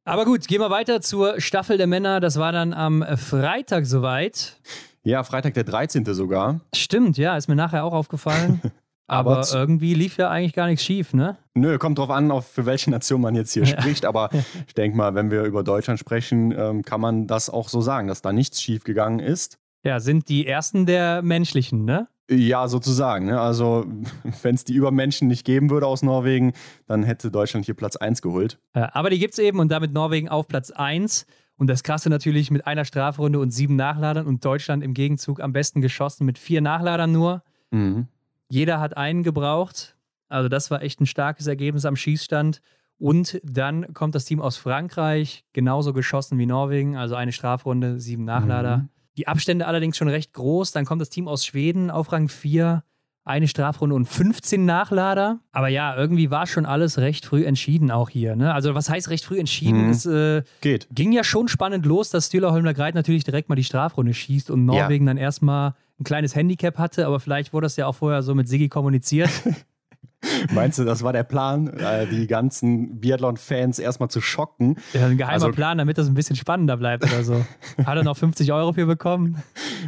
[0.04, 2.20] Aber gut, gehen wir weiter zur Staffel der Männer.
[2.20, 4.60] Das war dann am Freitag soweit.
[5.02, 6.04] Ja, Freitag der 13.
[6.14, 6.60] sogar.
[6.74, 8.60] Stimmt, ja, ist mir nachher auch aufgefallen.
[9.08, 11.36] Aber, aber irgendwie lief ja eigentlich gar nichts schief, ne?
[11.54, 13.80] Nö, kommt drauf an, auf für welche Nation man jetzt hier ja.
[13.80, 14.04] spricht.
[14.04, 14.30] Aber
[14.66, 18.08] ich denke mal, wenn wir über Deutschland sprechen, ähm, kann man das auch so sagen,
[18.08, 19.58] dass da nichts schief gegangen ist.
[19.84, 22.08] Ja, sind die ersten der menschlichen, ne?
[22.30, 23.26] Ja, sozusagen.
[23.26, 23.40] Ne?
[23.40, 23.86] Also,
[24.42, 26.52] wenn es die Übermenschen nicht geben würde aus Norwegen,
[26.86, 28.58] dann hätte Deutschland hier Platz 1 geholt.
[28.74, 31.26] Ja, aber die gibt es eben und damit Norwegen auf Platz 1.
[31.58, 35.52] Und das Krasse natürlich mit einer Strafrunde und sieben Nachladern und Deutschland im Gegenzug am
[35.52, 37.42] besten geschossen mit vier Nachladern nur.
[37.70, 38.08] Mhm.
[38.50, 39.96] Jeder hat einen gebraucht.
[40.28, 42.60] Also das war echt ein starkes Ergebnis am Schießstand.
[42.98, 48.24] Und dann kommt das Team aus Frankreich, genauso geschossen wie Norwegen, also eine Strafrunde, sieben
[48.24, 48.78] Nachlader.
[48.78, 48.88] Mhm.
[49.16, 50.72] Die Abstände allerdings schon recht groß.
[50.72, 52.82] Dann kommt das Team aus Schweden auf Rang 4,
[53.24, 55.40] eine Strafrunde und 15 Nachlader.
[55.52, 58.36] Aber ja, irgendwie war schon alles recht früh entschieden auch hier.
[58.36, 58.54] Ne?
[58.54, 59.84] Also was heißt recht früh entschieden?
[59.86, 59.90] Mhm.
[59.90, 60.86] Es äh, Geht.
[60.92, 64.50] ging ja schon spannend los, dass Stühler Holmler Greit natürlich direkt mal die Strafrunde schießt
[64.50, 65.10] und Norwegen ja.
[65.10, 68.48] dann erstmal ein kleines Handicap hatte, aber vielleicht wurde das ja auch vorher so mit
[68.48, 69.30] Siggi kommuniziert.
[70.52, 74.76] Meinst du, das war der Plan, äh, die ganzen Biathlon-Fans erstmal zu schocken?
[74.92, 77.44] Ja, ein geheimer also, Plan, damit das ein bisschen spannender bleibt oder so.
[77.84, 79.42] Hat er noch 50 Euro für bekommen?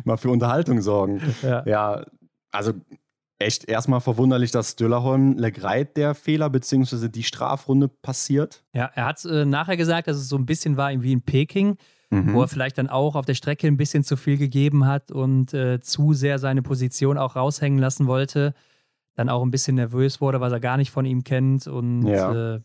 [0.04, 1.20] Mal für Unterhaltung sorgen.
[1.42, 2.04] Ja, ja
[2.50, 2.72] also
[3.38, 7.08] echt erstmal verwunderlich, dass Döllerholm Legreit der Fehler bzw.
[7.08, 8.64] die Strafrunde passiert.
[8.72, 11.76] Ja, er hat äh, nachher gesagt, dass es so ein bisschen war wie in Peking
[12.10, 12.34] mhm.
[12.34, 15.54] wo er vielleicht dann auch auf der Strecke ein bisschen zu viel gegeben hat und
[15.54, 18.54] äh, zu sehr seine Position auch raushängen lassen wollte.
[19.18, 21.66] Dann auch ein bisschen nervös wurde, was er gar nicht von ihm kennt.
[21.66, 22.60] Und ja, äh,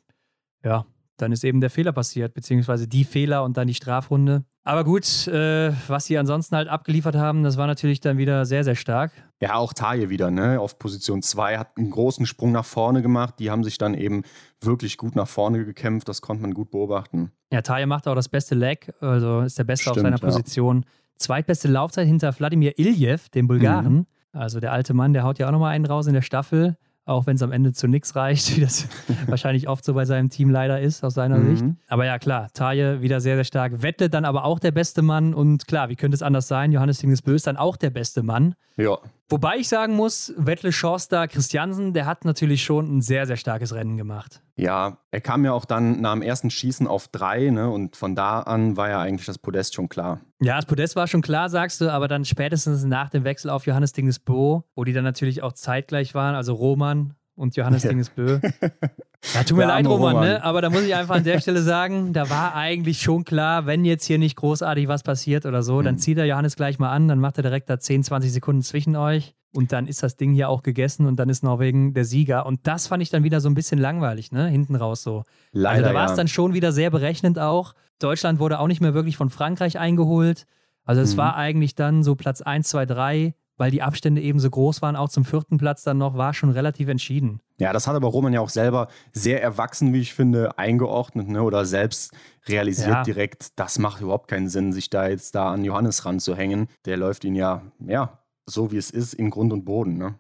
[0.64, 0.86] ja
[1.18, 4.44] dann ist eben der Fehler passiert, beziehungsweise die Fehler und dann die Strafrunde.
[4.66, 8.64] Aber gut, äh, was sie ansonsten halt abgeliefert haben, das war natürlich dann wieder sehr,
[8.64, 9.12] sehr stark.
[9.42, 10.60] Ja, auch Taje wieder, ne?
[10.60, 13.36] Auf Position 2 hat einen großen Sprung nach vorne gemacht.
[13.40, 14.24] Die haben sich dann eben
[14.62, 16.08] wirklich gut nach vorne gekämpft.
[16.08, 17.32] Das konnte man gut beobachten.
[17.52, 20.84] Ja, Taje macht auch das beste Leg, also ist der Beste Stimmt, auf seiner Position.
[20.84, 20.90] Ja.
[21.18, 23.94] Zweitbeste Laufzeit hinter Wladimir Iljev, dem Bulgaren.
[23.94, 24.06] Mhm.
[24.34, 26.76] Also der alte Mann, der haut ja auch nochmal einen raus in der Staffel
[27.06, 28.88] auch wenn es am Ende zu nichts reicht, wie das
[29.28, 31.56] wahrscheinlich oft so bei seinem Team leider ist, aus seiner mhm.
[31.56, 31.66] Sicht.
[31.88, 33.82] Aber ja, klar, Taje wieder sehr, sehr stark.
[33.82, 36.72] Wette dann aber auch der beste Mann und klar, wie könnte es anders sein?
[36.72, 38.56] Johannes Dingesbö ist dann auch der beste Mann.
[38.78, 38.98] Ja.
[39.30, 43.74] Wobei ich sagen muss, Wettle Schorster Christiansen, der hat natürlich schon ein sehr, sehr starkes
[43.74, 44.42] Rennen gemacht.
[44.56, 47.70] Ja, er kam ja auch dann nach dem ersten Schießen auf drei, ne?
[47.70, 50.22] Und von da an war ja eigentlich das Podest schon klar.
[50.40, 53.66] Ja, das Podest war schon klar, sagst du, aber dann spätestens nach dem Wechsel auf
[53.66, 57.90] Johannes Dingesbo, wo die dann natürlich auch zeitgleich waren, also Roman und Johannes ja.
[57.90, 58.40] Dingesbö.
[59.34, 60.44] Ja, tut mir leid, Roman, Roman, ne?
[60.44, 63.86] aber da muss ich einfach an der Stelle sagen, da war eigentlich schon klar, wenn
[63.86, 66.00] jetzt hier nicht großartig was passiert oder so, dann mhm.
[66.00, 68.96] zieht er Johannes gleich mal an, dann macht er direkt da 10, 20 Sekunden zwischen
[68.96, 72.46] euch und dann ist das Ding hier auch gegessen und dann ist Norwegen der Sieger.
[72.46, 74.48] Und das fand ich dann wieder so ein bisschen langweilig, ne?
[74.48, 75.24] Hinten raus so.
[75.52, 76.18] Leider, also da war es ja.
[76.18, 77.76] dann schon wieder sehr berechnend auch.
[78.00, 80.48] Deutschland wurde auch nicht mehr wirklich von Frankreich eingeholt.
[80.84, 81.18] Also es mhm.
[81.18, 84.96] war eigentlich dann so Platz 1, 2, 3 weil die Abstände eben so groß waren,
[84.96, 87.40] auch zum vierten Platz dann noch, war schon relativ entschieden.
[87.60, 91.44] Ja, das hat aber Roman ja auch selber sehr erwachsen, wie ich finde, eingeordnet ne?
[91.44, 92.14] oder selbst
[92.48, 93.04] realisiert ja.
[93.04, 96.68] direkt, das macht überhaupt keinen Sinn, sich da jetzt da an Johannes ranzuhängen.
[96.86, 100.16] Der läuft ihn ja, ja, so wie es ist, in Grund und Boden, ne?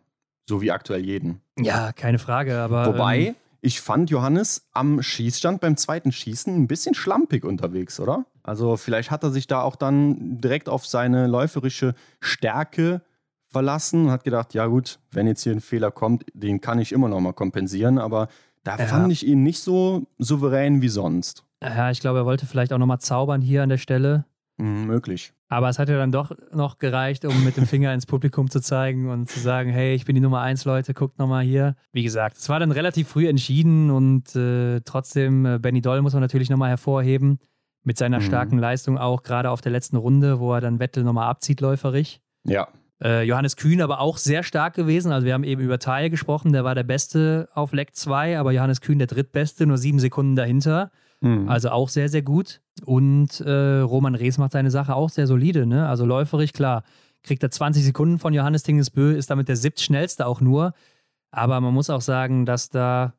[0.47, 1.41] So wie aktuell jeden.
[1.57, 2.85] Ja, keine Frage, aber.
[2.87, 8.25] Wobei, ähm, ich fand Johannes am Schießstand beim zweiten Schießen ein bisschen schlampig unterwegs, oder?
[8.43, 13.01] Also vielleicht hat er sich da auch dann direkt auf seine läuferische Stärke
[13.53, 16.91] verlassen und hat gedacht, ja gut, wenn jetzt hier ein Fehler kommt, den kann ich
[16.91, 18.27] immer noch mal kompensieren, aber
[18.63, 18.85] da ja.
[18.85, 21.45] fand ich ihn nicht so souverän wie sonst.
[21.63, 24.25] Ja, ich glaube, er wollte vielleicht auch noch mal zaubern hier an der Stelle.
[24.57, 25.33] Mhm, möglich.
[25.49, 28.59] Aber es hat ja dann doch noch gereicht, um mit dem Finger ins Publikum zu
[28.59, 31.75] zeigen und zu sagen, hey, ich bin die Nummer eins, Leute, guckt noch mal hier.
[31.91, 36.13] Wie gesagt, es war dann relativ früh entschieden und äh, trotzdem, äh, Benny Doll muss
[36.13, 37.39] man natürlich noch mal hervorheben.
[37.83, 38.23] Mit seiner mhm.
[38.23, 42.21] starken Leistung auch, gerade auf der letzten Runde, wo er dann Vettel nochmal abzieht, läuferig.
[42.45, 42.67] Ja.
[43.01, 45.11] Äh, Johannes Kühn aber auch sehr stark gewesen.
[45.11, 48.51] Also wir haben eben über Taille gesprochen, der war der Beste auf Leck 2, aber
[48.51, 50.91] Johannes Kühn der drittbeste, nur sieben Sekunden dahinter.
[51.21, 51.49] Mhm.
[51.49, 52.61] Also auch sehr, sehr gut.
[52.85, 55.65] Und äh, Roman Rees macht seine Sache auch sehr solide.
[55.65, 55.87] Ne?
[55.87, 56.83] Also läuferig, klar,
[57.23, 60.73] kriegt er 20 Sekunden von Johannes Tingesbö, ist damit der siebtschnellste auch nur.
[61.31, 63.13] Aber man muss auch sagen, dass da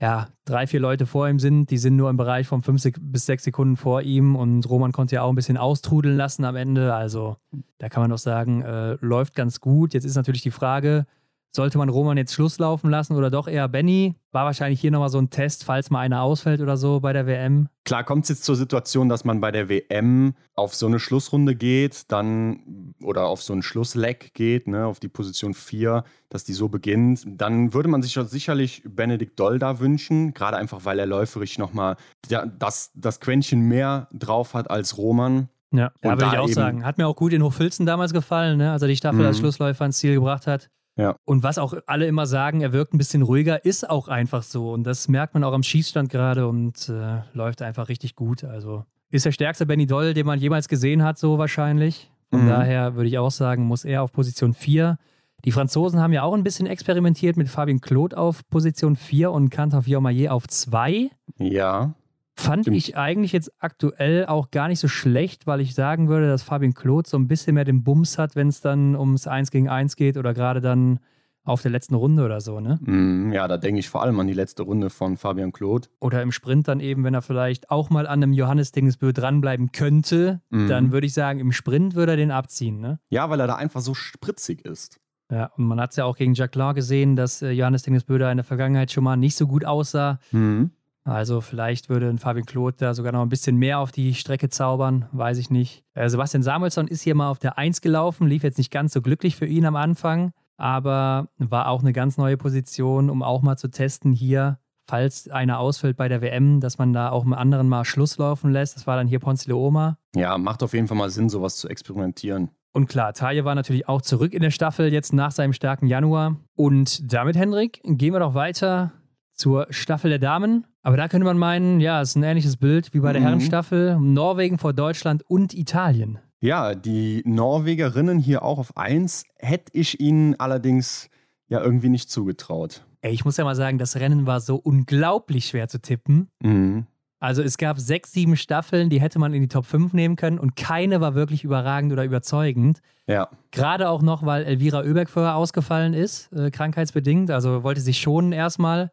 [0.00, 1.70] ja, drei, vier Leute vor ihm sind.
[1.70, 5.16] Die sind nur im Bereich von fünf bis sechs Sekunden vor ihm und Roman konnte
[5.16, 6.94] ja auch ein bisschen austrudeln lassen am Ende.
[6.94, 7.36] Also
[7.78, 9.94] da kann man doch sagen, äh, läuft ganz gut.
[9.94, 11.06] Jetzt ist natürlich die Frage,
[11.50, 14.14] sollte man Roman jetzt Schluss laufen lassen oder doch eher Benny?
[14.32, 17.26] War wahrscheinlich hier nochmal so ein Test, falls mal einer ausfällt oder so bei der
[17.26, 17.68] WM.
[17.84, 21.54] Klar kommt es jetzt zur Situation, dass man bei der WM auf so eine Schlussrunde
[21.54, 26.52] geht, dann oder auf so einen Schlussleck geht, ne, auf die Position 4, dass die
[26.52, 27.22] so beginnt.
[27.26, 31.96] Dann würde man sich sicherlich Benedikt Doll da wünschen, gerade einfach, weil er läuferisch nochmal
[32.28, 35.48] ja, das, das Quäntchen mehr drauf hat als Roman.
[35.70, 36.84] Ja, ja würde ich auch sagen.
[36.84, 39.26] Hat mir auch gut in Hochfilzen damals gefallen, ne, als er die Staffel mhm.
[39.26, 40.70] als Schlussläufer ins Ziel gebracht hat.
[40.98, 41.16] Ja.
[41.24, 44.72] Und was auch alle immer sagen, er wirkt ein bisschen ruhiger, ist auch einfach so.
[44.72, 48.44] Und das merkt man auch am Schießstand gerade und äh, läuft einfach richtig gut.
[48.44, 52.10] Also ist der stärkste Benny Doll, den man jemals gesehen hat, so wahrscheinlich.
[52.30, 52.48] Von Mhm.
[52.48, 54.98] daher würde ich auch sagen, muss er auf Position 4.
[55.44, 59.50] Die Franzosen haben ja auch ein bisschen experimentiert mit Fabien Claude auf Position 4 und
[59.50, 61.10] Quentin Villamaillet auf 2.
[61.38, 61.94] Ja.
[62.40, 62.76] Fand Stimmt.
[62.76, 66.72] ich eigentlich jetzt aktuell auch gar nicht so schlecht, weil ich sagen würde, dass Fabien
[66.72, 69.96] Claude so ein bisschen mehr den Bums hat, wenn es dann ums 1 gegen 1
[69.96, 71.00] geht oder gerade dann
[71.44, 72.78] auf der letzten Runde oder so, ne?
[72.82, 75.88] Mm, Ja, da denke ich vor allem an die letzte Runde von Fabian Claude.
[75.98, 79.72] Oder im Sprint dann eben, wenn er vielleicht auch mal an einem Johannes Dingesbö dranbleiben
[79.72, 80.68] könnte, Mhm.
[80.68, 83.00] dann würde ich sagen, im Sprint würde er den abziehen, ne?
[83.08, 85.00] Ja, weil er da einfach so spritzig ist.
[85.30, 88.30] Ja, und man hat es ja auch gegen Jacques gesehen, dass äh, Johannes Dingesbö da
[88.30, 90.20] in der Vergangenheit schon mal nicht so gut aussah.
[90.32, 90.70] Mhm.
[91.08, 94.50] Also vielleicht würde ein Fabian Claude da sogar noch ein bisschen mehr auf die Strecke
[94.50, 95.82] zaubern, weiß ich nicht.
[95.94, 99.00] Äh, Sebastian Samuelsson ist hier mal auf der 1 gelaufen, lief jetzt nicht ganz so
[99.00, 103.56] glücklich für ihn am Anfang, aber war auch eine ganz neue Position, um auch mal
[103.56, 107.68] zu testen hier, falls einer ausfällt bei der WM, dass man da auch einem anderen
[107.68, 108.76] mal Schluss laufen lässt.
[108.76, 109.96] Das war dann hier Ponce Leoma.
[110.14, 112.50] Ja, macht auf jeden Fall mal Sinn, sowas zu experimentieren.
[112.72, 116.36] Und klar, Taje war natürlich auch zurück in der Staffel jetzt nach seinem starken Januar.
[116.54, 118.92] Und damit, Hendrik, gehen wir doch weiter
[119.38, 120.66] zur Staffel der Damen.
[120.82, 123.26] Aber da könnte man meinen, ja, es ist ein ähnliches Bild wie bei der Mhm.
[123.26, 123.98] Herrenstaffel.
[123.98, 126.18] Norwegen vor Deutschland und Italien.
[126.40, 131.08] Ja, die Norwegerinnen hier auch auf 1 hätte ich ihnen allerdings
[131.48, 132.84] ja irgendwie nicht zugetraut.
[133.00, 136.28] Ey, ich muss ja mal sagen, das Rennen war so unglaublich schwer zu tippen.
[136.42, 136.86] Mhm.
[137.20, 140.38] Also es gab sechs, sieben Staffeln, die hätte man in die Top 5 nehmen können
[140.38, 142.80] und keine war wirklich überragend oder überzeugend.
[143.08, 147.30] Ja, Gerade auch noch, weil Elvira Oeberg vorher ausgefallen ist, äh, krankheitsbedingt.
[147.30, 148.90] Also wollte sich schonen erstmal.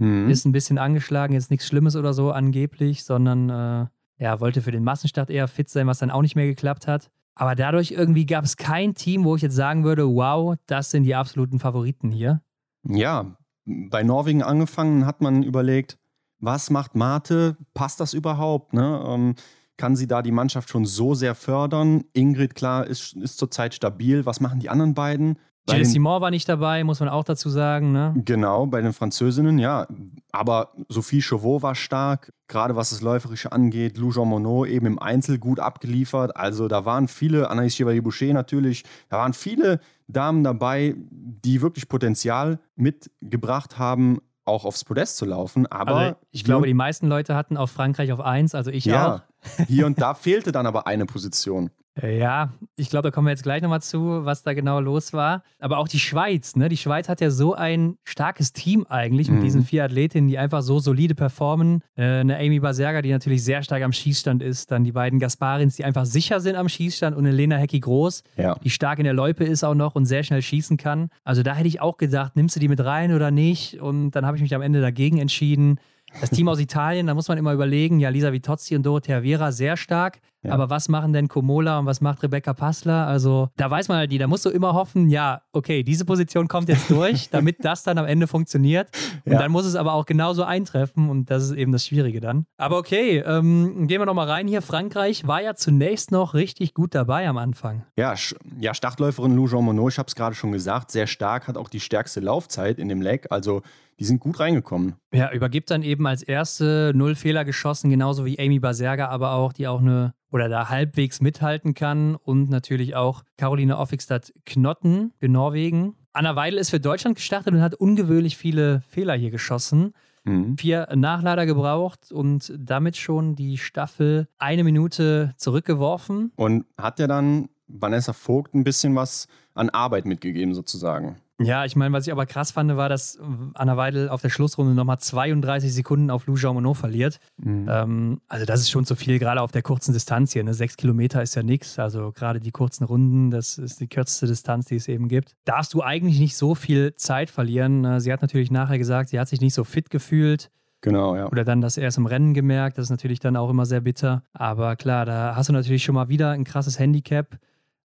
[0.00, 0.28] Mhm.
[0.28, 3.86] ist ein bisschen angeschlagen, jetzt nichts Schlimmes oder so angeblich, sondern äh,
[4.18, 7.10] ja, wollte für den Massenstart eher fit sein, was dann auch nicht mehr geklappt hat.
[7.34, 11.04] Aber dadurch irgendwie gab es kein Team, wo ich jetzt sagen würde, wow, das sind
[11.04, 12.42] die absoluten Favoriten hier.
[12.84, 15.98] ja, bei Norwegen angefangen hat man überlegt,
[16.38, 17.56] was macht Mate?
[17.74, 18.72] Passt das überhaupt?
[18.72, 19.04] Ne?
[19.06, 19.34] Ähm,
[19.76, 22.04] kann sie da die Mannschaft schon so sehr fördern?
[22.12, 24.26] Ingrid, klar, ist, ist zurzeit stabil.
[24.26, 25.38] Was machen die anderen beiden?
[25.68, 27.92] Den- Simon war nicht dabei, muss man auch dazu sagen.
[27.92, 28.14] Ne?
[28.24, 29.86] Genau, bei den Französinnen, ja.
[30.32, 33.96] Aber Sophie Chauveau war stark, gerade was das Läuferische angeht.
[33.98, 36.36] Lou Jean Monod eben im Einzel gut abgeliefert.
[36.36, 42.58] Also da waren viele, Anaïs Chevalier-Boucher natürlich, da waren viele Damen dabei, die wirklich Potenzial
[42.74, 45.66] mitgebracht haben, auch aufs Podest zu laufen.
[45.68, 48.92] Aber Also ich glaube, die meisten Leute hatten auf Frankreich auf 1, also ich auch.
[48.94, 49.22] ja,
[49.68, 51.70] hier und da fehlte dann aber eine Position.
[52.00, 55.12] Äh, Ja, ich glaube, da kommen wir jetzt gleich nochmal zu, was da genau los
[55.12, 55.42] war.
[55.58, 56.68] Aber auch die Schweiz, ne?
[56.68, 59.44] Die Schweiz hat ja so ein starkes Team eigentlich mit Mhm.
[59.44, 61.82] diesen vier Athletinnen, die einfach so solide performen.
[61.96, 64.70] Äh, eine Amy Baserga, die natürlich sehr stark am Schießstand ist.
[64.70, 67.16] Dann die beiden Gasparins, die einfach sicher sind am Schießstand.
[67.16, 68.54] Und eine Lena Hecki-Groß, Ja.
[68.62, 71.08] die stark in der Loipe ist auch noch und sehr schnell schießen kann.
[71.24, 73.80] Also da hätte ich auch gedacht, nimmst du die mit rein oder nicht?
[73.80, 75.78] Und dann habe ich mich am Ende dagegen entschieden.
[76.20, 79.52] Das Team aus Italien, da muss man immer überlegen, ja, Lisa Vitozzi und Dorothea Vera
[79.52, 80.20] sehr stark.
[80.42, 80.52] Ja.
[80.52, 83.06] Aber was machen denn Komola und was macht Rebecca Passler?
[83.06, 86.48] Also, da weiß man halt nie, da musst du immer hoffen, ja, okay, diese Position
[86.48, 88.88] kommt jetzt durch, damit das dann am Ende funktioniert.
[89.26, 89.38] Und Ja.
[89.38, 92.46] dann muss es aber auch genauso eintreffen und das ist eben das Schwierige dann.
[92.56, 94.62] Aber okay, ähm, gehen wir nochmal rein hier.
[94.62, 97.84] Frankreich war ja zunächst noch richtig gut dabei am Anfang.
[97.98, 98.14] Ja,
[98.58, 101.68] ja Startläuferin Lou Jean Monod, ich habe es gerade schon gesagt, sehr stark, hat auch
[101.68, 103.26] die stärkste Laufzeit in dem Leg.
[103.30, 103.60] Also
[104.00, 104.94] die sind gut reingekommen.
[105.12, 109.52] Ja, übergibt dann eben als erste null Fehler geschossen, genauso wie Amy Baserga, aber auch,
[109.52, 115.28] die auch eine oder da halbwegs mithalten kann und natürlich auch Caroline Offigstadt Knotten für
[115.28, 115.96] Norwegen.
[116.12, 119.92] Anna Weidel ist für Deutschland gestartet und hat ungewöhnlich viele Fehler hier geschossen.
[120.24, 120.56] Mhm.
[120.56, 126.32] Vier Nachlader gebraucht und damit schon die Staffel eine Minute zurückgeworfen.
[126.36, 131.16] Und hat ja dann Vanessa Vogt ein bisschen was an Arbeit mitgegeben, sozusagen.
[131.40, 133.18] Ja, ich meine, was ich aber krass fand, war, dass
[133.54, 137.18] Anna Weidel auf der Schlussrunde nochmal 32 Sekunden auf Lou Jean verliert.
[137.44, 140.44] Ähm, also das ist schon zu viel, gerade auf der kurzen Distanz hier.
[140.44, 140.54] Ne?
[140.54, 141.78] Sechs Kilometer ist ja nichts.
[141.78, 145.34] Also gerade die kurzen Runden, das ist die kürzeste Distanz, die es eben gibt.
[145.44, 147.84] Darfst du eigentlich nicht so viel Zeit verlieren.
[147.84, 150.50] Äh, Sie hat natürlich nachher gesagt, sie hat sich nicht so fit gefühlt
[150.82, 151.26] Genau, ja.
[151.26, 152.78] oder dann das erst im Rennen gemerkt.
[152.78, 154.22] Das ist natürlich dann auch immer sehr bitter.
[154.32, 157.38] Aber klar, da hast du natürlich schon mal wieder ein krasses Handicap,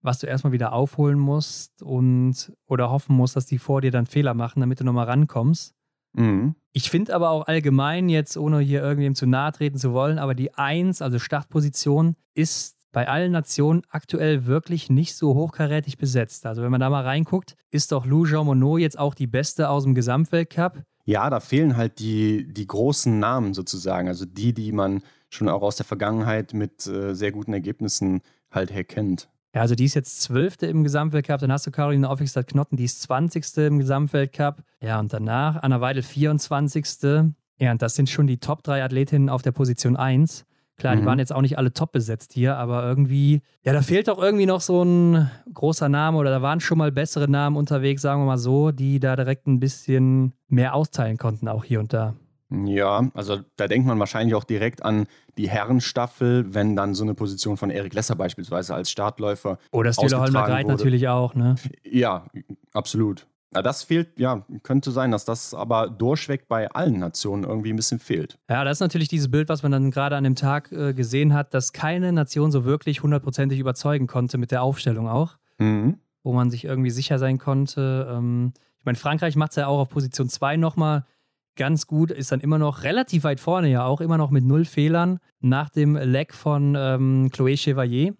[0.04, 4.06] was du erstmal wieder aufholen musst und oder hoffen musst, dass die vor dir dann
[4.06, 5.74] Fehler machen, damit du nochmal rankommst.
[6.12, 6.54] Mhm.
[6.72, 10.34] Ich finde aber auch allgemein, jetzt ohne hier irgendwem zu nahe treten zu wollen, aber
[10.34, 16.46] die 1, also Startposition, ist bei allen Nationen aktuell wirklich nicht so hochkarätig besetzt.
[16.46, 19.68] Also wenn man da mal reinguckt, ist doch Lou Jean Monod jetzt auch die beste
[19.68, 20.82] aus dem Gesamtweltcup.
[21.04, 24.08] Ja, da fehlen halt die, die großen Namen sozusagen.
[24.08, 28.72] Also die, die man schon auch aus der Vergangenheit mit äh, sehr guten Ergebnissen halt
[28.72, 29.28] her kennt.
[29.54, 31.38] Ja, also die ist jetzt Zwölfte im Gesamtweltcup.
[31.38, 33.44] Dann hast du Caroline Offigstadt-Knotten, die ist 20.
[33.58, 34.62] im Gesamtweltcup.
[34.80, 36.84] Ja, und danach Anna Weidel 24.
[37.60, 40.44] Ja, und das sind schon die Top 3 Athletinnen auf der Position 1.
[40.76, 41.00] Klar, mhm.
[41.00, 44.20] die waren jetzt auch nicht alle top besetzt hier, aber irgendwie, ja, da fehlt doch
[44.20, 48.22] irgendwie noch so ein großer Name oder da waren schon mal bessere Namen unterwegs, sagen
[48.22, 52.14] wir mal so, die da direkt ein bisschen mehr austeilen konnten, auch hier und da.
[52.50, 55.06] Ja, also da denkt man wahrscheinlich auch direkt an
[55.38, 59.58] die Herrenstaffel, wenn dann so eine Position von Erik Lesser beispielsweise als Startläufer.
[59.72, 61.56] Oder Stühler Holmer Greit natürlich auch, ne?
[61.84, 62.26] Ja,
[62.72, 63.26] absolut.
[63.54, 67.76] Ja, das fehlt, ja, könnte sein, dass das aber durchweg bei allen Nationen irgendwie ein
[67.76, 68.36] bisschen fehlt.
[68.50, 71.32] Ja, das ist natürlich dieses Bild, was man dann gerade an dem Tag äh, gesehen
[71.34, 75.36] hat, dass keine Nation so wirklich hundertprozentig überzeugen konnte mit der Aufstellung auch.
[75.58, 75.98] Mhm.
[76.24, 78.08] Wo man sich irgendwie sicher sein konnte.
[78.10, 81.04] Ähm, ich meine, Frankreich macht es ja auch auf Position 2 nochmal
[81.56, 84.64] ganz gut, ist dann immer noch relativ weit vorne ja auch, immer noch mit null
[84.64, 88.14] Fehlern nach dem Leck von ähm, Chloé Chevalier.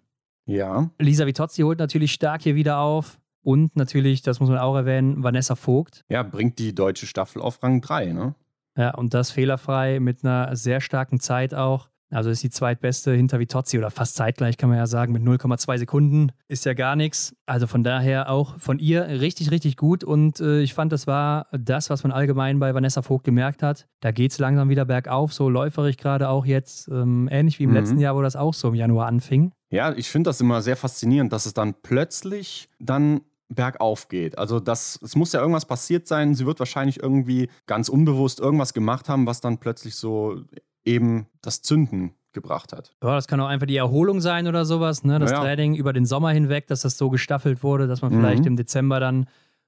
[0.45, 0.89] Ja.
[0.99, 3.19] Lisa Vitozzi holt natürlich stark hier wieder auf.
[3.41, 6.03] Und natürlich, das muss man auch erwähnen, Vanessa Vogt.
[6.09, 8.35] Ja, bringt die deutsche Staffel auf Rang 3, ne?
[8.75, 11.89] Ja, und das fehlerfrei mit einer sehr starken Zeit auch.
[12.15, 15.79] Also ist die zweitbeste hinter Vitozzi oder fast zeitgleich, kann man ja sagen, mit 0,2
[15.79, 16.31] Sekunden.
[16.47, 17.35] Ist ja gar nichts.
[17.45, 20.05] Also von daher auch von ihr richtig, richtig gut.
[20.05, 23.87] Und äh, ich fand, das war das, was man allgemein bei Vanessa Vogt gemerkt hat.
[23.99, 26.87] Da geht es langsam wieder bergauf, so läuferig gerade auch jetzt.
[26.87, 27.75] Ähm, ähnlich wie im mhm.
[27.75, 29.51] letzten Jahr, wo das auch so im Januar anfing.
[29.69, 34.37] Ja, ich finde das immer sehr faszinierend, dass es dann plötzlich dann bergauf geht.
[34.37, 36.33] Also das, es muss ja irgendwas passiert sein.
[36.33, 40.41] Sie wird wahrscheinlich irgendwie ganz unbewusst irgendwas gemacht haben, was dann plötzlich so
[40.85, 42.93] eben das Zünden gebracht hat.
[43.01, 45.19] Ja, das kann auch einfach die Erholung sein oder sowas, ne?
[45.19, 45.41] Das ja.
[45.41, 48.19] Training über den Sommer hinweg, dass das so gestaffelt wurde, dass man mhm.
[48.19, 49.27] vielleicht im Dezember dann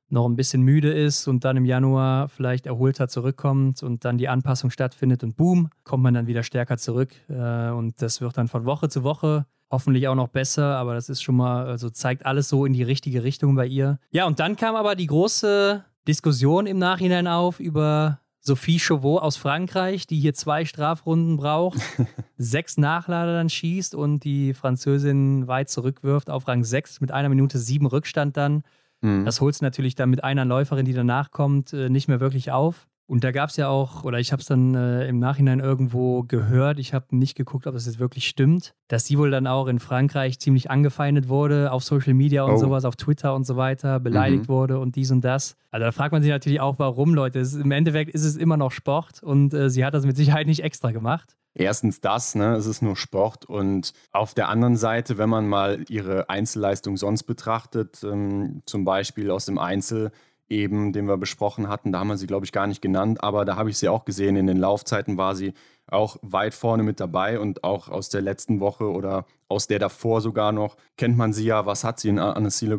[0.10, 4.30] noch ein bisschen müde ist und dann im Januar vielleicht erholter zurückkommt und dann die
[4.30, 7.10] Anpassung stattfindet und boom, kommt man dann wieder stärker zurück.
[7.30, 11.10] Äh, und das wird dann von Woche zu Woche hoffentlich auch noch besser, aber das
[11.10, 14.00] ist schon mal, also zeigt alles so in die richtige Richtung bei ihr.
[14.12, 19.36] Ja, und dann kam aber die große Diskussion im Nachhinein auf über Sophie Chauveau aus
[19.36, 21.80] Frankreich, die hier zwei Strafrunden braucht,
[22.38, 27.60] sechs Nachlader dann schießt und die Französin weit zurückwirft auf Rang 6 mit einer Minute
[27.60, 28.64] sieben Rückstand dann.
[29.02, 29.26] Mhm.
[29.26, 32.52] Das holt sie natürlich dann mit einer Läuferin, die danach kommt, äh, nicht mehr wirklich
[32.52, 32.88] auf.
[33.08, 36.24] Und da gab es ja auch, oder ich habe es dann äh, im Nachhinein irgendwo
[36.24, 39.68] gehört, ich habe nicht geguckt, ob das jetzt wirklich stimmt, dass sie wohl dann auch
[39.68, 42.58] in Frankreich ziemlich angefeindet wurde, auf Social Media und oh.
[42.58, 44.50] sowas, auf Twitter und so weiter, beleidigt mhm.
[44.50, 45.56] wurde und dies und das.
[45.72, 47.40] Also da fragt man sich natürlich auch, warum, Leute.
[47.40, 50.46] Ist, Im Endeffekt ist es immer noch Sport und äh, sie hat das mit Sicherheit
[50.46, 51.38] nicht extra gemacht.
[51.60, 55.84] Erstens das, ne, es ist nur Sport und auf der anderen Seite, wenn man mal
[55.90, 60.12] ihre Einzelleistung sonst betrachtet, ähm, zum Beispiel aus dem Einzel,
[60.50, 61.92] eben, den wir besprochen hatten.
[61.92, 64.06] Da haben wir sie, glaube ich, gar nicht genannt, aber da habe ich sie auch
[64.06, 64.36] gesehen.
[64.36, 65.54] In den Laufzeiten war sie
[65.90, 70.20] auch weit vorne mit dabei und auch aus der letzten Woche oder aus der davor
[70.20, 71.66] sogar noch kennt man sie ja.
[71.66, 72.78] Was hat sie in Annecy Le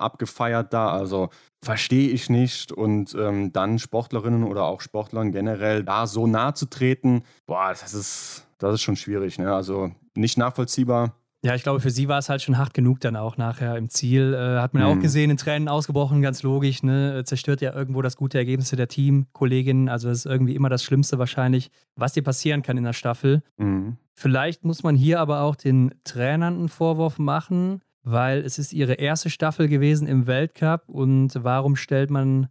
[0.00, 0.90] abgefeiert da?
[0.90, 1.28] Also
[1.60, 2.72] verstehe ich nicht.
[2.72, 7.92] Und ähm, dann Sportlerinnen oder auch Sportlern generell da so nahe zu treten, boah, das
[7.92, 9.38] ist, das ist schon schwierig.
[9.38, 9.54] Ne?
[9.54, 11.14] Also nicht nachvollziehbar.
[11.46, 13.88] Ja, ich glaube, für sie war es halt schon hart genug dann auch nachher im
[13.88, 14.34] Ziel.
[14.34, 14.88] Äh, hat man mhm.
[14.88, 16.82] auch gesehen, in Tränen ausgebrochen, ganz logisch.
[16.82, 17.22] Ne?
[17.24, 19.88] Zerstört ja irgendwo das gute Ergebnis der Teamkolleginnen.
[19.88, 23.42] Also das ist irgendwie immer das Schlimmste wahrscheinlich, was dir passieren kann in der Staffel.
[23.58, 23.96] Mhm.
[24.14, 28.94] Vielleicht muss man hier aber auch den Trainern einen Vorwurf machen, weil es ist ihre
[28.94, 30.88] erste Staffel gewesen im Weltcup.
[30.88, 32.48] Und warum stellt man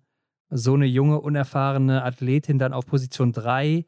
[0.50, 3.86] so eine junge, unerfahrene Athletin dann auf Position 3?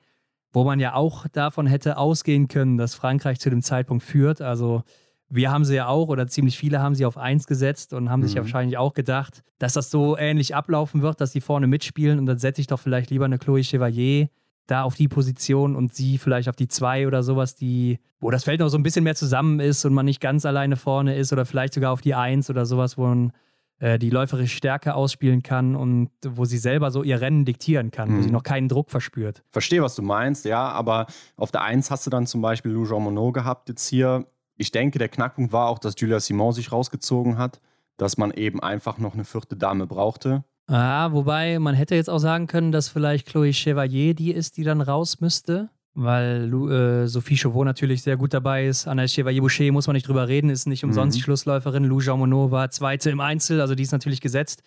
[0.54, 4.42] Wo man ja auch davon hätte ausgehen können, dass Frankreich zu dem Zeitpunkt führt.
[4.42, 4.84] Also
[5.30, 8.22] wir haben sie ja auch oder ziemlich viele haben sie auf 1 gesetzt und haben
[8.22, 8.26] mhm.
[8.26, 12.20] sich ja wahrscheinlich auch gedacht, dass das so ähnlich ablaufen wird, dass sie vorne mitspielen
[12.20, 14.30] und dann setze ich doch vielleicht lieber eine Chloé Chevalier
[14.68, 18.44] da auf die Position und sie vielleicht auf die 2 oder sowas, die, wo das
[18.44, 21.32] Feld noch so ein bisschen mehr zusammen ist und man nicht ganz alleine vorne ist
[21.32, 23.32] oder vielleicht sogar auf die 1 oder sowas, wo man
[23.80, 28.10] äh, die läuferische Stärke ausspielen kann und wo sie selber so ihr Rennen diktieren kann,
[28.10, 28.18] mhm.
[28.18, 29.44] wo sie noch keinen Druck verspürt.
[29.52, 32.86] Verstehe, was du meinst, ja, aber auf der 1 hast du dann zum Beispiel Lou
[32.86, 34.26] Jean Monod gehabt jetzt hier.
[34.58, 37.60] Ich denke, der Knackpunkt war auch, dass Julia Simon sich rausgezogen hat,
[37.98, 40.44] dass man eben einfach noch eine vierte Dame brauchte.
[40.68, 44.64] Ah, wobei man hätte jetzt auch sagen können, dass vielleicht Chloé Chevalier die ist, die
[44.64, 45.70] dann raus müsste
[46.00, 48.88] weil äh, Sophie Chauveau natürlich sehr gut dabei ist.
[48.88, 51.24] Anna Chevalier-Boucher muss man nicht drüber reden, ist nicht umsonst mhm.
[51.24, 51.86] Schlussläuferin.
[51.86, 54.62] Lou Jean Monod war Zweite im Einzel, also die ist natürlich gesetzt.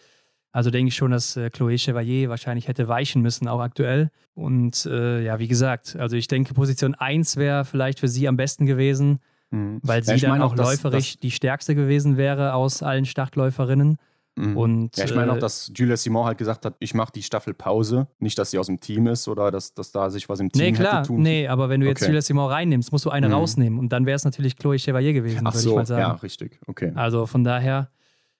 [0.50, 4.10] Also denke ich schon, dass äh, Chloé Chevalier wahrscheinlich hätte weichen müssen, auch aktuell.
[4.34, 8.36] Und äh, ja, wie gesagt, also ich denke, Position 1 wäre vielleicht für sie am
[8.36, 9.20] besten gewesen,
[9.52, 9.78] mhm.
[9.84, 13.98] weil sie ja, dann auch, läuferisch das, die stärkste gewesen wäre aus allen Startläuferinnen.
[14.36, 14.56] Mhm.
[14.56, 17.22] Und, ja, ich meine auch, äh, dass Julia Simon halt gesagt hat, ich mache die
[17.22, 18.06] Staffel Pause.
[18.20, 20.62] Nicht, dass sie aus dem Team ist oder dass, dass da sich was im Team
[20.62, 21.22] Nee, klar, hätte tun.
[21.22, 22.06] nee, aber wenn du jetzt Okay.
[22.10, 23.34] Julia Simon reinnimmt, musst du eine Mhm.
[23.34, 26.00] rausnehmen und dann wäre es natürlich Chloe Chevalier gewesen, Ach würde so, ich mal sagen.
[26.00, 26.60] ja, richtig.
[26.66, 26.92] Okay.
[26.94, 27.90] Also von daher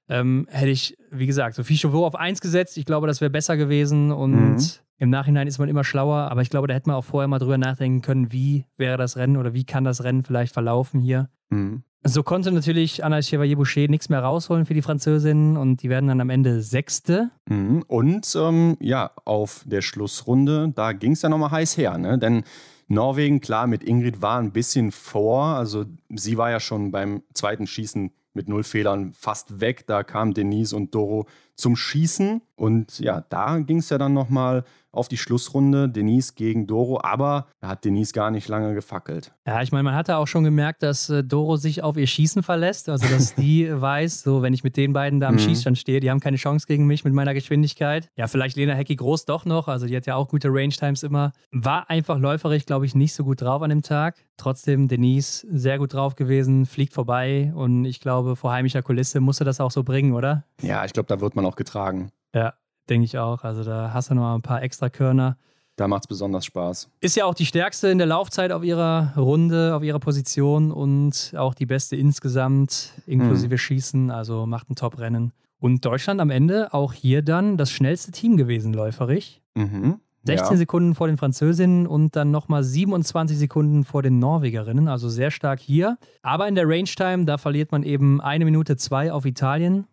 [0.08, 2.76] ähm, hätte ich, wie gesagt, Sophie Chauveau auf 1 gesetzt.
[2.76, 4.60] Ich glaube, das wäre besser gewesen und Mhm.
[4.96, 7.38] im Nachhinein ist man immer schlauer, aber ich glaube, da hätte man auch vorher mal
[7.38, 11.28] drüber nachdenken können, wie wäre das Rennen oder wie kann das Rennen vielleicht verlaufen hier.
[11.50, 11.82] Mhm.
[12.02, 16.20] So konnte natürlich Anna Chevalier-Boucher nichts mehr rausholen für die Französinnen und die werden dann
[16.20, 17.30] am Ende Sechste.
[17.46, 17.84] Mhm.
[17.86, 22.18] Und ähm, ja, auf der Schlussrunde, da ging es ja nochmal heiß her, ne?
[22.18, 22.44] Denn
[22.88, 25.44] Norwegen, klar, mit Ingrid war ein bisschen vor.
[25.44, 29.86] Also sie war ja schon beim zweiten Schießen mit null Fehlern fast weg.
[29.86, 31.26] Da kamen Denise und Doro
[31.56, 32.42] zum Schießen.
[32.56, 35.88] Und ja, da ging es ja dann nochmal auf die Schlussrunde.
[35.88, 39.32] Denise gegen Doro, aber da hat Denise gar nicht lange gefackelt.
[39.46, 42.42] Ja, ich meine, man hatte auch schon gemerkt, dass äh, Doro sich auf ihr Schießen
[42.42, 42.88] verlässt.
[42.88, 45.38] Also, dass die weiß, so, wenn ich mit den beiden da am Mhm.
[45.38, 48.08] Schießstand stehe, die haben keine Chance gegen mich mit meiner Geschwindigkeit.
[48.16, 49.68] Ja, vielleicht Lena Hecki groß doch noch.
[49.68, 51.32] Also, die hat ja auch gute Range-Times immer.
[51.52, 54.16] War einfach läuferisch, glaube ich, nicht so gut drauf an dem Tag.
[54.36, 57.52] Trotzdem, Denise sehr gut drauf gewesen, fliegt vorbei.
[57.54, 60.44] Und ich glaube, vor heimischer Kulisse musste das auch so bringen, oder?
[60.62, 62.10] Ja, ich glaube, da wird man auch getragen.
[62.34, 62.54] Ja,
[62.88, 63.44] denke ich auch.
[63.44, 65.36] Also, da hast du noch ein paar extra Körner.
[65.76, 66.90] Da macht es besonders Spaß.
[67.00, 71.32] Ist ja auch die stärkste in der Laufzeit auf ihrer Runde, auf ihrer Position und
[71.38, 74.10] auch die beste insgesamt, inklusive Schießen.
[74.10, 75.32] Also macht ein Top-Rennen.
[75.58, 79.40] Und Deutschland am Ende auch hier dann das schnellste Team gewesen, läuferig.
[79.54, 80.00] Mhm.
[80.24, 80.56] 16 ja.
[80.58, 84.86] Sekunden vor den Französinnen und dann nochmal 27 Sekunden vor den Norwegerinnen.
[84.86, 85.96] Also sehr stark hier.
[86.22, 89.86] Aber in der Range-Time, da verliert man eben eine Minute zwei auf Italien.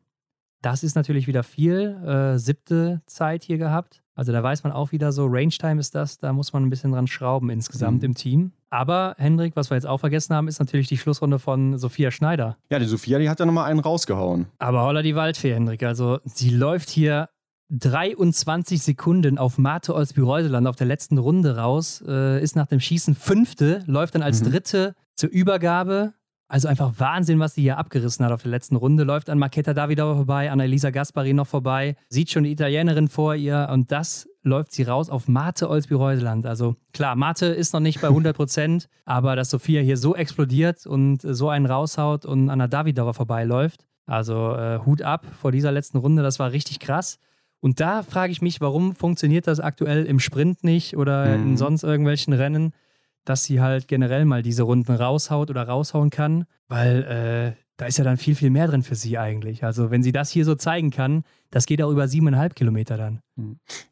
[0.70, 1.96] Das ist natürlich wieder viel.
[2.06, 4.04] Äh, siebte Zeit hier gehabt.
[4.16, 6.92] Also da weiß man auch wieder so, Range-Time ist das, da muss man ein bisschen
[6.92, 8.06] dran schrauben insgesamt Mhm.
[8.08, 8.52] im Team.
[8.70, 12.58] Aber Hendrik, was wir jetzt auch vergessen haben, ist natürlich die Schlussrunde von Sophia Schneider.
[12.70, 14.48] Ja, die Sophia, die hat ja nochmal einen rausgehauen.
[14.60, 15.84] Aber holla die Waldfee, Hendrik.
[15.84, 17.30] Also sie läuft hier
[17.70, 23.16] 23 Sekunden auf Mate Olsby-Reuseland auf der letzten Runde raus, äh, ist nach dem Schießen
[23.16, 24.50] fünfte, läuft dann als Mhm.
[24.52, 26.14] dritte zur Übergabe.
[26.50, 29.04] Also einfach Wahnsinn, was sie hier abgerissen hat auf der letzten Runde.
[29.04, 33.36] Läuft an Marketa Davidova vorbei, an Elisa Gaspari noch vorbei, sieht schon die Italienerin vor
[33.36, 36.46] ihr und das läuft sie raus auf Mate Olsby-Reuseland.
[36.46, 40.86] Also klar, Mate ist noch nicht bei 100 Prozent, aber dass Sophia hier so explodiert
[40.88, 45.74] und so einen raushaut und an der Davidova vorbeiläuft, also äh, Hut ab vor dieser
[45.74, 47.20] letzten Runde, das war richtig krass.
[47.60, 51.58] Und da frage ich mich, warum funktioniert das aktuell im Sprint nicht oder in Mhm.
[51.58, 52.72] sonst irgendwelchen Rennen,
[53.28, 57.98] dass sie halt generell mal diese Runden raushaut oder raushauen kann, weil äh, da ist
[57.98, 59.64] ja dann viel, viel mehr drin für sie eigentlich.
[59.64, 63.22] Also wenn sie das hier so zeigen kann, das geht auch über siebeneinhalb Kilometer dann.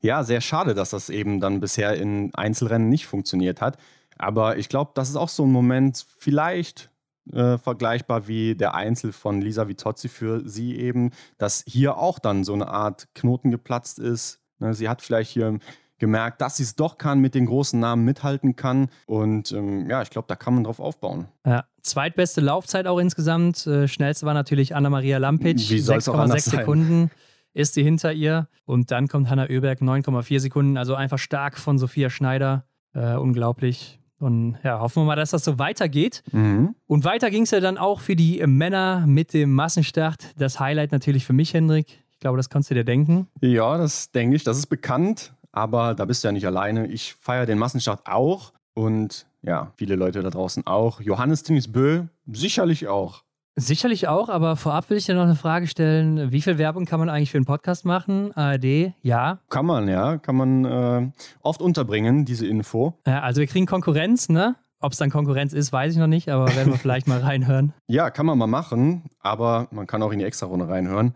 [0.02, 3.78] Ja, sehr schade, dass das eben dann bisher in Einzelrennen nicht funktioniert hat.
[4.18, 6.90] Aber ich glaube, das ist auch so ein Moment, vielleicht
[7.32, 12.44] äh, vergleichbar wie der Einzel von Lisa Vitozzi für sie eben, dass hier auch dann
[12.44, 14.40] so eine Art Knoten geplatzt ist.
[14.60, 15.60] Ne, sie hat vielleicht hier
[16.00, 18.90] gemerkt, dass sie es doch kann, mit den großen Namen mithalten kann.
[19.06, 21.28] Und ähm, ja, ich glaube, da kann man drauf aufbauen.
[21.46, 23.66] Ja, zweitbeste Laufzeit auch insgesamt.
[23.68, 26.60] Äh, schnellste war natürlich Anna-Maria Lampic, Wie soll's auch anders 6,6 sein?
[26.60, 27.12] Sekunden
[27.54, 28.48] ist sie hinter ihr.
[28.66, 30.78] Und dann kommt Hanna Oeberg, 9,4 Sekunden.
[30.78, 32.66] Also einfach stark von Sophia Schneider.
[32.94, 34.00] Äh, unglaublich.
[34.18, 36.24] Und ja, hoffen wir mal, dass das so weitergeht.
[36.32, 40.34] Und weiter ging es ja dann auch für die Männer mit dem Massenstart.
[40.38, 42.02] Das Highlight natürlich für mich, Hendrik.
[42.12, 43.28] Ich glaube, das kannst du dir denken.
[43.42, 46.88] Ja, das denke ich, das ist bekannt, aber da bist du ja nicht alleine.
[46.88, 51.02] Ich feiere den Massenstart auch und ja, viele Leute da draußen auch.
[51.02, 53.24] Johannes Tinis Bö sicherlich auch.
[53.58, 56.30] Sicherlich auch, aber vorab will ich dir noch eine Frage stellen.
[56.34, 58.34] Wie viel Werbung kann man eigentlich für einen Podcast machen?
[58.36, 59.40] ARD, ja.
[59.50, 62.96] Kann man, ja, kann man äh, oft unterbringen, diese Info.
[63.08, 64.56] Ja, also wir kriegen Konkurrenz, ne?
[64.82, 67.74] Ob es dann Konkurrenz ist, weiß ich noch nicht, aber werden wir vielleicht mal reinhören.
[67.88, 71.16] Ja, kann man mal machen, aber man kann auch in die Extra-Runde reinhören.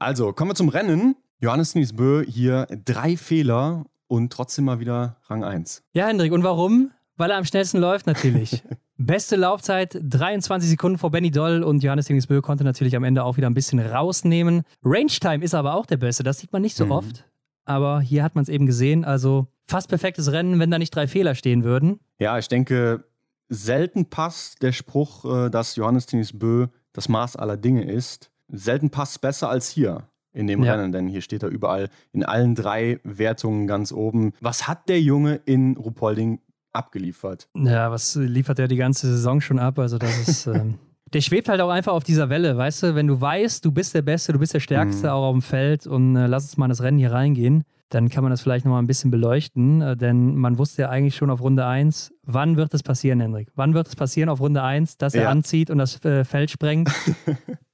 [0.00, 1.14] Also, kommen wir zum Rennen.
[1.40, 5.82] Johannes Tinis Bö hier drei Fehler und trotzdem mal wieder Rang 1.
[5.92, 6.92] Ja, Hendrik, und warum?
[7.16, 8.62] Weil er am schnellsten läuft, natürlich.
[8.98, 13.36] Beste Laufzeit, 23 Sekunden vor Benny Doll und Johannes Dingesbö konnte natürlich am Ende auch
[13.36, 14.62] wieder ein bisschen rausnehmen.
[14.82, 16.90] Range Time ist aber auch der beste, das sieht man nicht so Mhm.
[16.92, 17.24] oft.
[17.66, 21.06] Aber hier hat man es eben gesehen, also fast perfektes Rennen, wenn da nicht drei
[21.08, 22.00] Fehler stehen würden.
[22.18, 23.04] Ja, ich denke,
[23.48, 28.30] selten passt der Spruch, äh, dass Johannes Tinis Bö das Maß aller Dinge ist.
[28.48, 30.74] Selten passt besser als hier in dem Ja.
[30.74, 34.32] Rennen, denn hier steht er überall in allen drei Wertungen ganz oben.
[34.40, 36.40] Was hat der Junge in Ruhpolding
[36.72, 37.48] abgeliefert?
[37.56, 39.78] Ja, was liefert er die ganze Saison schon ab?
[39.78, 40.46] Also das ist...
[40.54, 40.74] Ähm
[41.14, 42.94] Der schwebt halt auch einfach auf dieser Welle, weißt du?
[42.96, 45.12] Wenn du weißt, du bist der Beste, du bist der Stärkste Mhm.
[45.12, 48.08] auch auf dem Feld und äh, lass uns mal in das Rennen hier reingehen, dann
[48.08, 51.30] kann man das vielleicht nochmal ein bisschen beleuchten, äh, denn man wusste ja eigentlich schon
[51.30, 53.48] auf Runde 1, wann wird es passieren, Hendrik?
[53.54, 55.28] Wann wird es passieren auf Runde 1, dass er Ja.
[55.30, 56.90] anzieht und das äh, Feld sprengt?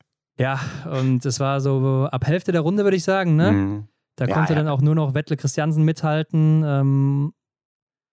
[0.43, 0.61] Ja,
[1.01, 3.53] und es war so ab Hälfte der Runde, würde ich sagen, ne?
[3.53, 3.89] Mhm.
[4.17, 4.59] Da Ja, konnte ja.
[4.59, 6.63] dann auch nur noch Wettle Christiansen mithalten.
[6.67, 7.33] Ähm,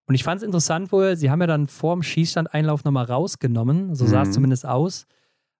[0.07, 3.95] und ich fand es interessant wohl, sie haben ja dann vorm Schießstandeinlauf nochmal rausgenommen.
[3.95, 4.33] So sah es Mhm.
[4.33, 5.05] zumindest aus.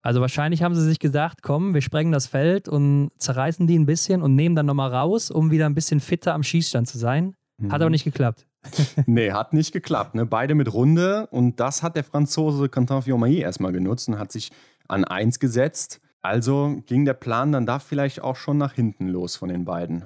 [0.01, 3.85] Also wahrscheinlich haben sie sich gedacht, komm, wir sprengen das Feld und zerreißen die ein
[3.85, 7.35] bisschen und nehmen dann nochmal raus, um wieder ein bisschen fitter am Schießstand zu sein.
[7.61, 7.71] Hat Mhm.
[7.73, 8.45] aber nicht geklappt.
[9.07, 10.15] Nee, hat nicht geklappt.
[10.15, 10.25] Ne?
[10.25, 14.51] Beide mit Runde und das hat der Franzose Quentin Fiormaillet erstmal genutzt und hat sich
[14.87, 15.99] an eins gesetzt.
[16.21, 20.03] Also ging der Plan dann da vielleicht auch schon nach hinten los von den beiden.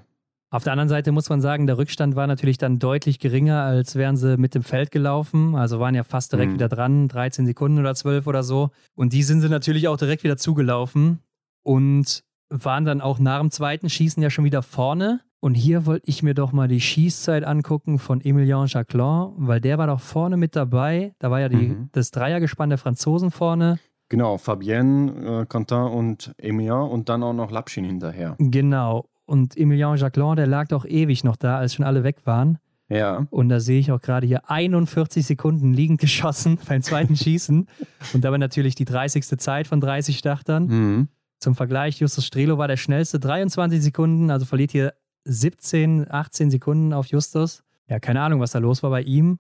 [0.51, 3.95] Auf der anderen Seite muss man sagen, der Rückstand war natürlich dann deutlich geringer, als
[3.95, 5.55] wären sie mit dem Feld gelaufen.
[5.55, 6.55] Also waren ja fast direkt Mhm.
[6.55, 8.69] wieder dran, 13 Sekunden oder 12 oder so.
[8.93, 11.19] Und die sind sie natürlich auch direkt wieder zugelaufen
[11.63, 15.21] und waren dann auch nach dem zweiten Schießen ja schon wieder vorne.
[15.39, 19.79] Und hier wollte ich mir doch mal die Schießzeit angucken von Emilien Jacquelin, weil der
[19.79, 21.13] war doch vorne mit dabei.
[21.19, 21.89] Da war ja die, Mhm.
[21.93, 23.79] das Dreiergespann der Franzosen vorne.
[24.13, 28.35] Genau, Fabienne, äh, Quentin und Emilien und dann auch noch Lapschin hinterher.
[28.37, 29.09] Genau.
[29.25, 32.59] Und Emilien Jacquelin, der lag doch ewig noch da, als schon alle weg waren.
[32.89, 37.67] Ja, Und da sehe ich auch gerade hier 41 Sekunden liegend geschossen beim zweiten Schießen.
[38.13, 39.25] Und dabei natürlich die 30.
[39.39, 40.67] Zeit von 30 Startern.
[40.67, 41.07] mhm.
[41.39, 44.93] Zum Vergleich, Justus Strelo war der schnellste, 23 Sekunden, also verliert hier
[45.25, 47.63] 17, 18 Sekunden auf Justus.
[47.89, 49.39] Ja, keine Ahnung, was da los war bei ihm.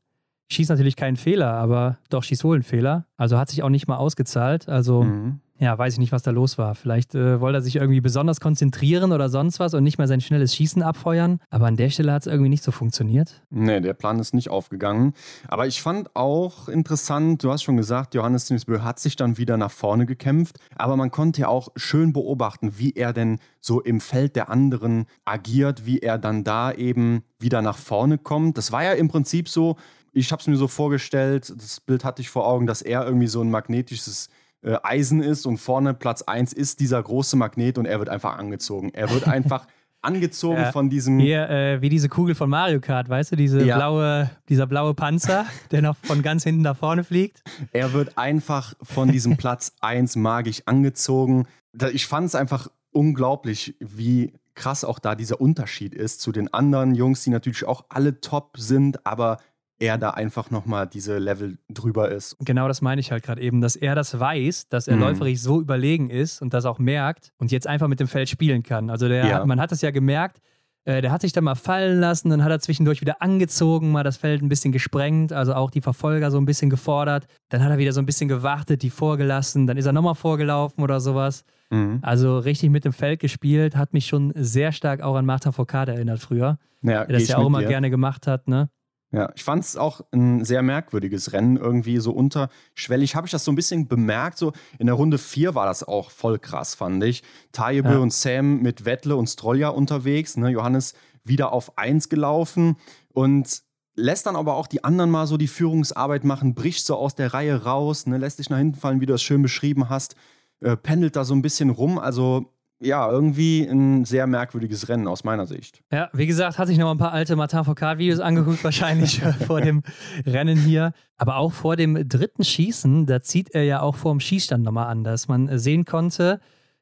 [0.53, 3.05] Schießt natürlich keinen Fehler, aber doch schießt wohl einen Fehler.
[3.17, 4.69] Also hat sich auch nicht mal ausgezahlt.
[4.69, 5.39] Also Mhm.
[5.59, 6.75] ja, weiß ich nicht, was da los war.
[6.75, 10.19] Vielleicht äh, wollte er sich irgendwie besonders konzentrieren oder sonst was und nicht mehr sein
[10.21, 11.39] schnelles Schießen abfeuern.
[11.49, 13.41] Aber an der Stelle hat es irgendwie nicht so funktioniert.
[13.49, 15.13] Nee, der Plan ist nicht aufgegangen.
[15.47, 19.57] Aber ich fand auch interessant, du hast schon gesagt, Johannes Dingsbö hat sich dann wieder
[19.57, 20.59] nach vorne gekämpft.
[20.75, 25.05] Aber man konnte ja auch schön beobachten, wie er denn so im Feld der anderen
[25.23, 28.57] agiert, wie er dann da eben wieder nach vorne kommt.
[28.57, 29.77] Das war ja im Prinzip so,
[30.13, 33.27] ich habe es mir so vorgestellt, das Bild hatte ich vor Augen, dass er irgendwie
[33.27, 34.29] so ein magnetisches
[34.61, 38.37] äh, Eisen ist und vorne Platz 1 ist dieser große Magnet und er wird einfach
[38.37, 38.91] angezogen.
[38.93, 39.67] Er wird einfach
[40.01, 40.71] angezogen Ja.
[40.71, 41.19] von diesem.
[41.19, 43.75] Hier, äh, wie diese Kugel von Mario Kart, weißt du, diese Ja.
[43.77, 47.41] blaue, dieser blaue Panzer, der noch von ganz hinten nach vorne fliegt.
[47.71, 51.45] Er wird einfach von diesem Platz 1 magisch angezogen.
[51.91, 56.93] Ich fand es einfach unglaublich, wie krass auch da dieser Unterschied ist zu den anderen
[56.93, 59.39] Jungs, die natürlich auch alle top sind, aber
[59.83, 62.35] er da einfach nochmal diese Level drüber ist.
[62.39, 65.01] Genau das meine ich halt gerade eben, dass er das weiß, dass er Mhm.
[65.01, 68.63] läuferisch so überlegen ist und das auch merkt und jetzt einfach mit dem Feld spielen
[68.63, 68.89] kann.
[68.89, 69.33] Also der, Ja.
[69.39, 70.39] hat, man hat es ja gemerkt,
[70.85, 74.03] äh, der hat sich dann mal fallen lassen, dann hat er zwischendurch wieder angezogen, mal
[74.03, 77.27] das Feld ein bisschen gesprengt, also auch die Verfolger so ein bisschen gefordert.
[77.49, 80.83] Dann hat er wieder so ein bisschen gewartet, die vorgelassen, dann ist er nochmal vorgelaufen
[80.83, 81.43] oder sowas.
[81.69, 81.99] Mhm.
[82.01, 85.87] Also richtig mit dem Feld gespielt, hat mich schon sehr stark auch an Martin Foucault
[85.89, 87.67] erinnert früher, Ja, der das ja auch immer dir.
[87.67, 88.69] gerne gemacht hat, ne?
[89.13, 93.15] Ja, ich fand es auch ein sehr merkwürdiges Rennen, irgendwie so unterschwellig.
[93.15, 96.09] Habe ich das so ein bisschen bemerkt, so in der Runde 4 war das auch
[96.09, 97.21] voll krass, fand ich.
[97.51, 97.97] Tajebe Ja.
[97.99, 100.49] und Sam mit Wettle und Strolja unterwegs, ne?
[100.49, 102.77] Johannes wieder auf 1 gelaufen
[103.13, 103.61] und
[103.95, 107.35] lässt dann aber auch die anderen mal so die Führungsarbeit machen, bricht so aus der
[107.35, 108.17] Reihe raus, ne?
[108.17, 110.15] lässt sich nach hinten fallen, wie du das schön beschrieben hast,
[110.61, 111.99] äh, pendelt da so ein bisschen rum.
[111.99, 112.52] Also
[112.83, 115.81] ja, irgendwie ein sehr merkwürdiges Rennen aus meiner Sicht.
[115.91, 119.81] Ja, wie gesagt, hat sich noch ein paar alte Martin Foucault-Videos angeguckt, wahrscheinlich vor dem
[120.25, 120.93] Rennen hier.
[121.17, 124.87] Aber auch vor dem dritten Schießen, da zieht er ja auch vor dem Schießstand nochmal
[124.87, 126.39] an, dass man äh, sehen konnte,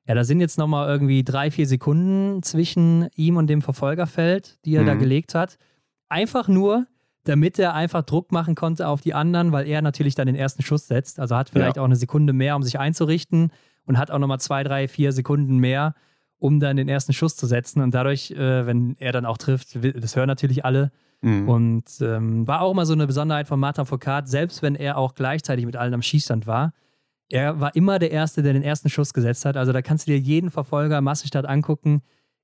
[0.07, 4.75] ja, da sind jetzt nochmal irgendwie drei, vier Sekunden zwischen ihm und dem Verfolgerfeld, die
[4.75, 4.99] er da Mhm.
[4.99, 5.57] gelegt hat.
[6.09, 6.87] Einfach nur,
[7.23, 10.63] damit er einfach Druck machen konnte auf die anderen, weil er natürlich dann den ersten
[10.63, 11.19] Schuss setzt.
[11.19, 11.83] Also hat vielleicht Ja.
[11.83, 13.51] auch eine Sekunde mehr, um sich einzurichten
[13.85, 15.95] und hat auch nochmal zwei, drei, vier Sekunden mehr,
[16.37, 17.81] um dann den ersten Schuss zu setzen.
[17.81, 20.91] Und dadurch, äh, wenn er dann auch trifft, das hören natürlich alle.
[21.21, 21.47] Mhm.
[21.47, 25.13] Und ähm, war auch immer so eine Besonderheit von Martin Foucault, selbst wenn er auch
[25.13, 26.73] gleichzeitig mit allen am Schießstand war.
[27.29, 29.55] Er war immer der Erste, der den ersten Schuss gesetzt hat.
[29.55, 32.01] Also da kannst du dir jeden Verfolger Massenstadt angucken.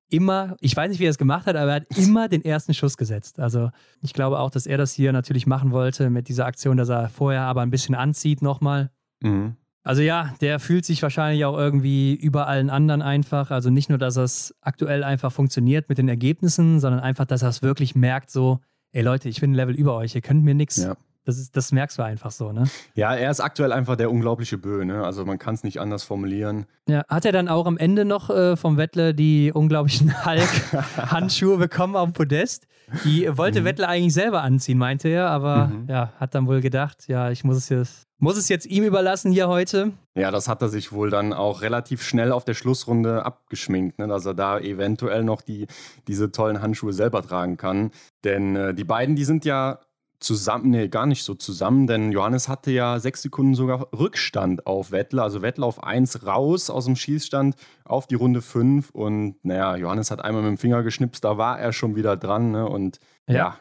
[0.09, 2.73] Immer, ich weiß nicht, wie er es gemacht hat, aber er hat immer den ersten
[2.73, 3.39] Schuss gesetzt.
[3.39, 3.71] Also
[4.01, 7.09] ich glaube auch, dass er das hier natürlich machen wollte mit dieser Aktion, dass er
[7.09, 8.91] vorher aber ein bisschen anzieht nochmal.
[9.21, 9.57] Mhm.
[9.87, 13.51] Also ja, der fühlt sich wahrscheinlich auch irgendwie über allen anderen einfach.
[13.51, 17.49] Also nicht nur, dass es aktuell einfach funktioniert mit den Ergebnissen, sondern einfach, dass er
[17.49, 18.59] es wirklich merkt, so,
[18.91, 20.77] ey Leute, ich bin ein Level über euch, ihr könnt mir nichts.
[20.77, 20.95] Ja.
[21.25, 22.63] Das, ist, das merkst du einfach so, ne?
[22.95, 25.03] Ja, er ist aktuell einfach der unglaubliche Bö, ne?
[25.03, 26.67] Also man kann es nicht anders formulieren.
[26.87, 31.95] Ja, hat er dann auch am Ende noch äh, vom Wettle die unglaublichen Hulk-Handschuhe bekommen
[31.97, 32.67] auf dem Podest?
[33.03, 33.65] Die wollte Mhm.
[33.65, 35.87] Wettle eigentlich selber anziehen, meinte er, aber Mhm.
[35.89, 39.31] ja, hat dann wohl gedacht, ja, ich muss es jetzt, muss es jetzt ihm überlassen
[39.31, 39.93] hier heute.
[40.15, 44.07] Ja, das hat er sich wohl dann auch relativ schnell auf der Schlussrunde abgeschminkt, ne?
[44.07, 45.67] dass er da eventuell noch die,
[46.07, 47.91] diese tollen Handschuhe selber tragen kann.
[48.23, 49.79] Denn äh, die beiden, die sind ja
[50.19, 54.91] zusammen, nee, gar nicht so zusammen, denn Johannes hatte ja sechs Sekunden sogar Rückstand auf
[54.91, 55.23] Wettler.
[55.23, 57.55] Also Wettler auf eins raus aus dem Schießstand
[57.85, 61.59] auf die Runde fünf und naja, Johannes hat einmal mit dem Finger geschnipst, da war
[61.59, 62.67] er schon wieder dran ne?
[62.67, 63.35] und ja.
[63.35, 63.57] ja.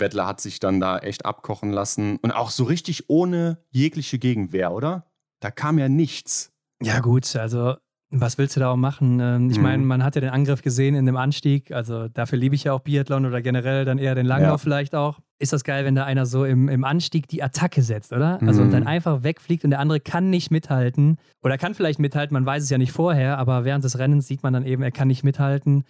[0.00, 4.72] Wettler hat sich dann da echt abkochen lassen und auch so richtig ohne jegliche Gegenwehr,
[4.72, 5.06] oder?
[5.40, 6.52] Da kam ja nichts.
[6.82, 7.76] Ja, gut, also
[8.14, 9.18] was willst du da auch machen?
[9.20, 9.62] Ähm, ich mhm.
[9.62, 11.72] meine, man hat ja den Angriff gesehen in dem Anstieg.
[11.72, 14.58] Also dafür liebe ich ja auch Biathlon oder generell dann eher den Langlauf ja.
[14.58, 15.20] vielleicht auch.
[15.38, 18.38] Ist das geil, wenn da einer so im, im Anstieg die Attacke setzt, oder?
[18.42, 18.66] Also mhm.
[18.66, 21.16] und dann einfach wegfliegt und der andere kann nicht mithalten.
[21.42, 24.42] Oder kann vielleicht mithalten, man weiß es ja nicht vorher, aber während des Rennens sieht
[24.42, 25.84] man dann eben, er kann nicht mithalten.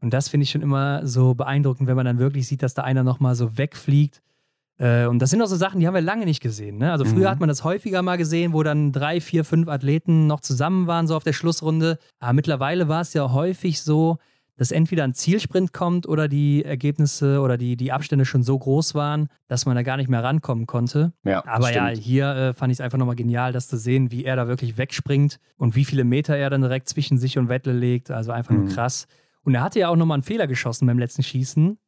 [0.00, 2.82] Und das finde ich schon immer so beeindruckend, wenn man dann wirklich sieht, dass da
[2.82, 4.22] einer nochmal so wegfliegt
[4.78, 6.78] äh, und das sind auch so Sachen, die haben wir lange nicht gesehen.
[6.78, 6.92] Ne?
[6.92, 7.30] Also früher mhm.
[7.30, 11.06] hat man das häufiger mal gesehen, wo dann drei, vier, fünf Athleten noch zusammen waren,
[11.06, 11.98] so auf der Schlussrunde.
[12.18, 14.18] Aber mittlerweile war es ja häufig so,
[14.58, 18.94] dass entweder ein Zielsprint kommt oder die Ergebnisse oder die, die Abstände schon so groß
[18.94, 21.12] waren, dass man da gar nicht mehr rankommen konnte.
[21.24, 21.76] Ja, Aber stimmt.
[21.76, 24.48] ja, hier äh, fand ich es einfach nochmal genial, das zu sehen, wie er da
[24.48, 28.10] wirklich wegspringt und wie viele Meter er dann direkt zwischen sich und Wettle legt.
[28.10, 28.64] Also einfach mhm.
[28.64, 29.06] nur krass.
[29.46, 31.78] Und er hatte ja auch nochmal einen Fehler geschossen beim letzten Schießen.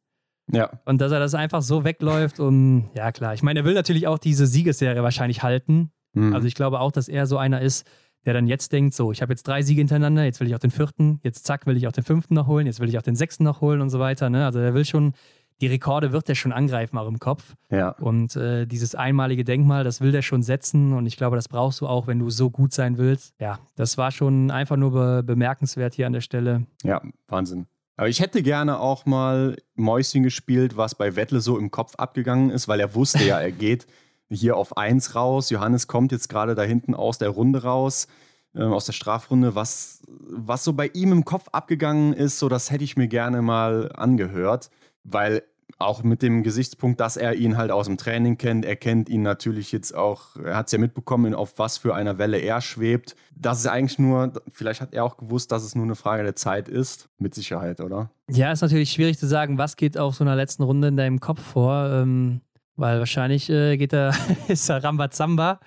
[0.51, 0.69] Ja.
[0.85, 3.33] Und dass er das einfach so wegläuft und ja, klar.
[3.33, 5.91] Ich meine, er will natürlich auch diese Siegesserie wahrscheinlich halten.
[6.13, 6.33] Mhm.
[6.33, 7.85] Also ich glaube auch, dass er so einer ist,
[8.25, 10.59] der dann jetzt denkt, so, ich habe jetzt drei Siege hintereinander, jetzt will ich auch
[10.59, 13.03] den vierten, jetzt zack, will ich auch den fünften noch holen, jetzt will ich auch
[13.03, 14.29] den sechsten noch holen und so weiter.
[14.29, 14.45] Ne?
[14.45, 15.13] Also er will schon,
[15.61, 17.55] die Rekorde wird er schon angreifen auch im Kopf.
[17.69, 17.89] Ja.
[17.99, 21.81] Und äh, dieses einmalige Denkmal, das will der schon setzen und ich glaube, das brauchst
[21.81, 23.33] du auch, wenn du so gut sein willst.
[23.39, 26.65] Ja, das war schon einfach nur be bemerkenswert hier an der Stelle.
[26.83, 27.67] Ja, Wahnsinn.
[27.99, 32.49] Aber ich hätte gerne auch mal Mäuschen gespielt, was bei Wettle so im Kopf abgegangen
[32.49, 33.87] ist, weil er wusste ja, er geht
[34.29, 35.49] hier auf 1 raus.
[35.49, 38.07] Johannes kommt jetzt gerade da hinten aus der Runde raus,
[38.55, 39.53] äh, aus der Strafrunde.
[39.55, 43.41] Was, was so bei ihm im Kopf abgegangen ist, so das hätte ich mir gerne
[43.41, 44.69] mal angehört,
[45.11, 45.43] weil
[45.77, 48.65] auch mit dem Gesichtspunkt, dass er ihn halt aus dem Training kennt.
[48.65, 52.17] Er kennt ihn natürlich jetzt auch, er hat es ja mitbekommen, auf was für einer
[52.17, 53.15] Welle er schwebt.
[53.35, 56.35] Das ist eigentlich nur, vielleicht hat er auch gewusst, dass es nur eine Frage der
[56.35, 57.07] Zeit ist.
[57.17, 58.09] Mit Sicherheit, oder?
[58.29, 61.21] Ja, ist natürlich schwierig zu sagen, was geht auf so einer letzten Runde in deinem
[61.21, 61.89] Kopf vor.
[61.91, 62.41] Ähm,
[62.75, 64.13] weil wahrscheinlich äh, geht er,
[64.47, 65.59] ist er Rambazamba,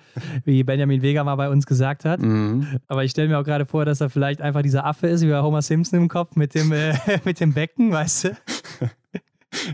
[0.45, 2.19] wie Benjamin Vega mal bei uns gesagt hat.
[2.19, 2.79] Mhm.
[2.87, 5.29] Aber ich stelle mir auch gerade vor, dass er vielleicht einfach dieser Affe ist, wie
[5.29, 8.29] bei Homer Simpson im Kopf mit dem, äh, mit dem Becken, weißt du?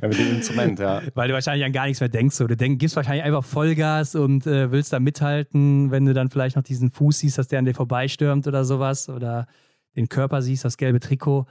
[0.01, 1.01] Ja, mit dem Instrument, ja.
[1.15, 2.35] Weil du wahrscheinlich an gar nichts mehr denkst.
[2.35, 2.47] So.
[2.47, 6.55] Du denk, gibst wahrscheinlich einfach Vollgas und äh, willst da mithalten, wenn du dann vielleicht
[6.55, 9.09] noch diesen Fuß siehst, dass der an dir vorbeistürmt oder sowas.
[9.09, 9.47] Oder
[9.95, 11.45] den Körper siehst, das gelbe Trikot.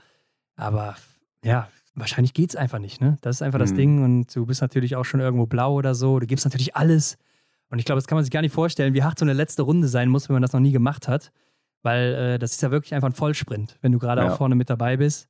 [0.55, 0.95] Aber
[1.43, 3.01] ja, wahrscheinlich geht es einfach nicht.
[3.01, 3.17] Ne?
[3.21, 3.63] Das ist einfach mhm.
[3.63, 4.03] das Ding.
[4.03, 6.19] Und du bist natürlich auch schon irgendwo blau oder so.
[6.19, 7.17] Du gibst natürlich alles.
[7.69, 9.61] Und ich glaube, das kann man sich gar nicht vorstellen, wie hart so eine letzte
[9.61, 11.31] Runde sein muss, wenn man das noch nie gemacht hat.
[11.81, 14.31] Weil äh, das ist ja wirklich einfach ein Vollsprint, wenn du gerade ja.
[14.31, 15.29] auch vorne mit dabei bist.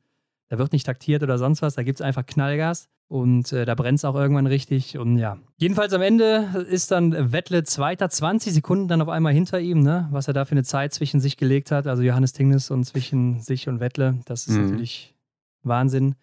[0.50, 3.74] Da wird nicht taktiert oder sonst was, da gibt es einfach Knallgas und äh, da
[3.76, 4.98] brennt es auch irgendwann richtig.
[4.98, 5.38] Und ja.
[5.58, 10.08] Jedenfalls am Ende ist dann Wettle Zweiter, 20 Sekunden dann auf einmal hinter ihm, ne?
[10.12, 11.88] was er da für eine Zeit zwischen sich gelegt hat.
[11.88, 14.20] Also Johannes Tingnes und zwischen sich und Wettle.
[14.26, 14.70] Das ist mhm.
[14.70, 15.16] natürlich
[15.64, 16.16] Wahnsinn.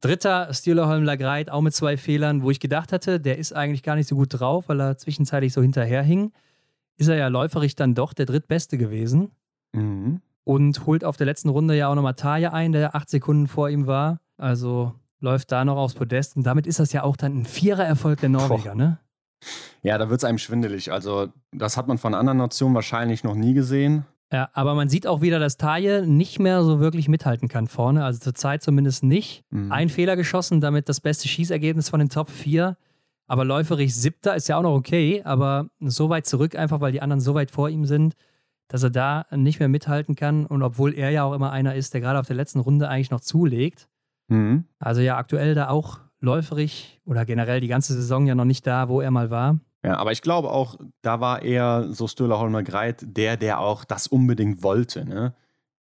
[0.00, 3.96] Dritter, Stühlerholm Lagreit, auch mit zwei Fehlern, wo ich gedacht hatte, der ist eigentlich gar
[3.96, 6.32] nicht so gut drauf, weil er zwischenzeitlich so hinterherhing.
[6.98, 9.30] Ist er ja läuferig dann doch der drittbeste gewesen.
[9.72, 13.48] Mhm und holt auf der letzten Runde ja auch nochmal Taja ein, der acht Sekunden
[13.48, 14.20] vor ihm war.
[14.36, 16.36] Also läuft da noch aufs Podest.
[16.36, 18.74] Und damit ist das ja auch dann ein Vierer-Erfolg der Norweger, Boah.
[18.76, 18.98] ne?
[19.82, 20.92] Ja, da wird es einem schwindelig.
[20.92, 24.06] Also, das hat man von anderen Nationen wahrscheinlich noch nie gesehen.
[24.32, 28.04] Ja, aber man sieht auch wieder, dass Taje nicht mehr so wirklich mithalten kann vorne.
[28.04, 29.44] Also zurzeit zumindest nicht.
[29.50, 29.72] Mhm.
[29.72, 32.76] Ein Fehler geschossen, damit das beste Schießergebnis von den Top 4.
[33.26, 37.02] Aber läuferig siebter ist ja auch noch okay, aber so weit zurück, einfach weil die
[37.02, 38.14] anderen so weit vor ihm sind
[38.68, 40.46] dass er da nicht mehr mithalten kann.
[40.46, 43.10] Und obwohl er ja auch immer einer ist, der gerade auf der letzten Runde eigentlich
[43.10, 43.88] noch zulegt.
[44.28, 44.64] Mhm.
[44.78, 48.88] Also ja, aktuell da auch läuferig oder generell die ganze Saison ja noch nicht da,
[48.88, 49.58] wo er mal war.
[49.84, 53.84] Ja, aber ich glaube auch, da war er, so Stöller Holmer Greit, der, der auch
[53.84, 55.04] das unbedingt wollte.
[55.04, 55.34] Ne?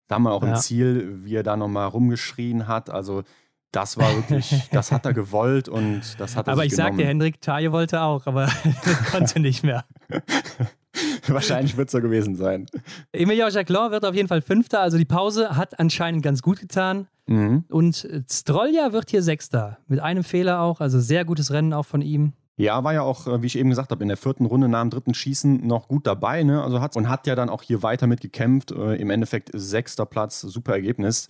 [0.07, 0.49] Da haben wir auch ja.
[0.49, 2.91] ein Ziel, wie er da nochmal rumgeschrien hat.
[2.91, 3.23] Also
[3.71, 6.97] das war wirklich, das hat er gewollt und das hat er Aber ich genommen.
[6.97, 8.47] sagte, Hendrik Taje wollte auch, aber
[9.11, 9.85] konnte nicht mehr.
[11.27, 12.67] Wahrscheinlich wird es so gewesen sein.
[13.11, 14.81] Emilien Jacquelin wird auf jeden Fall Fünfter.
[14.81, 17.07] Also die Pause hat anscheinend ganz gut getan.
[17.27, 17.65] Mhm.
[17.69, 19.79] Und Strolja wird hier Sechster.
[19.87, 20.81] Mit einem Fehler auch.
[20.81, 22.33] Also sehr gutes Rennen auch von ihm.
[22.57, 24.81] Ja, war ja auch, äh, wie ich eben gesagt habe, in der vierten Runde nach
[24.81, 26.43] dem dritten Schießen noch gut dabei.
[26.43, 26.63] Ne?
[26.63, 28.71] Also hat, und hat ja dann auch hier weiter mitgekämpft.
[28.71, 31.27] Äh, Im Endeffekt sechster Platz, super Ergebnis.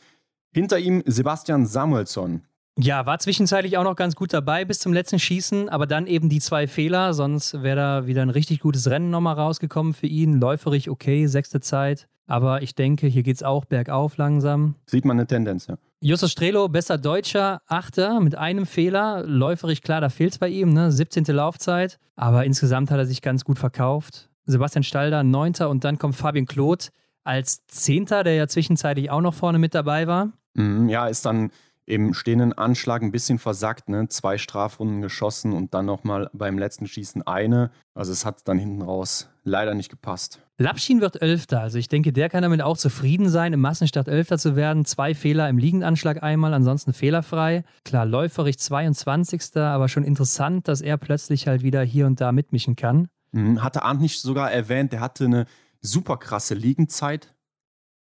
[0.54, 2.44] Hinter ihm Sebastian Samuelsson.
[2.78, 6.28] Ja, war zwischenzeitlich auch noch ganz gut dabei bis zum letzten Schießen, aber dann eben
[6.28, 10.34] die zwei Fehler, sonst wäre da wieder ein richtig gutes Rennen nochmal rausgekommen für ihn.
[10.34, 12.08] Läuferig okay, sechste Zeit.
[12.28, 14.76] Aber ich denke, hier geht es auch bergauf langsam.
[14.88, 15.78] Sieht man eine Tendenz, ja.
[16.02, 19.24] Justus Strelo, besser Deutscher, Achter mit einem Fehler.
[19.26, 20.92] Läuferig, klar, da fehlt es bei ihm, ne?
[20.92, 21.24] 17.
[21.26, 21.98] Laufzeit.
[22.16, 24.30] Aber insgesamt hat er sich ganz gut verkauft.
[24.46, 26.90] Sebastian Stalder, Neunter und dann kommt Fabian Kloth
[27.24, 30.32] als Zehnter, der ja zwischenzeitlich auch noch vorne mit dabei war.
[30.54, 31.52] Mhm, ja, ist dann
[31.86, 34.08] im stehenden Anschlag ein bisschen versackt, ne?
[34.08, 37.72] Zwei Strafrunden geschossen und dann nochmal beim letzten Schießen eine.
[37.94, 40.40] Also es hat dann hinten raus leider nicht gepasst.
[40.58, 44.38] Lapschin wird Elfter, also ich denke, der kann damit auch zufrieden sein, im Massenstart Elfter
[44.38, 44.86] zu werden.
[44.86, 47.64] Zwei Fehler im Liegendanschlag einmal, ansonsten fehlerfrei.
[47.84, 49.58] Klar, läuferig 22.
[49.58, 53.10] aber schon interessant, dass er plötzlich halt wieder hier und da mitmischen kann.
[53.34, 55.46] Mhm, hatte Arndt nicht sogar erwähnt, der hatte eine
[55.82, 57.35] super krasse Liegenzeit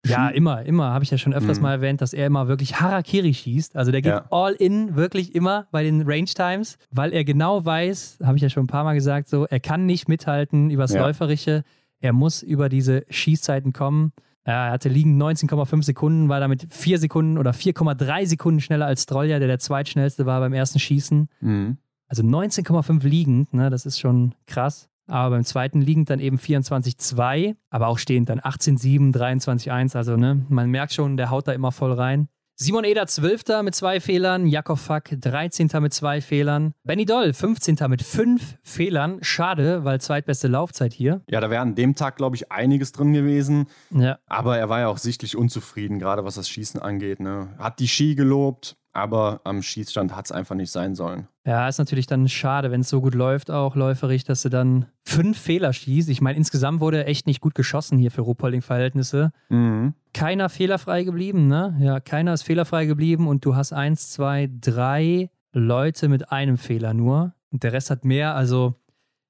[0.06, 0.92] ja, immer, immer.
[0.92, 1.62] Habe ich ja schon öfters mhm.
[1.62, 3.76] mal erwähnt, dass er immer wirklich Harakiri schießt.
[3.76, 4.26] Also der geht ja.
[4.30, 8.50] all in, wirklich immer bei den Range Times, weil er genau weiß, habe ich ja
[8.50, 11.00] schon ein paar Mal gesagt, so, er kann nicht mithalten übers ja.
[11.00, 11.64] Läuferische.
[12.00, 14.12] Er muss über diese Schießzeiten kommen.
[14.44, 19.38] Er hatte liegend 19,5 Sekunden, war damit 4 Sekunden oder 4,3 Sekunden schneller als Strolja,
[19.38, 21.28] der der zweitschnellste war beim ersten Schießen.
[21.40, 21.78] Mhm.
[22.08, 27.56] Also 19,5 liegend, ne, das ist schon krass aber beim zweiten liegend dann eben 24-2,
[27.70, 29.96] aber auch stehend dann 18-7, 23-1.
[29.96, 32.28] Also ne, man merkt schon, der haut da immer voll rein.
[32.56, 33.62] Simon Eder 12.
[33.64, 35.70] mit zwei Fehlern, Jakob Fack 13.
[35.80, 37.78] mit zwei Fehlern, Benny Doll 15.
[37.88, 39.18] mit fünf Fehlern.
[39.22, 41.22] Schade, weil zweitbeste Laufzeit hier.
[41.28, 43.66] Ja, da wäre an dem Tag, glaube ich, einiges drin gewesen.
[43.90, 44.20] Ja.
[44.26, 47.18] Aber er war ja auch sichtlich unzufrieden, gerade was das Schießen angeht.
[47.18, 47.48] Ne?
[47.58, 51.26] Hat die Ski gelobt, aber am Schießstand hat es einfach nicht sein sollen.
[51.44, 54.86] Ja, ist natürlich dann schade, wenn es so gut läuft, auch läuferig, dass du dann
[55.02, 56.08] fünf Fehler schießt.
[56.08, 59.32] Ich meine, insgesamt wurde echt nicht gut geschossen hier für Ruhpolding-Verhältnisse.
[59.48, 59.94] Mhm.
[60.14, 61.76] Keiner fehlerfrei geblieben, ne?
[61.80, 66.94] Ja, keiner ist fehlerfrei geblieben und du hast eins, zwei, drei Leute mit einem Fehler
[66.94, 67.34] nur.
[67.50, 68.74] Und der Rest hat mehr, also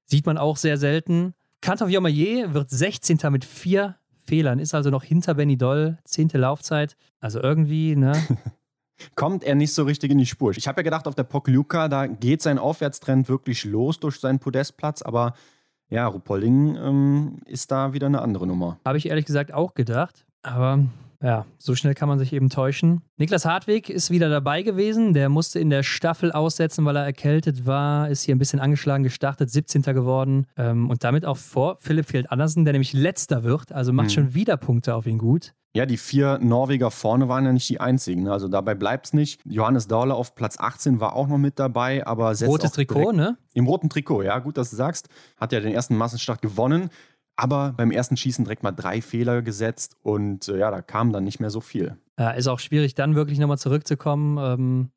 [0.05, 1.33] sieht man auch sehr selten.
[1.61, 3.19] Kantor Jomayer wird 16.
[3.31, 3.95] mit vier
[4.25, 6.95] Fehlern, ist also noch hinter Benny Doll, zehnte Laufzeit.
[7.19, 8.13] Also irgendwie, ne?
[9.15, 10.51] kommt er nicht so richtig in die Spur.
[10.51, 14.39] Ich habe ja gedacht, auf der Pokljuka, da geht sein Aufwärtstrend wirklich los durch seinen
[14.39, 15.33] Podestplatz, aber
[15.89, 18.79] ja, Rupolding ähm, ist da wieder eine andere Nummer.
[18.85, 20.85] Habe ich ehrlich gesagt auch gedacht, aber
[21.25, 23.01] ja, so schnell kann man sich eben täuschen.
[23.17, 25.13] Niklas Hartwig ist wieder dabei gewesen.
[25.13, 28.09] Der musste in der Staffel aussetzen, weil er erkältet war.
[28.09, 29.81] Ist hier ein bisschen angeschlagen gestartet, 17.
[29.81, 30.45] geworden.
[30.55, 33.71] Ähm, und damit auch vor Philipp Feld Andersen, der nämlich letzter wird.
[33.71, 34.11] Also macht mhm.
[34.11, 35.53] schon wieder Punkte auf ihn gut.
[35.75, 38.23] Ja, die vier Norweger vorne waren ja nicht die einzigen.
[38.23, 38.31] Ne?
[38.31, 39.41] Also dabei bleibt es nicht.
[39.45, 43.37] Johannes Dahle auf Platz 18 war auch noch mit dabei, aber setzt Rotes Trikot, ne?
[43.53, 45.09] Im roten Trikot, ja, gut, dass du sagst.
[45.37, 46.91] Hat ja den ersten Massenstart gewonnen,
[47.35, 51.23] aber beim ersten Schießen direkt mal drei Fehler gesetzt und äh, ja, da kam dann
[51.23, 51.97] nicht mehr so viel.
[52.17, 54.37] Ja, ist auch schwierig, dann wirklich nochmal zurückzukommen.
[54.37, 54.89] Ähm,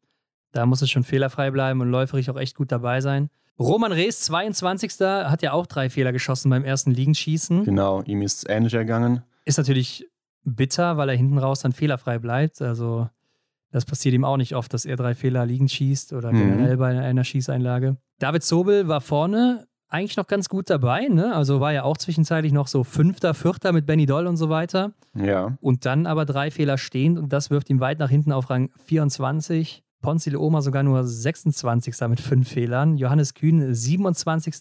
[0.53, 3.28] da muss es schon fehlerfrei bleiben und läuferig auch echt gut dabei sein.
[3.59, 5.01] Roman Rees, 22.
[5.01, 7.64] hat ja auch drei Fehler geschossen beim ersten Liegenschießen.
[7.64, 9.22] Genau, ihm ist es ähnlich ergangen.
[9.45, 10.07] Ist natürlich
[10.45, 12.62] bitter, weil er hinten raus dann fehlerfrei bleibt.
[12.62, 13.09] Also
[13.72, 16.39] das passiert ihm auch nicht oft, dass er drei Fehler liegend schießt oder mhm.
[16.39, 17.97] generell bei einer Schießeinlage.
[18.20, 21.34] David Zobel war vorne eigentlich noch ganz gut dabei, ne?
[21.34, 24.93] Also war ja auch zwischenzeitlich noch so Fünfter, Vierter mit Benny Doll und so weiter.
[25.14, 25.57] Ja.
[25.61, 28.70] Und dann aber drei Fehler stehend und das wirft ihm weit nach hinten auf Rang
[28.84, 29.82] 24.
[30.01, 31.95] Ponzi Oma sogar nur 26.
[32.09, 32.97] mit fünf Fehlern.
[32.97, 34.55] Johannes Kühn 27.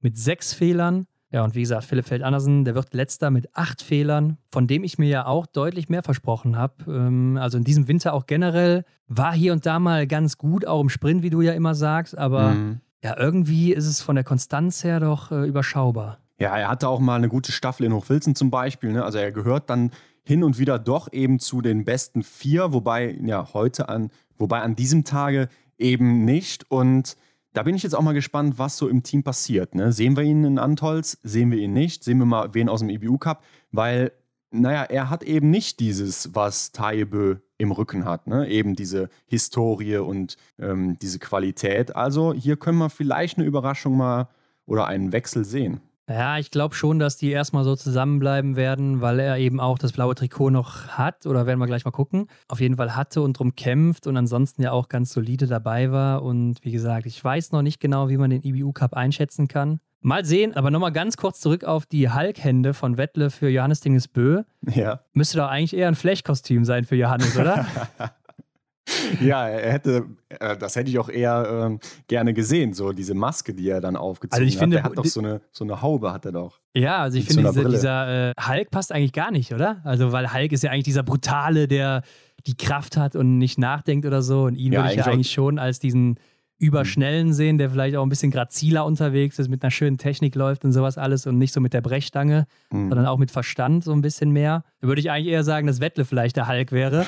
[0.00, 1.06] mit sechs Fehlern.
[1.30, 4.82] Ja, und wie gesagt, Philipp Feld Andersen, der wird letzter mit acht Fehlern, von dem
[4.82, 6.74] ich mir ja auch deutlich mehr versprochen habe.
[6.86, 10.80] Ähm, also in diesem Winter auch generell war hier und da mal ganz gut, auch
[10.80, 12.80] im Sprint, wie du ja immer sagst, aber mhm.
[13.02, 16.18] Ja, irgendwie ist es von der Konstanz her doch äh, überschaubar.
[16.40, 18.92] Ja, er hatte auch mal eine gute Staffel in Hochfilzen zum Beispiel.
[18.92, 19.04] Ne?
[19.04, 19.90] Also er gehört dann
[20.24, 24.76] hin und wieder doch eben zu den besten vier, wobei ja heute an, wobei an
[24.76, 26.70] diesem Tage eben nicht.
[26.70, 27.16] Und
[27.54, 29.74] da bin ich jetzt auch mal gespannt, was so im Team passiert.
[29.74, 29.92] Ne?
[29.92, 31.18] Sehen wir ihn in Antolz?
[31.22, 32.04] Sehen wir ihn nicht?
[32.04, 33.42] Sehen wir mal wen aus dem EBU Cup?
[33.72, 34.12] Weil,
[34.50, 38.26] naja, er hat eben nicht dieses, was Taibö im Rücken hat.
[38.26, 38.48] Ne?
[38.48, 41.94] Eben diese Historie und ähm, diese Qualität.
[41.94, 44.28] Also hier können wir vielleicht eine Überraschung mal
[44.64, 45.80] oder einen Wechsel sehen.
[46.08, 49.92] Ja, ich glaube schon, dass die erstmal so zusammenbleiben werden, weil er eben auch das
[49.92, 52.28] blaue Trikot noch hat oder werden wir gleich mal gucken.
[52.48, 56.22] Auf jeden Fall hatte und drum kämpft und ansonsten ja auch ganz solide dabei war.
[56.22, 59.80] Und wie gesagt, ich weiß noch nicht genau, wie man den IBU Cup einschätzen kann.
[60.00, 64.42] Mal sehen, aber nochmal ganz kurz zurück auf die Hulk-Hände von Wettle für Johannes Dingesbö.
[64.72, 65.00] Ja.
[65.12, 67.66] Müsste doch eigentlich eher ein Flechkostüm sein für Johannes, oder?
[69.20, 73.54] ja, er hätte, äh, das hätte ich auch eher ähm, gerne gesehen, so diese Maske,
[73.54, 74.60] die er dann aufgezogen also ich hat.
[74.60, 76.60] Finde, er hat doch so eine, so eine Haube, hat er doch.
[76.74, 79.80] Ja, also ich finde, diese, dieser äh, Hulk passt eigentlich gar nicht, oder?
[79.84, 82.02] Also, weil Hulk ist ja eigentlich dieser Brutale, der
[82.46, 84.42] die Kraft hat und nicht nachdenkt oder so.
[84.42, 86.18] Und ihn ja, würde ich ja eigentlich schon als diesen
[86.58, 90.64] überschnellen sehen, der vielleicht auch ein bisschen graziler unterwegs ist, mit einer schönen Technik läuft
[90.64, 92.88] und sowas alles und nicht so mit der Brechstange, mhm.
[92.88, 94.64] sondern auch mit Verstand so ein bisschen mehr.
[94.80, 97.06] Da würde ich eigentlich eher sagen, dass Wettle vielleicht der Hulk wäre.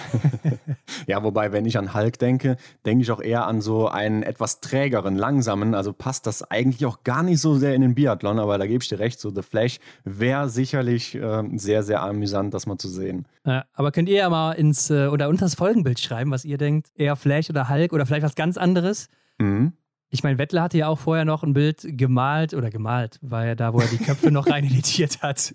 [1.06, 2.56] ja, wobei, wenn ich an Hulk denke,
[2.86, 5.74] denke ich auch eher an so einen etwas trägeren, langsamen.
[5.74, 8.82] Also passt das eigentlich auch gar nicht so sehr in den Biathlon, aber da gebe
[8.82, 12.88] ich dir recht, so The Flash wäre sicherlich äh, sehr, sehr amüsant, das mal zu
[12.88, 13.26] sehen.
[13.44, 16.58] Ja, aber könnt ihr ja mal ins äh, oder unter das Folgenbild schreiben, was ihr
[16.58, 19.08] denkt, eher Flash oder Hulk oder vielleicht was ganz anderes.
[19.40, 19.72] Mhm.
[20.12, 23.54] Ich meine, Wettler hatte ja auch vorher noch ein Bild gemalt oder gemalt, war ja
[23.54, 25.54] da, wo er die Köpfe noch rein editiert hat.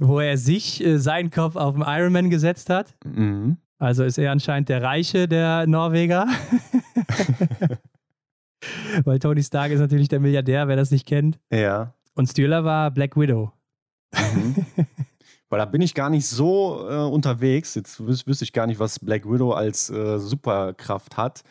[0.00, 2.94] wo er sich, äh, seinen Kopf auf den Ironman gesetzt hat.
[3.04, 3.58] Mhm.
[3.78, 6.26] Also ist er anscheinend der Reiche der Norweger.
[9.04, 11.38] Weil Tony Stark ist natürlich der Milliardär, wer das nicht kennt.
[11.50, 11.94] Ja.
[12.14, 13.52] Und Stühler war Black Widow.
[14.14, 14.66] Mhm.
[15.48, 17.74] Weil da bin ich gar nicht so äh, unterwegs.
[17.74, 21.42] Jetzt wüs wüsste ich gar nicht, was Black Widow als äh, Superkraft hat.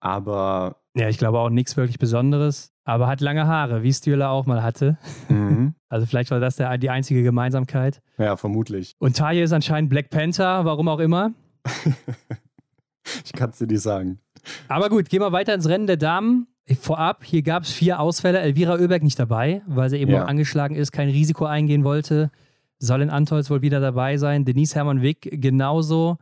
[0.00, 0.76] Aber.
[0.94, 2.72] Ja, ich glaube auch nichts wirklich Besonderes.
[2.84, 4.98] Aber hat lange Haare, wie Stühler auch mal hatte.
[5.28, 5.74] Mhm.
[5.88, 8.02] Also vielleicht war das der, die einzige Gemeinsamkeit.
[8.18, 8.96] Ja, vermutlich.
[8.98, 11.32] Und Taye ist anscheinend Black Panther, warum auch immer.
[13.24, 14.18] ich kann es dir nicht sagen.
[14.66, 16.48] Aber gut, gehen wir weiter ins Rennen der Damen.
[16.80, 18.40] Vorab, hier gab es vier Ausfälle.
[18.40, 20.20] Elvira Oeberg nicht dabei, weil sie eben ja.
[20.20, 22.32] noch angeschlagen ist, kein Risiko eingehen wollte.
[22.78, 24.44] Soll in Antolz wohl wieder dabei sein.
[24.44, 26.18] Denise Hermann Wick genauso.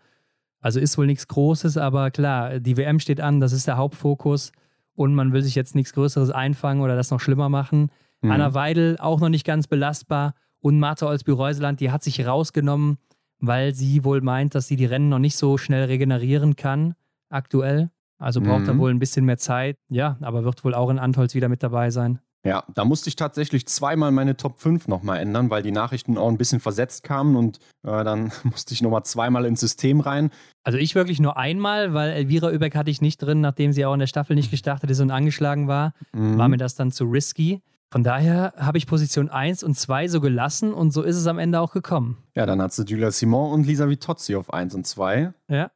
[0.64, 4.50] Also ist wohl nichts Großes, aber klar, die WM steht an, das ist der Hauptfokus
[4.94, 7.90] und man will sich jetzt nichts Größeres einfangen oder das noch schlimmer machen.
[8.22, 8.30] Mhm.
[8.30, 12.96] Anna Weidel auch noch nicht ganz belastbar und Martha Olsby-Reuseland, die hat sich rausgenommen,
[13.40, 16.94] weil sie wohl meint, dass sie die Rennen noch nicht so schnell regenerieren kann
[17.28, 17.90] aktuell.
[18.16, 18.68] Also braucht mhm.
[18.68, 19.76] er wohl ein bisschen mehr Zeit.
[19.90, 22.20] Ja, aber wird wohl auch in Antolz wieder mit dabei sein.
[22.44, 26.28] Ja, da musste ich tatsächlich zweimal meine Top 5 nochmal ändern, weil die Nachrichten auch
[26.28, 30.30] ein bisschen versetzt kamen und äh, dann musste ich nochmal zweimal ins System rein.
[30.64, 33.92] Also ich wirklich nur einmal, weil Elvira Übeck hatte ich nicht drin, nachdem sie auch
[33.92, 36.38] in der Staffel nicht gestartet ist und angeschlagen war, mhm.
[36.38, 37.62] war mir das dann zu risky.
[37.90, 41.38] Von daher habe ich Position 1 und 2 so gelassen und so ist es am
[41.38, 42.16] Ende auch gekommen.
[42.34, 45.32] Ja, dann hat sie Julia Simon und Lisa Vitozzi auf 1 und 2.
[45.48, 45.70] Ja.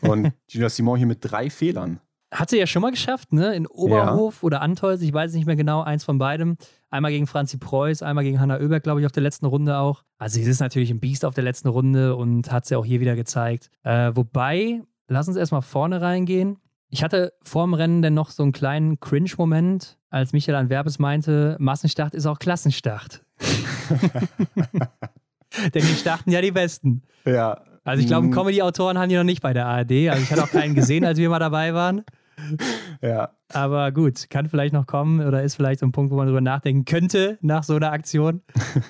[0.00, 2.00] und Julia Simon hier mit drei Fehlern.
[2.30, 3.54] Hat sie ja schon mal geschafft, ne?
[3.54, 4.46] In Oberhof ja.
[4.46, 6.56] oder Antolz, ich weiß nicht mehr genau, eins von beidem.
[6.90, 10.04] Einmal gegen Franzi Preuß, einmal gegen Hanna Oeberg, glaube ich, auf der letzten Runde auch.
[10.18, 13.00] Also sie ist natürlich ein Biest auf der letzten Runde und hat sie auch hier
[13.00, 13.70] wieder gezeigt.
[13.82, 16.58] Äh, wobei, lass uns erstmal vorne reingehen.
[16.90, 21.56] Ich hatte vor dem Rennen dann noch so einen kleinen Cringe-Moment, als Michael Anwerbes meinte,
[21.58, 23.22] Massenstart ist auch Klassenstart.
[25.74, 27.02] Denn die starten ja die Besten.
[27.24, 27.62] Ja.
[27.84, 28.32] Also ich glaube, mhm.
[28.32, 30.08] Comedy-Autoren haben die noch nicht bei der ARD.
[30.10, 32.04] Also ich hatte auch keinen gesehen, als wir mal dabei waren.
[33.00, 33.30] Ja.
[33.52, 36.40] Aber gut, kann vielleicht noch kommen oder ist vielleicht so ein Punkt, wo man drüber
[36.40, 38.42] nachdenken könnte nach so einer Aktion.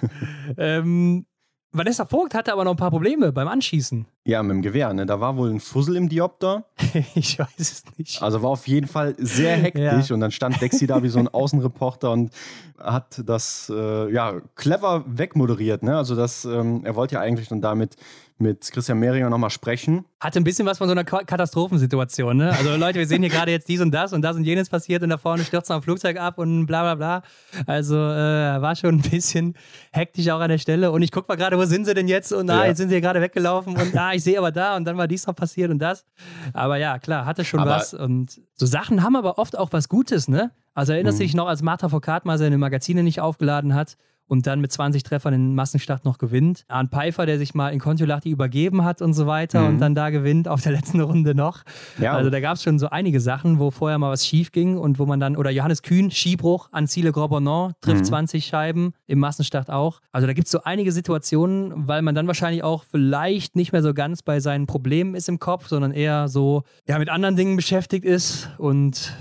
[0.57, 1.27] ähm,
[1.71, 4.07] Vanessa Vogt hatte aber noch ein paar Probleme beim Anschießen.
[4.25, 5.05] Ja, mit dem Gewehr, ne?
[5.05, 6.65] Da war wohl ein Fussel im Diopter.
[7.15, 8.23] ich weiß es nicht.
[8.23, 10.15] Also war auf jeden Fall sehr hektisch ja.
[10.15, 12.33] und dann stand Dexi da wie so ein Außenreporter und
[12.79, 15.97] hat das äh, ja clever wegmoderiert, ne?
[15.97, 17.97] Also das, ähm, er wollte ja eigentlich dann damit
[18.41, 20.05] mit Christian Mehringer nochmal sprechen.
[20.21, 22.51] Hatte ein bisschen was von so einer Katastrophensituation, ne?
[22.51, 25.03] Also Leute, wir sehen hier gerade jetzt dies und das und das und jenes passiert
[25.03, 27.23] und da vorne stürzt noch ein Flugzeug ab und bla bla bla.
[27.67, 29.55] Also äh, war schon ein bisschen
[29.93, 32.33] hektisch auch an der Stelle und ich guck mal gerade, wo sind sie denn jetzt
[32.33, 32.67] und ah, ja.
[32.67, 35.09] jetzt sind sie hier gerade weggelaufen und ah, ich sehe aber da und dann war
[35.09, 36.05] dies noch passiert und das.
[36.53, 39.89] Aber ja, klar, hatte schon aber was und so Sachen haben aber oft auch was
[39.89, 40.53] Gutes, ne?
[40.75, 41.27] Also erinnerst du mhm.
[41.27, 43.97] dich noch, als Martha Foucault mal seine Magazine nicht aufgeladen hat
[44.29, 46.65] und dann mit 20 Treffern den Massenstart noch gewinnt.
[46.69, 49.69] Arne Pfeiffer, der sich mal in Kontiolahti übergeben hat und so weiter mhm.
[49.69, 51.65] und dann da gewinnt auf der letzten Runde noch.
[51.99, 52.15] Ja.
[52.15, 54.99] Also da gab es schon so einige Sachen, wo vorher mal was schief ging und
[54.99, 58.05] wo man dann, oder Johannes Kühn, Skibruch an Ziele Gorbonon, trifft mhm.
[58.05, 60.01] 20 Scheiben, im Massenstart auch.
[60.13, 63.83] Also da gibt es so einige Situationen, weil man dann wahrscheinlich auch vielleicht nicht mehr
[63.83, 67.57] so ganz bei seinen Problemen ist im Kopf, sondern eher so ja, mit anderen Dingen
[67.57, 69.13] beschäftigt ist und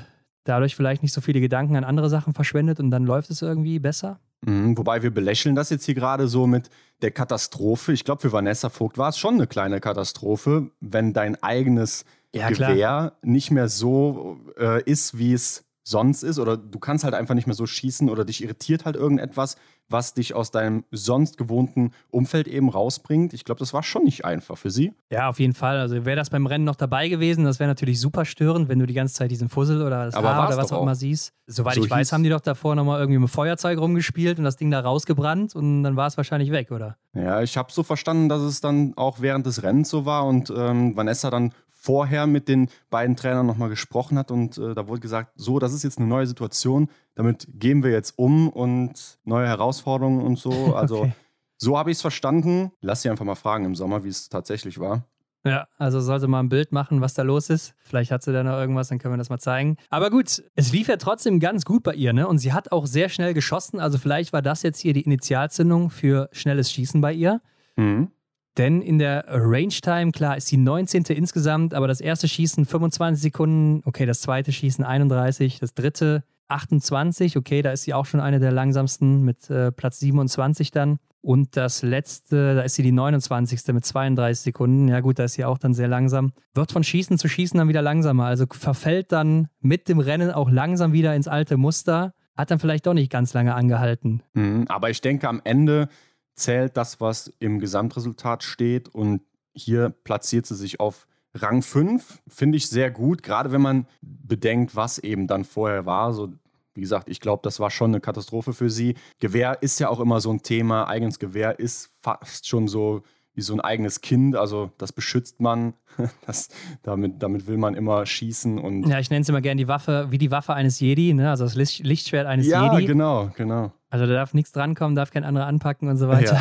[0.44, 3.80] dadurch vielleicht nicht so viele Gedanken an andere Sachen verschwendet und dann läuft es irgendwie
[3.80, 4.20] besser.
[4.42, 6.70] Mhm, wobei wir belächeln das jetzt hier gerade so mit
[7.02, 7.94] der Katastrophe.
[7.94, 12.50] Ich glaube, für Vanessa Vogt war es schon eine kleine Katastrophe, wenn dein eigenes ja,
[12.50, 13.18] Gewehr klar.
[13.22, 16.40] nicht mehr so äh, ist, wie es sonst ist.
[16.40, 19.56] Oder du kannst halt einfach nicht mehr so schießen oder dich irritiert halt irgendetwas
[19.90, 23.34] was dich aus deinem sonst gewohnten Umfeld eben rausbringt.
[23.34, 24.94] Ich glaube, das war schon nicht einfach für sie.
[25.10, 25.80] Ja, auf jeden Fall.
[25.80, 28.86] Also wäre das beim Rennen noch dabei gewesen, das wäre natürlich super störend, wenn du
[28.86, 31.34] die ganze Zeit diesen Fussel oder das Aber Haar oder was auch immer siehst.
[31.46, 34.58] Soweit so ich weiß, haben die doch davor nochmal irgendwie mit Feuerzeug rumgespielt und das
[34.58, 36.98] Ding da rausgebrannt und dann war es wahrscheinlich weg, oder?
[37.14, 40.54] Ja, ich habe so verstanden, dass es dann auch während des Rennens so war und
[40.56, 41.54] ähm, Vanessa dann
[41.88, 45.72] vorher mit den beiden Trainern nochmal gesprochen hat und äh, da wurde gesagt, so, das
[45.72, 50.52] ist jetzt eine neue Situation, damit gehen wir jetzt um und neue Herausforderungen und so.
[50.78, 51.14] Also okay.
[51.58, 52.72] so habe ich es verstanden.
[52.82, 55.06] Lass sie einfach mal fragen im Sommer, wie es tatsächlich war.
[55.46, 57.74] Ja, also sollte mal ein Bild machen, was da los ist.
[57.80, 59.78] Vielleicht hat sie da noch irgendwas, dann können wir das mal zeigen.
[59.90, 62.28] Aber gut, es lief ja trotzdem ganz gut bei ihr, ne?
[62.28, 63.80] Und sie hat auch sehr schnell geschossen.
[63.80, 67.42] Also vielleicht war das jetzt hier die Initialzündung für schnelles Schießen bei ihr.
[67.78, 68.12] Mhm.
[68.58, 71.04] Denn in der Range Time, klar, ist die 19.
[71.04, 77.38] insgesamt, aber das erste Schießen 25 Sekunden, okay, das zweite Schießen 31, das dritte 28,
[77.38, 80.98] okay, da ist sie auch schon eine der langsamsten mit äh, Platz 27 dann.
[81.22, 83.74] Und das letzte, da ist sie die 29.
[83.74, 84.88] mit 32 Sekunden.
[84.88, 86.32] Ja, gut, da ist sie auch dann sehr langsam.
[86.54, 88.26] Wird von Schießen zu Schießen dann wieder langsamer.
[88.26, 92.14] Also verfällt dann mit dem Rennen auch langsam wieder ins alte Muster.
[92.38, 94.22] Hat dann vielleicht doch nicht ganz lange angehalten.
[94.36, 95.90] Mhm, aber ich denke, am Ende
[96.38, 98.88] zählt das, was im Gesamtresultat steht.
[98.90, 99.22] Und
[99.54, 102.22] hier platziert sie sich auf Rang 5.
[102.28, 106.14] Finde ich sehr gut, gerade wenn man bedenkt, was eben dann vorher war.
[106.14, 106.34] So
[106.74, 108.96] wie gesagt, ich glaube, das war schon eine Katastrophe für sie.
[109.18, 110.88] Gewehr ist ja auch immer so ein Thema.
[110.88, 113.02] Eigenes Gewehr ist fast schon so
[113.38, 114.36] wie so ein eigenes Kind.
[114.36, 115.74] Also das beschützt man.
[116.28, 116.50] Das,
[116.84, 118.60] damit, damit will man immer schießen.
[118.60, 121.32] Und ja, ich nenne es immer gerne die Waffe, wie die Waffe eines Jedi, ne?
[121.32, 122.82] also das Lichtschwert eines ja, Jedi.
[122.84, 123.72] Ja, genau, genau.
[123.90, 126.40] Also da darf nichts drankommen, darf kein anderer anpacken und so weiter.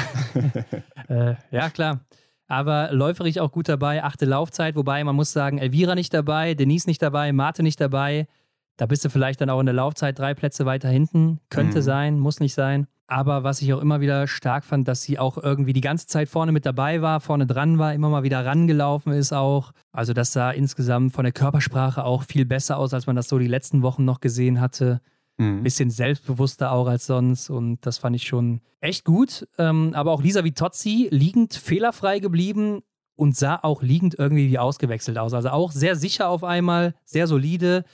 [1.09, 2.01] Ja, äh, ja klar.
[2.49, 6.87] Aber läuferig auch gut dabei, achte Laufzeit, wobei man muss sagen, Elvira nicht dabei, Denise
[6.87, 8.27] nicht dabei, Marte nicht dabei.
[8.77, 11.41] Da bist du vielleicht dann auch in der Laufzeit drei Plätze weiter hinten.
[11.49, 11.83] Könnte mhm.
[11.83, 12.87] sein, muss nicht sein.
[13.09, 16.29] Aber was ich auch immer wieder stark fand, dass sie auch irgendwie die ganze Zeit
[16.29, 19.73] vorne mit dabei war, vorne dran war, immer mal wieder rangelaufen ist auch.
[19.93, 23.39] Also das sah insgesamt von der Körpersprache auch viel besser aus, als man das so
[23.39, 25.01] die letzten Wochen noch gesehen hatte.
[25.39, 25.63] Mhm.
[25.63, 29.47] Bisschen selbstbewusster auch als sonst und das fand ich schon echt gut.
[29.57, 32.83] Ähm, aber auch Lisa Vitozzi liegend fehlerfrei geblieben
[33.15, 35.33] und sah auch liegend irgendwie wie ausgewechselt aus.
[35.33, 37.85] Also auch sehr sicher auf einmal, sehr solide.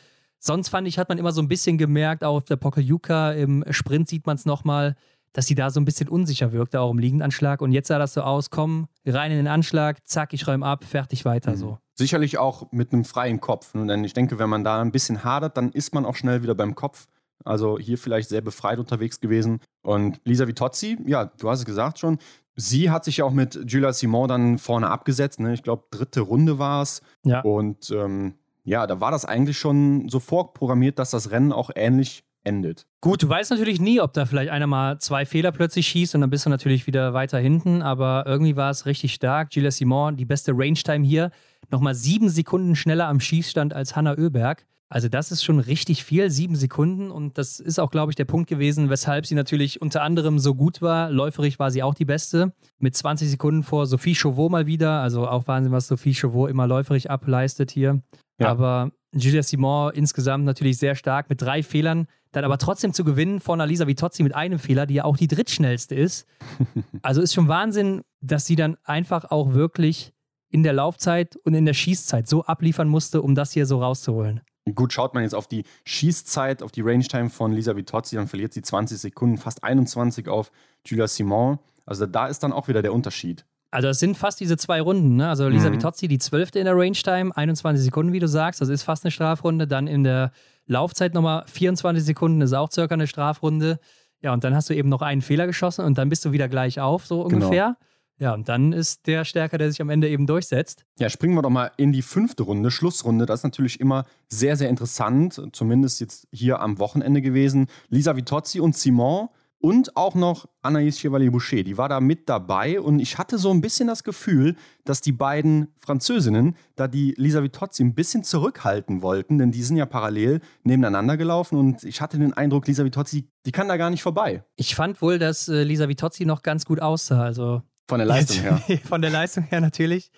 [0.45, 3.65] Sonst fand ich, hat man immer so ein bisschen gemerkt, auch auf der Pokeljuka im
[3.71, 4.97] Sprint sieht man es nochmal,
[5.33, 7.63] dass sie da so ein bisschen unsicher wirkte, auch im Liegendanschlag.
[7.63, 10.83] Und jetzt sah das so aus, komm, rein in den Anschlag, zack, ich räume ab,
[10.83, 11.57] fertig weiter mhm.
[11.57, 11.79] so.
[11.95, 13.73] Sicherlich auch mit einem freien Kopf.
[13.75, 13.87] Ne?
[13.87, 16.57] Denn ich denke, wenn man da ein bisschen hadert, dann ist man auch schnell wieder
[16.57, 17.07] beim Kopf.
[17.45, 19.61] Also hier vielleicht sehr befreit unterwegs gewesen.
[19.83, 22.19] Und Lisa Vitozzi, ja, du hast es gesagt schon,
[22.57, 25.39] sie hat sich ja auch mit Julia Simon dann vorne abgesetzt.
[25.39, 25.55] Ne?
[25.55, 27.01] Ich glaube, dritte Runde war es.
[27.25, 27.43] Ja.
[27.43, 32.25] Und ähm, ja, da war das eigentlich schon so vorprogrammiert, dass das Rennen auch ähnlich
[32.45, 32.87] endet.
[33.01, 36.21] Gut, du weißt natürlich nie, ob da vielleicht einer mal zwei Fehler plötzlich schießt und
[36.23, 39.51] dann bist du natürlich wieder weiter hinten, aber irgendwie war es richtig stark.
[39.51, 41.31] Gilles Simon, die beste Range-Time hier,
[41.71, 44.67] nochmal sieben Sekunden schneller am Schießstand als Hanna Oeberg.
[44.93, 47.11] Also das ist schon richtig viel, sieben Sekunden.
[47.11, 50.55] Und das ist auch, glaube ich, der Punkt gewesen, weshalb sie natürlich unter anderem so
[50.55, 51.11] gut war.
[51.11, 52.53] Läuferig war sie auch die Beste.
[52.79, 55.01] Mit 20 Sekunden vor Sophie Chauveau mal wieder.
[55.01, 58.03] Also auch Wahnsinn, was Sophie Chauveau immer läuferig ableistet hier.
[58.39, 58.49] Ja.
[58.49, 62.07] Aber Julia Simon insgesamt natürlich sehr stark mit drei Fehlern.
[62.33, 65.17] Dann aber trotzdem zu gewinnen vor einer Lisa Vitozzi mit einem Fehler, die ja auch
[65.17, 66.27] die drittschnellste ist.
[67.01, 70.13] Also ist schon Wahnsinn, dass sie dann einfach auch wirklich
[70.51, 74.43] in der Laufzeit und in der Schießzeit so abliefern musste, um das hier so rauszuholen.
[74.75, 78.53] Gut, schaut man jetzt auf die Schießzeit, auf die Range-Time von Lisa Vitozzi, dann verliert
[78.53, 80.53] sie 20 Sekunden, fast 21 auf
[80.87, 81.59] Julia Simon.
[81.85, 83.45] Also da ist dann auch wieder der Unterschied.
[83.73, 85.17] Also es sind fast diese zwei Runden.
[85.17, 85.29] Ne?
[85.29, 85.75] Also Lisa mhm.
[85.75, 88.61] Vitozzi, die zwölfte in der Range-Time, 21 Sekunden, wie du sagst.
[88.61, 89.67] Das ist fast eine Strafrunde.
[89.67, 90.31] Dann in der
[90.67, 93.81] Laufzeit nochmal 24 Sekunden, ist auch circa eine Strafrunde.
[94.21, 96.49] Ja, und dann hast du eben noch einen Fehler geschossen und dann bist du wieder
[96.49, 97.47] gleich auf, so genau.
[97.47, 97.65] ungefähr.
[97.65, 97.92] Genau.
[98.19, 100.85] Ja, und dann ist der stärker, der sich am Ende eben durchsetzt.
[100.99, 103.27] Ja, springen wir doch mal in die fünfte Runde, Schlussrunde.
[103.27, 107.67] Das ist natürlich immer sehr, sehr interessant, zumindest jetzt hier am Wochenende gewesen.
[107.89, 109.29] Lisa Vitozzi und Simon
[109.63, 113.61] und auch noch Anaïs Chevalier-Boucher, die war da mit dabei und ich hatte so ein
[113.61, 119.39] bisschen das Gefühl, dass die beiden Französinnen da die Lisa Vitozzi ein bisschen zurückhalten wollten,
[119.39, 123.53] denn die sind ja parallel nebeneinander gelaufen und ich hatte den Eindruck, Lisa Vitozzi, die
[123.53, 124.45] kann da gar nicht vorbei.
[124.57, 128.41] Ich fand wohl, dass äh, Lisa Vitozzi noch ganz gut aussah, also von der Leistung
[128.41, 128.63] her.
[128.85, 130.11] Von der Leistung her natürlich.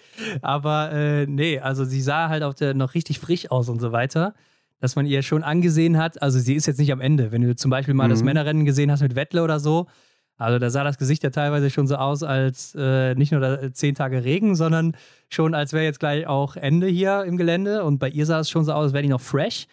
[0.43, 3.91] Aber äh, nee, also sie sah halt auch der, noch richtig frisch aus und so
[3.91, 4.35] weiter
[4.85, 7.33] dass man ihr schon angesehen hat, also sie ist jetzt nicht am Ende.
[7.33, 8.11] Wenn du zum Beispiel mal mhm.
[8.11, 9.87] das Männerrennen gesehen hast mit Wettle oder so,
[10.37, 13.73] also da sah das Gesicht ja teilweise schon so aus, als äh, nicht nur da,
[13.73, 14.95] zehn Tage Regen, sondern
[15.31, 17.83] schon als wäre jetzt gleich auch Ende hier im Gelände.
[17.83, 19.69] Und bei ihr sah es schon so aus, als wäre die noch fresh.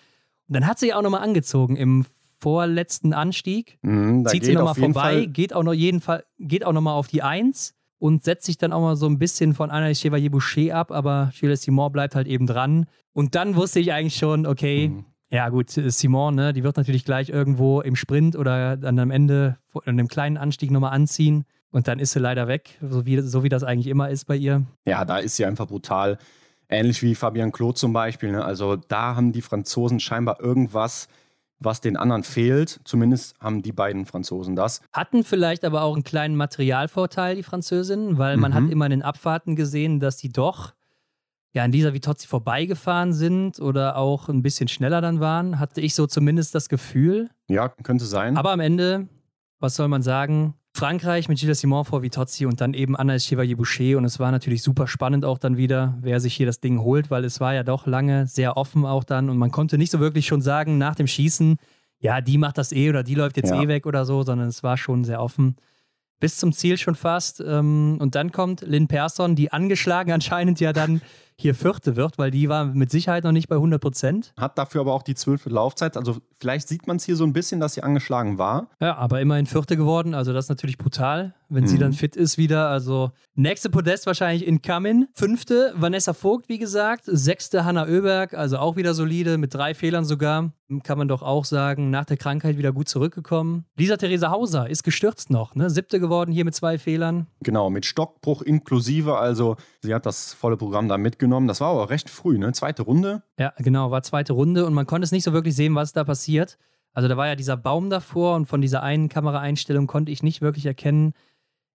[0.48, 2.06] Und dann hat sie auch nochmal angezogen im
[2.40, 3.80] vorletzten Anstieg.
[3.82, 7.22] Mhm, zieht sie nochmal vorbei, geht auch noch jeden Fall, geht auch nochmal auf die
[7.22, 10.92] Eins und setzt sich dann auch mal so ein bisschen von Anna Chevalier Boucher ab,
[10.92, 12.88] aber Gilles Simon bleibt halt eben dran.
[13.14, 15.06] Und dann wusste ich eigentlich schon, okay, mhm.
[15.30, 19.58] ja gut, Simon, ne, die wird natürlich gleich irgendwo im Sprint oder dann am Ende
[19.86, 21.46] in einem kleinen Anstieg nochmal anziehen.
[21.70, 24.36] Und dann ist sie leider weg, so wie, so wie das eigentlich immer ist bei
[24.36, 24.66] ihr.
[24.84, 26.18] Ja, da ist sie einfach brutal.
[26.70, 28.32] Ähnlich wie Fabian Claude zum Beispiel.
[28.32, 28.44] Ne?
[28.44, 31.08] Also da haben die Franzosen scheinbar irgendwas
[31.62, 32.82] was den anderen fehlt.
[32.84, 34.82] Zumindest haben die beiden Franzosen das.
[34.92, 38.56] Hatten vielleicht aber auch einen kleinen Materialvorteil, die Französinnen, weil man mhm.
[38.56, 40.74] hat immer in den Abfahrten gesehen, dass die doch
[41.54, 45.96] ja an Lisa Vitozzi vorbeigefahren sind oder auch ein bisschen schneller dann waren, hatte ich
[45.96, 47.30] so zumindest das Gefühl.
[47.48, 48.38] Ja, könnte sein.
[48.38, 49.08] Aber am Ende,
[49.60, 50.56] was soll man sagen?
[50.74, 53.98] Frankreich mit Gilles Simon vor Vitozzi und dann eben Anna Chevalier Boucher.
[53.98, 57.12] Und es war natürlich super spannend auch dann wieder, wer sich hier das Ding holt,
[57.12, 59.30] weil es war ja doch lange sehr offen auch dann.
[59.30, 61.58] Und man konnte nicht so wirklich schon sagen, nach dem Schießen,
[62.00, 63.62] ja, die macht das eh oder die läuft jetzt Ja.
[63.62, 65.56] eh weg oder so, sondern es war schon sehr offen.
[66.22, 67.44] Bis zum Ziel schon fast.
[67.46, 71.02] Ähm, Und dann kommt Lynn Persson, die angeschlagen anscheinend ja dann
[71.36, 74.32] hier Vierte wird, weil die war mit Sicherheit noch nicht bei 100 Prozent.
[74.38, 75.98] Hat dafür aber auch die zwölfte Laufzeit.
[75.98, 78.68] Also vielleicht sieht man es hier so ein bisschen, dass sie angeschlagen war.
[78.80, 80.14] Ja, aber immerhin Vierte geworden.
[80.14, 81.80] Also das ist natürlich brutal, wenn sie Mhm.
[81.82, 82.70] dann fit ist wieder.
[82.70, 85.08] Also nächste Podest wahrscheinlich in Kamin.
[85.14, 87.04] Fünfte Vanessa Vogt, wie gesagt.
[87.06, 90.54] Sechste Hanna Oeberg, also auch wieder solide, mit drei Fehlern sogar.
[90.84, 93.66] Kann man doch auch sagen, nach der Krankheit wieder gut zurückgekommen.
[93.78, 95.70] Lisa Theresa Hauser ist gestürzt noch, ne?
[95.70, 97.28] Siebte geworden hier mit zwei Fehlern.
[97.44, 99.18] Genau, mit Stockbruch inklusive.
[99.18, 101.48] Also sie hat das volle Programm da mitgenommen.
[101.50, 102.54] Das war aber recht früh, ne?
[102.54, 103.22] Zweite Runde.
[103.38, 106.06] Ja, genau, war zweite Runde und man konnte es nicht so wirklich sehen, was da
[106.06, 106.58] passiert.
[106.94, 110.42] Also da war ja dieser Baum davor und von dieser einen Kameraeinstellung konnte ich nicht
[110.42, 111.14] wirklich erkennen,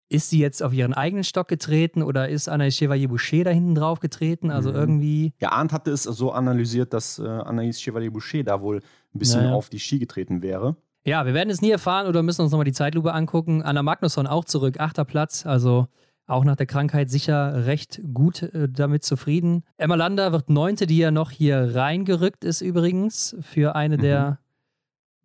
[0.09, 3.75] ist sie jetzt auf ihren eigenen Stock getreten oder ist Anna Chevalier Boucher da hinten
[3.75, 4.51] drauf getreten?
[4.51, 4.77] Also Mhm.
[4.77, 8.77] irgendwie, Ja, Arndt hatte es so analysiert, dass äh, Anaïs Chevalier-Boucher da wohl
[9.15, 9.55] ein bisschen Naja.
[9.55, 10.77] auf die Ski getreten wäre.
[11.05, 13.63] ja, wir werden es nie erfahren oder müssen uns nochmal die Zeitlupe angucken.
[13.63, 15.87] Anna Magnusson auch zurück, achter Platz, also
[16.29, 19.63] auch nach der Krankheit sicher recht gut äh, damit zufrieden.
[19.77, 24.01] Emma Lander wird neunte, die ja noch hier reingerückt ist übrigens für eine Mhm.
[24.03, 24.39] der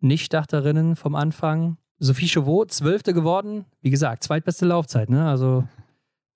[0.00, 1.76] Nicht-Starterinnen vom Anfang.
[2.02, 3.64] Sophie Chauveau, zwölfte geworden.
[3.80, 5.28] Wie gesagt, zweitbeste Laufzeit, ne?
[5.28, 5.64] Also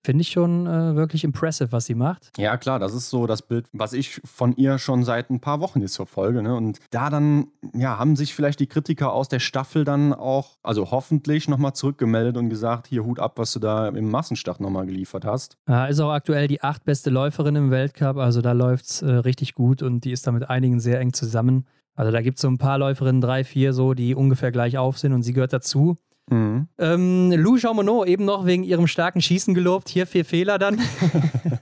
[0.05, 2.31] finde ich schon äh, wirklich impressive, was sie macht.
[2.37, 5.59] Ja, klar, das ist so das Bild, was ich von ihr schon seit ein paar
[5.59, 6.41] Wochen jetzt verfolge.
[6.41, 6.55] Ne?
[6.55, 10.91] Und da dann, ja, haben sich vielleicht die Kritiker aus der Staffel dann auch, also
[10.91, 15.25] hoffentlich nochmal zurückgemeldet und gesagt, hier Hut ab, was du da im Massenstart nochmal geliefert
[15.25, 15.57] hast.
[15.69, 19.55] Äh, ist auch aktuell die achtbeste Läuferin im Weltcup, also da läuft es äh, richtig
[19.55, 21.65] gut und die ist da mit einigen sehr eng zusammen.
[21.97, 24.99] Also da gibt es so ein paar Läuferinnen, drei, vier so, die ungefähr gleich auf
[24.99, 25.97] sind und sie gehört dazu.
[26.29, 26.67] Mhm.
[26.77, 29.89] Ähm, Lou Jean Monod eben noch wegen ihrem starken Schießen gelobt.
[29.89, 30.79] Hier vier Fehler dann.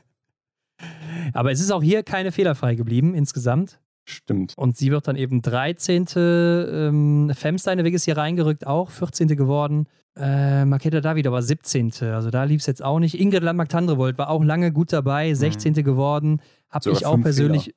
[1.33, 3.79] Aber es ist auch hier keine fehlerfrei geblieben insgesamt.
[4.03, 4.53] Stimmt.
[4.57, 6.05] Und sie wird dann eben 13.
[6.17, 9.29] Ähm, Femsteineweg ist hier reingerückt, auch 14.
[9.29, 9.87] geworden.
[10.17, 11.93] Äh, Makeda David aber 17.
[12.01, 13.19] Also da lief es jetzt auch nicht.
[13.19, 15.73] Ingrid Landmark-Tandrevold war auch lange gut dabei, 16.
[15.75, 16.41] geworden.
[16.69, 17.73] Habe ich auch persönlich,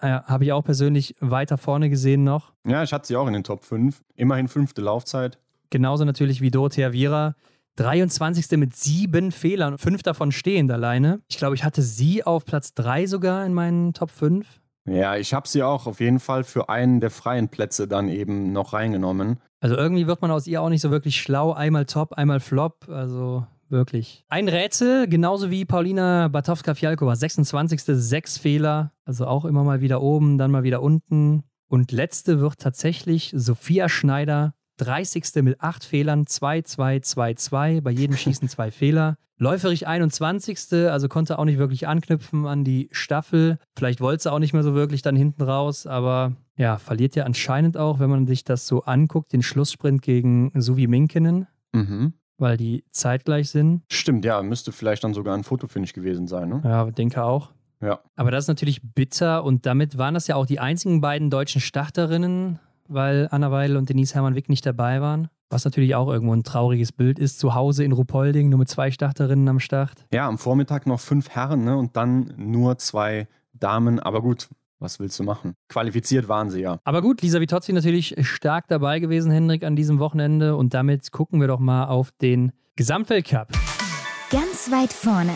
[0.00, 2.52] äh, habe ich auch persönlich weiter vorne gesehen noch.
[2.66, 4.02] Ja, ich hatte sie auch in den Top 5.
[4.16, 5.38] Immerhin fünfte Laufzeit.
[5.70, 7.34] Genauso natürlich wie Dorothea Viera.
[7.76, 8.58] 23.
[8.58, 11.20] mit sieben Fehlern, fünf davon stehend alleine.
[11.28, 14.60] Ich glaube, ich hatte sie auf Platz 3 sogar in meinen Top 5.
[14.86, 18.52] Ja, ich habe sie auch auf jeden Fall für einen der freien Plätze dann eben
[18.52, 19.38] noch reingenommen.
[19.60, 21.52] Also irgendwie wird man aus ihr auch nicht so wirklich schlau.
[21.52, 22.88] Einmal Top, einmal Flop.
[22.88, 24.24] Also wirklich.
[24.28, 27.14] Ein Rätsel, genauso wie Paulina Batowska-Fialkova.
[27.16, 27.82] 26.
[27.84, 28.92] sechs Fehler.
[29.04, 31.42] Also auch immer mal wieder oben, dann mal wieder unten.
[31.68, 34.54] Und letzte wird tatsächlich Sophia Schneider.
[34.78, 35.24] 30.
[35.42, 37.80] mit acht Fehlern, 2, 2, 2, 2.
[37.82, 39.16] Bei jedem Schießen zwei Fehler.
[39.36, 40.72] Läuferich 21.
[40.90, 43.58] Also konnte auch nicht wirklich anknüpfen an die Staffel.
[43.76, 47.24] Vielleicht wollte sie auch nicht mehr so wirklich dann hinten raus, aber ja, verliert ja
[47.24, 52.14] anscheinend auch, wenn man sich das so anguckt, den Schlusssprint gegen Suvi Minkinen, Mhm.
[52.40, 53.82] Weil die zeitgleich sind.
[53.90, 56.60] Stimmt, ja, müsste vielleicht dann sogar ein Fotofinish gewesen sein, ne?
[56.64, 57.50] Ja, denke auch.
[57.80, 58.00] Ja.
[58.16, 61.60] Aber das ist natürlich bitter und damit waren das ja auch die einzigen beiden deutschen
[61.60, 62.58] Starterinnen,
[62.88, 65.28] weil Anna Weidel und Denise Hermann-Wick nicht dabei waren.
[65.52, 67.40] Was natürlich auch irgendwo ein trauriges Bild ist.
[67.40, 70.06] Zu Hause in Ruhpolding, nur mit zwei Starterinnen am Start.
[70.12, 71.76] Ja, am Vormittag noch fünf Herren, ne?
[71.76, 73.98] Und dann nur zwei Damen.
[73.98, 74.48] Aber gut,
[74.80, 75.54] was willst du machen?
[75.68, 76.80] Qualifiziert waren sie ja.
[76.84, 80.56] Aber gut, Lisa Vitozzi natürlich stark dabei gewesen, Hendrik, an diesem Wochenende.
[80.56, 83.48] Und damit gucken wir doch mal auf den Gesamtweltcup.
[84.30, 85.32] Ganz weit vorne.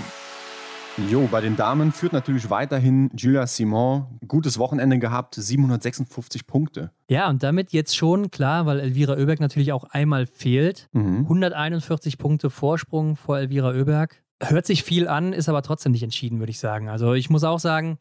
[1.10, 4.06] Jo, bei den Damen führt natürlich weiterhin Julia Simon.
[4.28, 6.92] Gutes Wochenende gehabt, 756 Punkte.
[7.10, 10.88] Ja, und damit jetzt schon klar, weil Elvira Oeberg natürlich auch einmal fehlt.
[10.92, 11.22] Mhm.
[11.22, 14.22] 141 Punkte Vorsprung vor Elvira Oeberg.
[14.40, 16.88] Hört sich viel an, ist aber trotzdem nicht entschieden, würde ich sagen.
[16.88, 17.98] Also ich muss auch sagen,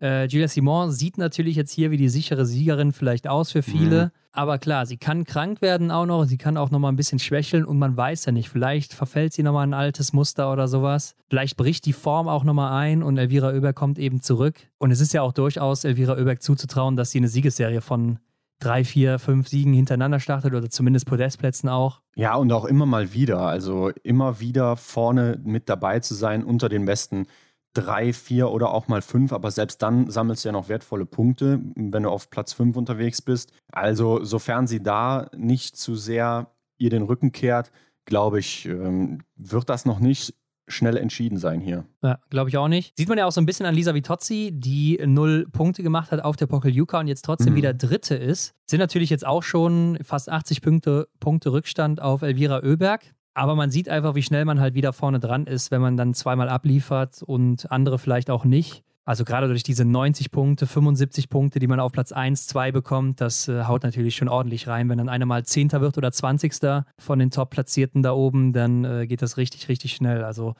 [0.00, 4.06] äh, Julia Simon sieht natürlich jetzt hier wie die sichere Siegerin vielleicht aus für viele.
[4.06, 4.10] Mhm.
[4.32, 6.24] Aber klar, sie kann krank werden auch noch.
[6.24, 8.48] Sie kann auch noch mal ein bisschen schwächeln und man weiß ja nicht.
[8.48, 11.14] Vielleicht verfällt sie noch mal in ein altes Muster oder sowas.
[11.28, 14.56] Vielleicht bricht die Form auch noch mal ein und Elvira Oeberg kommt eben zurück.
[14.78, 18.18] Und es ist ja auch durchaus Elvira Oeberg zuzutrauen, dass sie eine Siegesserie von
[18.58, 22.00] drei, vier, fünf Siegen hintereinander startet oder zumindest Podestplätzen auch.
[22.16, 23.40] Ja, und auch immer mal wieder.
[23.40, 27.26] Also immer wieder vorne mit dabei zu sein unter den besten
[27.74, 29.32] drei, vier oder auch mal fünf.
[29.32, 33.20] Aber selbst dann sammelst du ja noch wertvolle Punkte, wenn du auf Platz fünf unterwegs
[33.20, 33.52] bist.
[33.72, 37.70] Also sofern sie da nicht zu sehr ihr den Rücken kehrt,
[38.04, 40.34] glaube ich, ähm, wird das noch nicht
[40.66, 41.84] schnell entschieden sein hier.
[42.02, 42.96] Ja, glaube ich auch nicht.
[42.96, 46.24] Sieht man ja auch so ein bisschen an Lisa Vitozzi, die null Punkte gemacht hat
[46.24, 47.58] auf der Pokeljuka und jetzt trotzdem mhm.
[47.58, 48.54] wieder Dritte ist.
[48.68, 53.14] Sind natürlich jetzt auch schon fast 80 Punkte, Punkte Rückstand auf Elvira Oeberg.
[53.34, 56.14] Aber man sieht einfach, wie schnell man halt wieder vorne dran ist, wenn man dann
[56.14, 58.84] zweimal abliefert und andere vielleicht auch nicht.
[59.06, 63.20] Also gerade durch diese 90 Punkte, 75 Punkte, die man auf Platz 1, 2 bekommt,
[63.20, 64.88] das äh, haut natürlich schon ordentlich rein.
[64.88, 69.06] Wenn dann einer mal Zehnter wird oder Zwanzigster von den Top-Platzierten da oben, dann äh,
[69.06, 70.24] geht das richtig, richtig schnell.
[70.24, 70.54] Also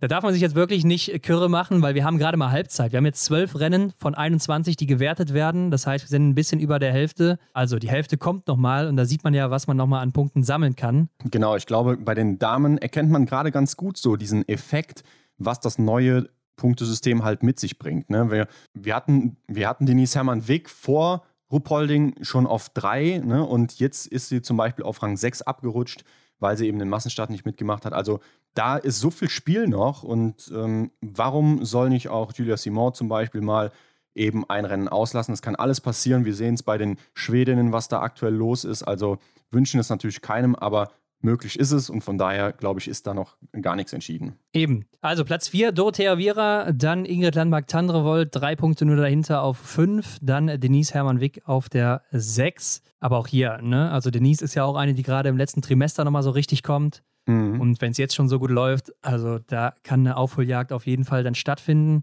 [0.00, 2.92] da darf man sich jetzt wirklich nicht kürre machen, weil wir haben gerade mal Halbzeit.
[2.92, 5.70] Wir haben jetzt zwölf Rennen von 21, die gewertet werden.
[5.70, 7.38] Das heißt, wir sind ein bisschen über der Hälfte.
[7.54, 10.44] Also die Hälfte kommt nochmal und da sieht man ja, was man nochmal an Punkten
[10.44, 11.08] sammeln kann.
[11.30, 15.02] Genau, ich glaube, bei den Damen erkennt man gerade ganz gut so diesen Effekt,
[15.38, 18.10] was das neue Punktesystem halt mit sich bringt.
[18.10, 18.30] Ne?
[18.30, 23.44] Wir, wir, hatten, wir hatten Denise Hermann-Wick vor Ruppolding schon auf drei ne?
[23.44, 26.04] und jetzt ist sie zum Beispiel auf Rang 6 abgerutscht,
[26.38, 27.92] weil sie eben den Massenstart nicht mitgemacht hat.
[27.92, 28.20] Also
[28.54, 33.08] da ist so viel Spiel noch und ähm, warum soll nicht auch Julia Simon zum
[33.08, 33.70] Beispiel mal
[34.14, 35.32] eben ein Rennen auslassen?
[35.32, 36.24] Das kann alles passieren.
[36.24, 38.82] Wir sehen es bei den Schwedinnen, was da aktuell los ist.
[38.82, 39.18] Also
[39.50, 40.90] wünschen es natürlich keinem, aber
[41.20, 44.38] möglich ist es und von daher, glaube ich, ist da noch gar nichts entschieden.
[44.52, 44.86] Eben.
[45.00, 50.60] Also Platz 4, Dorothea Viera, dann Ingrid Landmark-Tandrevold, drei Punkte nur dahinter auf 5, dann
[50.60, 52.82] Denise Hermann-Wick auf der 6.
[53.00, 53.90] Aber auch hier, ne?
[53.90, 57.02] Also Denise ist ja auch eine, die gerade im letzten Trimester nochmal so richtig kommt.
[57.26, 57.60] Mhm.
[57.60, 61.04] Und wenn es jetzt schon so gut läuft, also da kann eine Aufholjagd auf jeden
[61.04, 62.02] Fall dann stattfinden.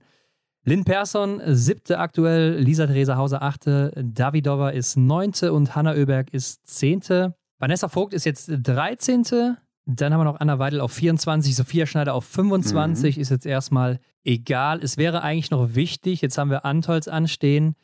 [0.65, 6.65] Lynn Persson, siebte aktuell, Lisa Theresa Hauser, achte, Davidova ist neunte und Hanna Oeberg ist
[6.67, 7.35] zehnte.
[7.59, 9.57] Vanessa Vogt ist jetzt 13.
[9.85, 13.21] Dann haben wir noch Anna Weidel auf 24, Sophia Schneider auf 25, mhm.
[13.21, 14.81] ist jetzt erstmal egal.
[14.81, 17.75] Es wäre eigentlich noch wichtig, jetzt haben wir Antolz anstehen,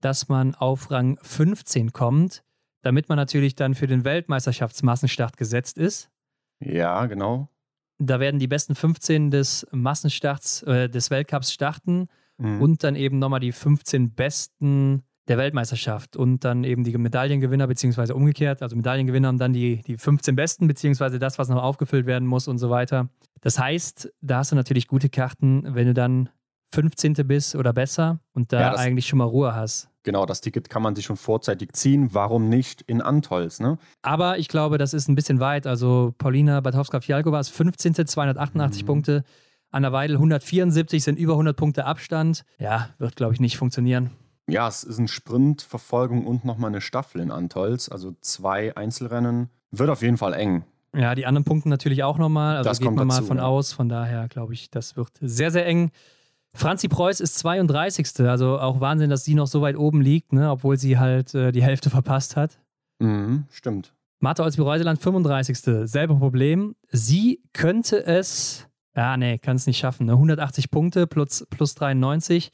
[0.00, 2.42] dass man auf Rang 15 kommt,
[2.82, 6.10] damit man natürlich dann für den Weltmeisterschaftsmassenstart gesetzt ist.
[6.60, 7.48] Ja, genau.
[7.98, 12.60] Da werden die besten 15 des Massenstarts, äh, des Weltcups starten mhm.
[12.60, 18.14] und dann eben nochmal die 15 besten der Weltmeisterschaft und dann eben die Medaillengewinner, beziehungsweise
[18.14, 22.28] umgekehrt, also Medaillengewinner und dann die, die 15 Besten, beziehungsweise das, was noch aufgefüllt werden
[22.28, 23.08] muss und so weiter.
[23.40, 26.28] Das heißt, da hast du natürlich gute Karten, wenn du dann
[26.72, 27.14] 15.
[27.26, 29.88] bist oder besser und da ja, eigentlich schon mal Ruhe hast.
[30.02, 32.10] Genau, das Ticket kann man sich schon vorzeitig ziehen.
[32.12, 33.78] Warum nicht in Antolz, ne?
[34.02, 35.66] Aber ich glaube, das ist ein bisschen weit.
[35.66, 38.06] Also Paulina Batowska-Fialkova ist 15.
[38.06, 38.86] 288 mhm.
[38.86, 39.24] Punkte.
[39.72, 42.44] Anna Weidel 174 sind über 100 Punkte Abstand.
[42.58, 44.10] Ja, wird, glaube ich, nicht funktionieren
[44.48, 47.88] ja, es ist ein Sprint, Verfolgung und nochmal eine Staffel in Antolz.
[47.88, 49.50] Also zwei Einzelrennen.
[49.72, 50.64] Wird auf jeden Fall eng.
[50.94, 52.56] Ja, die anderen Punkte natürlich auch nochmal.
[52.56, 53.44] Also das geht man dazu, mal von ja.
[53.44, 53.72] aus.
[53.72, 55.90] Von daher glaube ich, das wird sehr, sehr eng.
[56.54, 58.20] Franzi Preuß ist 32.
[58.20, 60.50] Also auch Wahnsinn, dass sie noch so weit oben liegt, ne?
[60.50, 62.58] obwohl sie halt äh, die Hälfte verpasst hat.
[62.98, 63.92] Mhm, stimmt.
[64.20, 65.58] Martha Olsby-Reuseland 35.
[65.88, 66.76] Selbe Problem.
[66.90, 70.06] Sie könnte es, ja, nee, kann es nicht schaffen.
[70.06, 70.12] Ne?
[70.12, 72.50] 180 Punkte plus, plus 93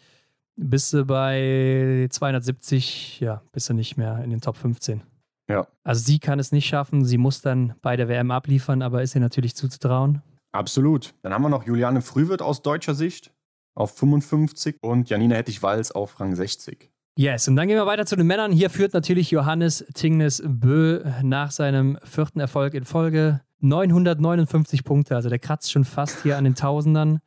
[0.57, 5.03] bist du bei 270, ja, bist du nicht mehr in den Top 15.
[5.49, 5.67] Ja.
[5.85, 9.15] Also sie kann es nicht schaffen, sie muss dann bei der WM abliefern, aber ist
[9.15, 10.23] ihr natürlich zuzutrauen.
[10.53, 11.15] Absolut.
[11.23, 13.33] Dann haben wir noch Juliane Frühwirt aus deutscher Sicht
[13.75, 16.91] auf 55 und Janina Hettich-Walz auf Rang 60.
[17.17, 18.53] Yes, und dann gehen wir weiter zu den Männern.
[18.53, 25.15] Hier führt natürlich Johannes Tingnes Bö nach seinem vierten Erfolg in Folge 959 Punkte.
[25.15, 27.21] Also der kratzt schon fast hier an den Tausendern.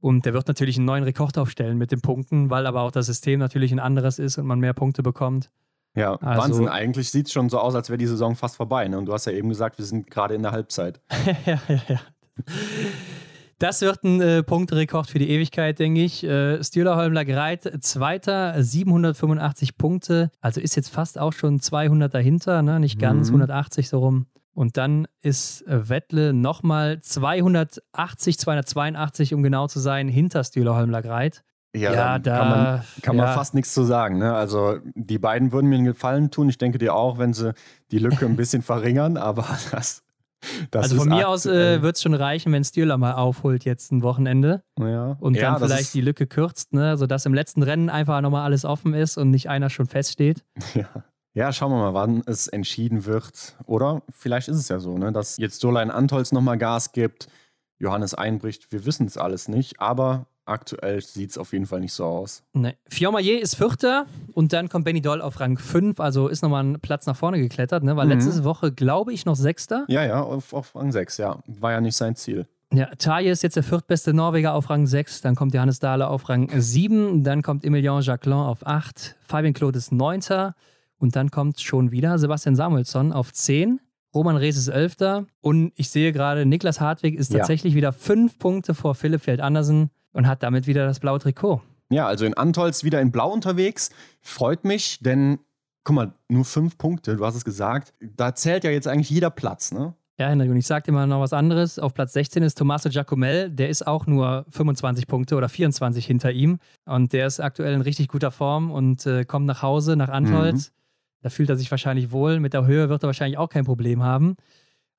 [0.00, 3.06] Und der wird natürlich einen neuen Rekord aufstellen mit den Punkten, weil aber auch das
[3.06, 5.50] System natürlich ein anderes ist und man mehr Punkte bekommt.
[5.94, 6.68] Ja, also, Wahnsinn.
[6.68, 8.86] Eigentlich sieht es schon so aus, als wäre die Saison fast vorbei.
[8.86, 8.98] Ne?
[8.98, 11.00] Und du hast ja eben gesagt, wir sind gerade in der Halbzeit.
[11.46, 12.00] ja, ja, ja.
[13.58, 16.22] Das wird ein äh, Punkterekord für die Ewigkeit, denke ich.
[16.22, 20.30] Äh, Stühler Holmler Greit, Zweiter, 785 Punkte.
[20.42, 22.78] Also ist jetzt fast auch schon 200 dahinter, ne?
[22.78, 23.36] nicht ganz, mhm.
[23.36, 24.26] 180 so rum.
[24.56, 31.02] Und dann ist äh, Wettle nochmal 280, 282, um genau zu sein, hinter Stühler Holmler
[31.02, 31.44] Greit.
[31.74, 33.24] Ja, ja da kann, man, kann ja.
[33.24, 34.16] man fast nichts zu sagen.
[34.16, 34.32] Ne?
[34.34, 36.48] Also die beiden würden mir einen Gefallen tun.
[36.48, 37.52] Ich denke dir auch, wenn sie
[37.90, 39.42] die Lücke ein bisschen verringern, aber
[39.72, 40.02] das.
[40.70, 43.92] das also von mir aus äh, wird es schon reichen, wenn Stühler mal aufholt jetzt
[43.92, 45.18] ein Wochenende ja.
[45.20, 46.96] und dann vielleicht die Lücke kürzt, ne?
[46.96, 50.46] sodass im letzten Rennen einfach nochmal alles offen ist und nicht einer schon feststeht.
[50.74, 50.88] Ja.
[51.36, 53.56] Ja, schauen wir mal, wann es entschieden wird.
[53.66, 57.28] Oder vielleicht ist es ja so, ne, dass jetzt Solein Antolz nochmal Gas gibt,
[57.78, 58.72] Johannes einbricht.
[58.72, 62.42] Wir wissen es alles nicht, aber aktuell sieht es auf jeden Fall nicht so aus.
[62.54, 62.72] Nee.
[62.88, 66.80] Fiormaillet ist Vierter und dann kommt Benny Doll auf Rang 5, also ist nochmal ein
[66.80, 67.96] Platz nach vorne geklettert, ne?
[67.96, 68.12] War mhm.
[68.12, 69.84] letzte Woche, glaube ich, noch Sechster.
[69.88, 71.40] Ja, ja, auf, auf Rang 6, ja.
[71.46, 72.46] War ja nicht sein Ziel.
[72.72, 76.30] Ja, Taille ist jetzt der viertbeste Norweger auf Rang 6, dann kommt Johannes Dahle auf
[76.30, 80.54] Rang 7, dann kommt Emilien Jacquelin auf 8, Fabien Claude ist Neunter.
[80.98, 83.80] Und dann kommt schon wieder Sebastian Samuelsson auf 10.
[84.14, 85.26] Roman Rees ist Elfter.
[85.40, 87.38] Und ich sehe gerade, Niklas Hartwig ist Ja.
[87.40, 91.60] tatsächlich wieder fünf Punkte vor Philipp Feld Andersen und hat damit wieder das blaue Trikot.
[91.90, 93.90] Ja, also in Antolz wieder in Blau unterwegs.
[94.22, 95.38] Freut mich, denn
[95.84, 97.92] guck mal, nur fünf Punkte, du hast es gesagt.
[98.16, 99.94] Da zählt ja jetzt eigentlich jeder Platz, ne?
[100.18, 101.78] Ja, Henrik, und ich sag dir mal noch was anderes.
[101.78, 103.50] Auf Platz 16 ist Tommaso Giacomel.
[103.50, 106.58] Der ist auch nur 25 Punkte oder 24 hinter ihm.
[106.86, 110.72] Und der ist aktuell in richtig guter Form und äh, kommt nach Hause, nach Antholz.
[111.26, 112.38] Da fühlt er sich wahrscheinlich wohl.
[112.38, 114.36] Mit der Höhe wird er wahrscheinlich auch kein Problem haben.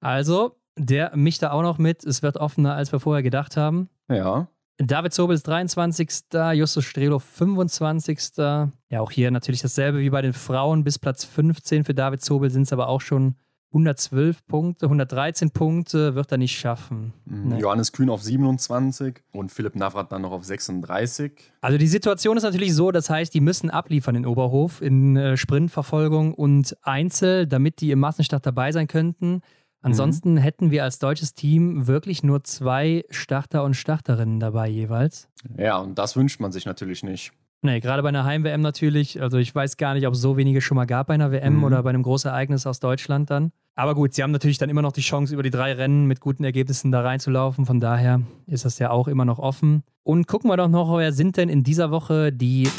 [0.01, 2.03] Also, der mischt da auch noch mit.
[2.03, 3.87] Es wird offener, als wir vorher gedacht haben.
[4.09, 4.49] Ja.
[4.77, 6.09] David Sobel ist 23.
[6.51, 8.19] Justus Strelo 25.
[8.37, 10.83] Ja, auch hier natürlich dasselbe wie bei den Frauen.
[10.83, 13.35] Bis Platz 15 für David Sobel sind es aber auch schon
[13.77, 14.85] 112 Punkte.
[14.87, 17.13] 113 Punkte wird er nicht schaffen.
[17.25, 17.59] Nee.
[17.59, 21.31] Johannes Kühn auf 27 und Philipp Navrat dann noch auf 36.
[21.61, 25.37] Also die Situation ist natürlich so, das heißt, die müssen abliefern in Oberhof in äh,
[25.37, 29.41] Sprintverfolgung und Einzel, damit die im Massenstart dabei sein könnten.
[29.81, 35.29] Ansonsten hätten wir als deutsches Team wirklich nur zwei Starter und Starterinnen dabei jeweils.
[35.57, 37.31] Ja, und das wünscht man sich natürlich nicht.
[37.63, 39.21] Nee, gerade bei einer Heim-WM natürlich.
[39.21, 41.57] Also ich weiß gar nicht, ob es so wenige schon mal gab bei einer WM
[41.57, 41.63] Mhm.
[41.63, 43.51] oder bei einem großen Ereignis aus Deutschland dann.
[43.75, 46.19] Aber gut, sie haben natürlich dann immer noch die Chance, über die drei Rennen mit
[46.19, 47.65] guten Ergebnissen da reinzulaufen.
[47.65, 49.83] Von daher ist das ja auch immer noch offen.
[50.03, 52.69] Und gucken wir doch noch, wer sind denn in dieser Woche die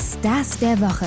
[0.00, 1.06] Stars der Woche.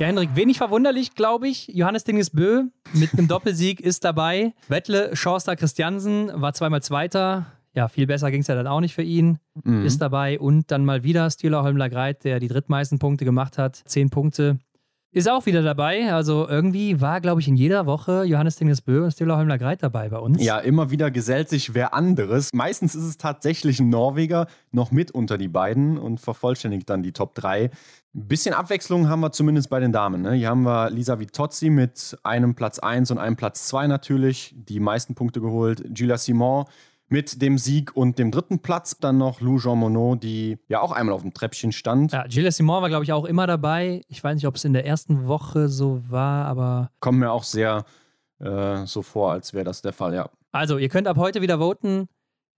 [0.00, 1.66] Ja, Henrik, wenig verwunderlich, glaube ich.
[1.68, 2.64] Johannes Dingesbö
[2.94, 4.54] mit einem Doppelsieg ist dabei.
[4.68, 7.46] Wettle Schorster Christiansen war zweimal Zweiter.
[7.74, 9.38] Ja, viel besser ging es ja dann auch nicht für ihn.
[9.62, 9.84] Mhm.
[9.84, 10.38] Ist dabei.
[10.38, 13.82] Und dann mal wieder Stühler Holmler Greit, der die drittmeisten Punkte gemacht hat.
[13.86, 14.58] Zehn Punkte.
[15.10, 16.12] Ist auch wieder dabei.
[16.12, 20.10] Also irgendwie war, glaube ich, in jeder Woche Johannes Dingesbö und Stühler Holmler Greit dabei
[20.10, 20.44] bei uns.
[20.44, 22.50] Ja, immer wieder gesellt sich wer anderes.
[22.52, 27.12] Meistens ist es tatsächlich ein Norweger noch mit unter die beiden und vervollständigt dann die
[27.12, 27.64] Top 3.
[27.64, 27.70] Ein
[28.28, 30.20] bisschen Abwechslung haben wir zumindest bei den Damen.
[30.20, 30.34] Ne?
[30.34, 34.78] Hier haben wir Lisa Vitozzi mit einem Platz 1 und einem Platz 2 natürlich, die
[34.78, 35.84] meisten Punkte geholt.
[35.98, 36.66] Julia Simon
[37.08, 38.98] mit dem Sieg und dem dritten Platz.
[38.98, 42.12] Dann noch Lou Jean Monod, die ja auch einmal auf dem Treppchen stand.
[42.12, 44.02] Ja, Gilles Simon war, glaube ich, auch immer dabei.
[44.08, 47.44] Ich weiß nicht, ob es in der ersten Woche so war, aber Kommt mir auch
[47.44, 47.84] sehr
[48.38, 50.30] äh, so vor, als wäre das der Fall, ja.
[50.52, 52.08] Also, ihr könnt ab heute wieder voten.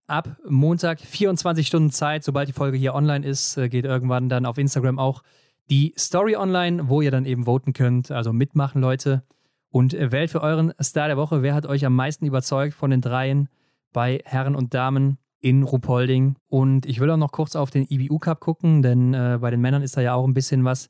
[0.07, 4.45] Ab Montag 24 Stunden Zeit, sobald die Folge hier online ist, äh, geht irgendwann dann
[4.45, 5.23] auf Instagram auch
[5.69, 8.11] die Story online, wo ihr dann eben voten könnt.
[8.11, 9.23] Also mitmachen, Leute.
[9.69, 11.43] Und äh, wählt für euren Star der Woche.
[11.43, 13.47] Wer hat euch am meisten überzeugt von den dreien
[13.93, 16.35] bei Herren und Damen in Ruhpolding?
[16.47, 19.61] Und ich will auch noch kurz auf den IBU Cup gucken, denn äh, bei den
[19.61, 20.87] Männern ist da ja auch ein bisschen was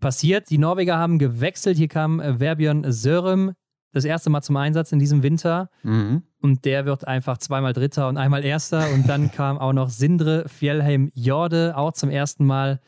[0.00, 0.50] passiert.
[0.50, 1.76] Die Norweger haben gewechselt.
[1.76, 3.52] Hier kam äh, Verbjörn Sörem
[3.92, 5.68] das erste Mal zum Einsatz in diesem Winter.
[5.82, 6.22] Mhm.
[6.40, 8.92] Und der wird einfach zweimal Dritter und einmal Erster.
[8.94, 12.80] Und dann kam auch noch Sindre Fjellheim Jorde auch zum ersten Mal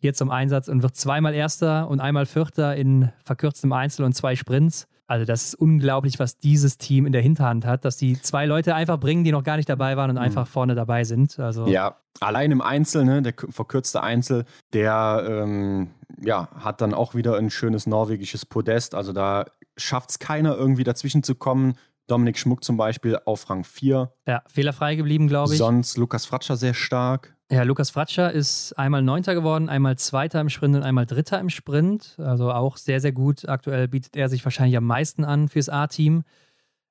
[0.00, 4.36] hier zum Einsatz und wird zweimal Erster und einmal Vierter in verkürztem Einzel und zwei
[4.36, 4.86] Sprints.
[5.08, 8.74] Also das ist unglaublich, was dieses Team in der Hinterhand hat, dass die zwei Leute
[8.74, 11.38] einfach bringen, die noch gar nicht dabei waren und einfach vorne dabei sind.
[11.38, 14.44] Also Ja, allein im Einzel, ne, der verkürzte Einzel,
[14.74, 15.88] der ähm,
[16.20, 18.94] ja, hat dann auch wieder ein schönes norwegisches Podest.
[18.94, 19.46] Also da
[19.78, 21.78] schafft es keiner irgendwie dazwischen zu kommen.
[22.06, 24.12] Dominik Schmuck zum Beispiel auf Rang 4.
[24.26, 25.58] ja, fehlerfrei geblieben, glaube ich.
[25.58, 27.34] Sonst Lukas Fratscher sehr stark.
[27.50, 31.48] Ja, Lukas Fratscher ist einmal Neunter geworden, einmal Zweiter im Sprint und einmal Dritter im
[31.48, 32.16] Sprint.
[32.18, 33.48] Also auch sehr, sehr gut.
[33.48, 36.24] Aktuell bietet er sich wahrscheinlich am meisten an fürs A-Team.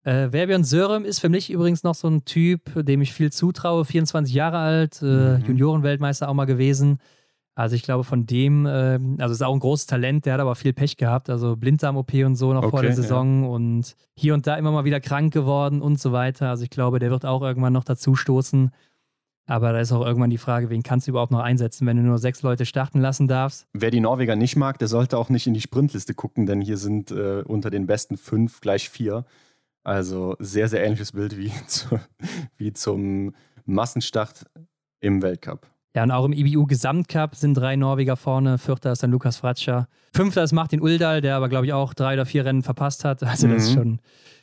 [0.03, 3.85] Äh, Verbjörn Sörem ist für mich übrigens noch so ein Typ, dem ich viel zutraue.
[3.85, 5.43] 24 Jahre alt, äh, Mhm.
[5.45, 6.99] Juniorenweltmeister auch mal gewesen.
[7.53, 10.55] Also ich glaube von dem, äh, also ist auch ein großes Talent, der hat aber
[10.55, 11.29] viel Pech gehabt.
[11.29, 12.95] Also Blinddarm-OP und so noch vor Okay, der ja.
[12.95, 16.49] Saison und hier und da immer mal wieder krank geworden und so weiter.
[16.49, 18.71] Also ich glaube, der wird auch irgendwann noch dazu stoßen.
[19.47, 22.03] Aber da ist auch irgendwann die Frage, wen kannst du überhaupt noch einsetzen, wenn du
[22.03, 23.65] nur sechs Leute starten lassen darfst?
[23.73, 26.77] Wer die Norweger nicht mag, der sollte auch nicht in die Sprintliste gucken, denn hier
[26.77, 29.25] sind äh, unter den besten fünf gleich vier.
[29.83, 31.97] Also sehr, sehr ähnliches Bild wie, zu,
[32.57, 33.33] wie zum
[33.65, 34.45] Massenstart
[34.99, 35.67] im Weltcup.
[35.95, 38.57] Ja, und auch im IBU Gesamtcup sind drei Norweger vorne.
[38.57, 39.87] Vierter ist dann Lukas Fratscher.
[40.13, 43.23] Fünfter ist Martin Uldal, der aber, glaube ich, auch drei oder vier Rennen verpasst hat.
[43.23, 43.73] Also, das ist Mhm.
[43.75, 43.99] schon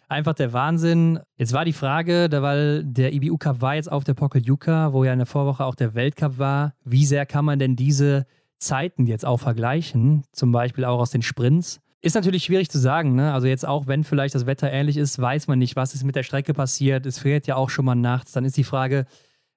[0.09, 1.21] einfach der Wahnsinn.
[1.37, 5.05] Jetzt war die Frage, da, weil der IBU Cup war jetzt auf der Pokeljuka, wo
[5.05, 6.75] ja in der Vorwoche auch der Weltcup war.
[6.85, 8.27] Wie sehr kann man denn diese
[8.59, 10.25] Zeiten jetzt auch vergleichen?
[10.33, 11.81] Zum Beispiel auch aus den Sprints.
[12.01, 13.15] Ist natürlich schwierig zu sagen.
[13.15, 13.33] Ne?
[13.33, 16.17] Also jetzt auch, wenn vielleicht das Wetter ähnlich ist, weiß man nicht, was ist mit
[16.17, 17.07] der Strecke passiert.
[17.07, 18.33] Es friert ja auch schon mal nachts.
[18.33, 19.07] Dann ist die Frage,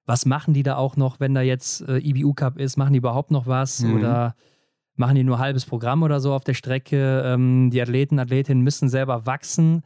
[0.06, 2.78] was machen die da auch noch, wenn da jetzt äh, IBU Cup ist?
[2.78, 3.80] Machen die überhaupt noch was?
[3.80, 3.96] Mhm.
[3.96, 4.34] Oder
[4.96, 7.22] machen die nur halbes Programm oder so auf der Strecke?
[7.26, 9.82] Ähm, die Athleten, Athletinnen müssen selber wachsen.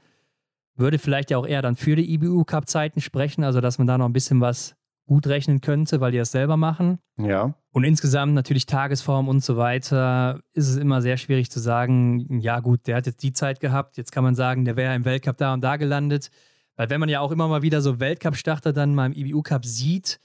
[0.74, 3.86] Würde vielleicht ja auch eher dann für die IBU Cup Zeiten sprechen, also dass man
[3.86, 4.74] da noch ein bisschen was
[5.06, 6.98] gut rechnen könnte, weil die das selber machen.
[7.18, 7.54] Ja.
[7.72, 12.60] Und insgesamt natürlich Tagesform und so weiter ist es immer sehr schwierig zu sagen, ja
[12.60, 15.36] gut, der hat jetzt die Zeit gehabt, jetzt kann man sagen, der wäre im Weltcup
[15.36, 16.30] da und da gelandet.
[16.76, 20.20] Weil wenn man ja auch immer mal wieder so Weltcup-Starter dann mal im IBU-Cup sieht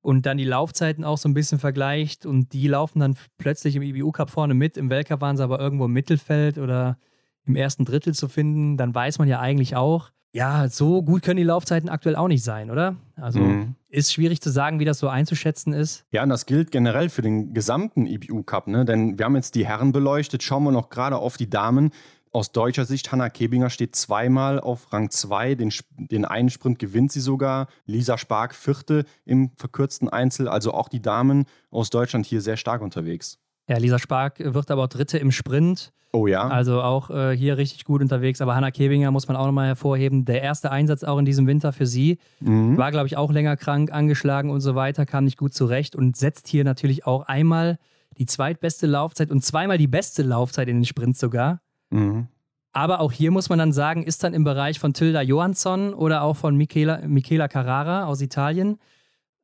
[0.00, 3.82] und dann die Laufzeiten auch so ein bisschen vergleicht und die laufen dann plötzlich im
[3.82, 6.98] IBU-Cup vorne mit, im Weltcup waren sie aber irgendwo im Mittelfeld oder
[7.46, 11.38] im ersten Drittel zu finden, dann weiß man ja eigentlich auch, ja, so gut können
[11.38, 12.96] die Laufzeiten aktuell auch nicht sein, oder?
[13.16, 13.74] Also mhm.
[13.88, 16.04] ist schwierig zu sagen, wie das so einzuschätzen ist.
[16.12, 18.84] Ja, und das gilt generell für den gesamten IBU Cup, ne?
[18.84, 21.90] Denn wir haben jetzt die Herren beleuchtet, schauen wir noch gerade auf die Damen.
[22.32, 25.56] Aus deutscher Sicht, Hanna Kebinger steht zweimal auf Rang 2.
[25.56, 27.66] Den, den einen Sprint gewinnt sie sogar.
[27.86, 30.46] Lisa Spark vierte im verkürzten Einzel.
[30.46, 33.40] Also auch die Damen aus Deutschland hier sehr stark unterwegs.
[33.70, 35.92] Ja, Lisa Spark wird aber auch Dritte im Sprint.
[36.12, 36.48] Oh ja.
[36.48, 38.40] Also auch äh, hier richtig gut unterwegs.
[38.40, 40.24] Aber Hanna Kebinger muss man auch nochmal hervorheben.
[40.24, 42.18] Der erste Einsatz auch in diesem Winter für sie.
[42.40, 42.76] Mhm.
[42.76, 46.16] War, glaube ich, auch länger krank, angeschlagen und so weiter, kam nicht gut zurecht und
[46.16, 47.78] setzt hier natürlich auch einmal
[48.18, 51.60] die zweitbeste Laufzeit und zweimal die beste Laufzeit in den Sprints sogar.
[51.90, 52.26] Mhm.
[52.72, 56.22] Aber auch hier muss man dann sagen, ist dann im Bereich von Tilda Johansson oder
[56.22, 58.78] auch von Michela, Michela Carrara aus Italien.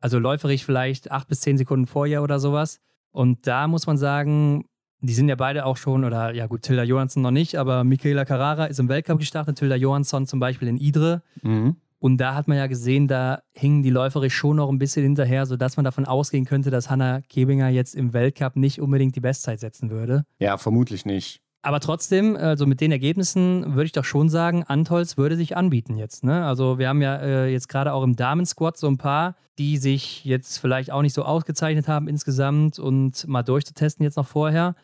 [0.00, 2.80] Also läuferig vielleicht acht bis zehn Sekunden vorher oder sowas.
[3.16, 4.66] Und da muss man sagen,
[5.00, 8.26] die sind ja beide auch schon, oder ja gut, Tilda Johansson noch nicht, aber Michaela
[8.26, 11.22] Carrara ist im Weltcup gestartet, Tilda Johansson zum Beispiel in Idre.
[11.40, 11.76] Mhm.
[11.98, 15.46] Und da hat man ja gesehen, da hingen die läuferisch schon noch ein bisschen hinterher,
[15.46, 19.60] sodass man davon ausgehen könnte, dass Hanna Kebinger jetzt im Weltcup nicht unbedingt die Bestzeit
[19.60, 20.26] setzen würde.
[20.38, 21.40] Ja, vermutlich nicht.
[21.66, 25.96] Aber trotzdem, also mit den Ergebnissen würde ich doch schon sagen, Antolz würde sich anbieten
[25.96, 26.22] jetzt.
[26.22, 26.46] Ne?
[26.46, 30.24] Also wir haben ja äh, jetzt gerade auch im Damensquad so ein paar, die sich
[30.24, 34.76] jetzt vielleicht auch nicht so ausgezeichnet haben insgesamt und mal durchzutesten jetzt noch vorher.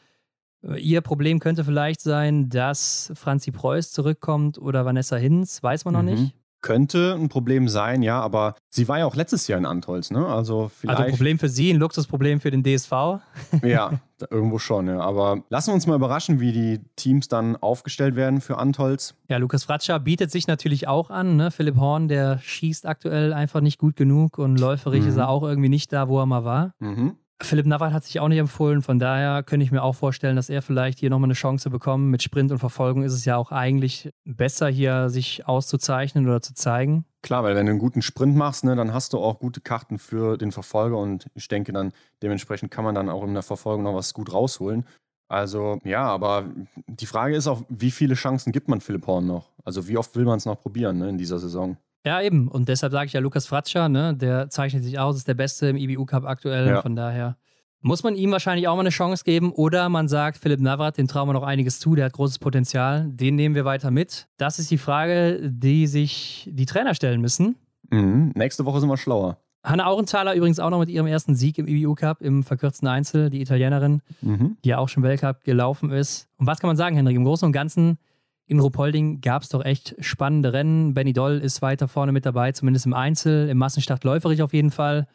[0.65, 5.95] Äh, ihr Problem könnte vielleicht sein, dass Franzi Preuß zurückkommt oder Vanessa Hinz, weiß man
[5.95, 6.09] noch mhm.
[6.09, 6.35] nicht.
[6.63, 10.27] Könnte ein Problem sein, ja, aber sie war ja auch letztes Jahr in Antholz, ne?
[10.27, 10.99] Also vielleicht.
[10.99, 12.93] Also ein Problem für sie, ein Luxusproblem für den DSV.
[13.63, 15.01] ja, irgendwo schon, ja.
[15.01, 19.15] Aber lassen wir uns mal überraschen, wie die Teams dann aufgestellt werden für Antholz.
[19.29, 21.51] Ja, Lukas Fratscher bietet sich natürlich auch an, ne?
[21.51, 25.09] Philipp Horn, der schießt aktuell einfach nicht gut genug und läuferig mhm.
[25.09, 26.75] ist er auch irgendwie nicht da, wo er mal war.
[26.79, 27.17] Mhm.
[27.45, 30.49] Philipp Navrat hat sich auch nicht empfohlen, von daher könnte ich mir auch vorstellen, dass
[30.49, 32.07] er vielleicht hier nochmal eine Chance bekommt.
[32.07, 36.55] Mit Sprint und Verfolgung ist es ja auch eigentlich besser, hier sich auszuzeichnen oder zu
[36.55, 37.05] zeigen.
[37.23, 39.99] Klar, weil wenn du einen guten Sprint machst, ne, dann hast du auch gute Karten
[39.99, 41.93] für den Verfolger und ich denke dann,
[42.23, 44.85] dementsprechend kann man dann auch in der Verfolgung noch was gut rausholen.
[45.29, 46.45] Also ja, aber
[46.87, 49.51] die Frage ist auch, wie viele Chancen gibt man Philipp Horn noch?
[49.65, 51.77] Also wie oft will man es noch probieren ne, in dieser Saison?
[52.05, 52.49] Ja, eben.
[52.49, 54.15] Und deshalb sage ich ja Lukas Fratscher, ne?
[54.15, 56.67] der zeichnet sich aus, ist der Beste im IBU-Cup aktuell.
[56.67, 56.83] Ja.
[56.83, 57.37] Von daher
[57.81, 59.53] muss man ihm wahrscheinlich auch mal eine Chance geben.
[59.53, 63.09] Oder man sagt, Philipp Navrat, dem trauen wir noch einiges zu, der hat großes Potenzial.
[63.09, 64.29] Den nehmen wir weiter mit.
[64.37, 67.57] Das ist die Frage, die sich die Trainer stellen müssen.
[67.91, 68.33] Mhm.
[68.35, 69.39] Nächste Woche sind wir schlauer.
[69.65, 73.41] Hanna Aurenthaler übrigens auch noch mit ihrem ersten Sieg im IBU-Cup im verkürzten Einzel, die
[73.41, 74.57] Italienerin, mhm.
[74.65, 76.29] die ja auch schon Weltcup gelaufen ist.
[76.39, 77.15] Und was kann man sagen, Henrik?
[77.15, 77.99] Im Großen und Ganzen
[78.47, 80.95] in Ruhpolding gab es doch echt spannende Rennen.
[80.95, 84.71] Benny Doll ist weiter vorne mit dabei, zumindest im Einzel, im Massenstart läuferig auf jeden
[84.71, 85.07] Fall.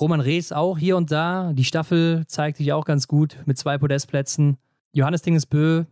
[0.00, 1.52] Roman Rees auch hier und da.
[1.54, 4.58] Die Staffel zeigt sich auch ganz gut mit zwei Podestplätzen.
[4.92, 5.84] Johannes Dingesbö,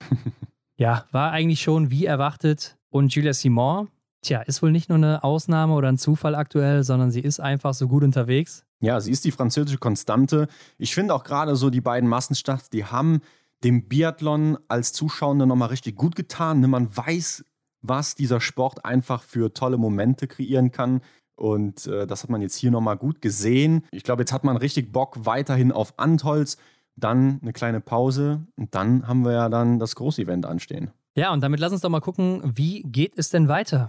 [0.76, 2.76] ja, war eigentlich schon wie erwartet.
[2.90, 3.88] Und Julia Simon,
[4.22, 7.74] tja, ist wohl nicht nur eine Ausnahme oder ein Zufall aktuell, sondern sie ist einfach
[7.74, 8.64] so gut unterwegs.
[8.80, 10.48] Ja, sie ist die französische Konstante.
[10.78, 13.20] Ich finde auch gerade so die beiden Massenstarts, die haben
[13.64, 16.60] dem Biathlon als Zuschauende nochmal richtig gut getan.
[16.60, 16.68] Ne?
[16.68, 17.44] Man weiß,
[17.82, 21.00] was dieser Sport einfach für tolle Momente kreieren kann.
[21.36, 23.84] Und äh, das hat man jetzt hier nochmal gut gesehen.
[23.90, 26.56] Ich glaube, jetzt hat man richtig Bock weiterhin auf Antholz.
[26.96, 30.92] Dann eine kleine Pause und dann haben wir ja dann das Großevent anstehen.
[31.14, 33.84] Ja, und damit lass uns doch mal gucken, wie geht es denn weiter?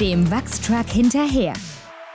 [0.00, 1.52] Dem Wachstruck hinterher.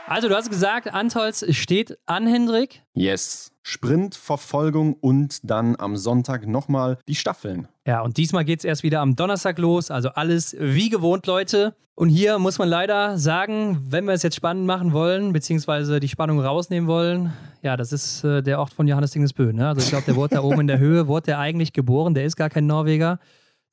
[0.08, 2.84] Also, du hast gesagt, Antholz steht an, Hendrik.
[2.94, 3.53] Yes.
[3.64, 7.68] Sprint, Verfolgung und dann am Sonntag nochmal die Staffeln.
[7.88, 9.90] Ja, und diesmal geht es erst wieder am Donnerstag los.
[9.90, 11.74] Also alles wie gewohnt, Leute.
[11.96, 16.10] Und hier muss man leider sagen, wenn wir es jetzt spannend machen wollen, beziehungsweise die
[16.10, 19.54] Spannung rausnehmen wollen, ja, das ist äh, der Ort von Johannes Dingesbö.
[19.54, 19.68] Ne?
[19.68, 22.14] Also ich glaube, der wurde da oben in der Höhe, wurde der eigentlich geboren.
[22.16, 23.20] Der ist gar kein Norweger,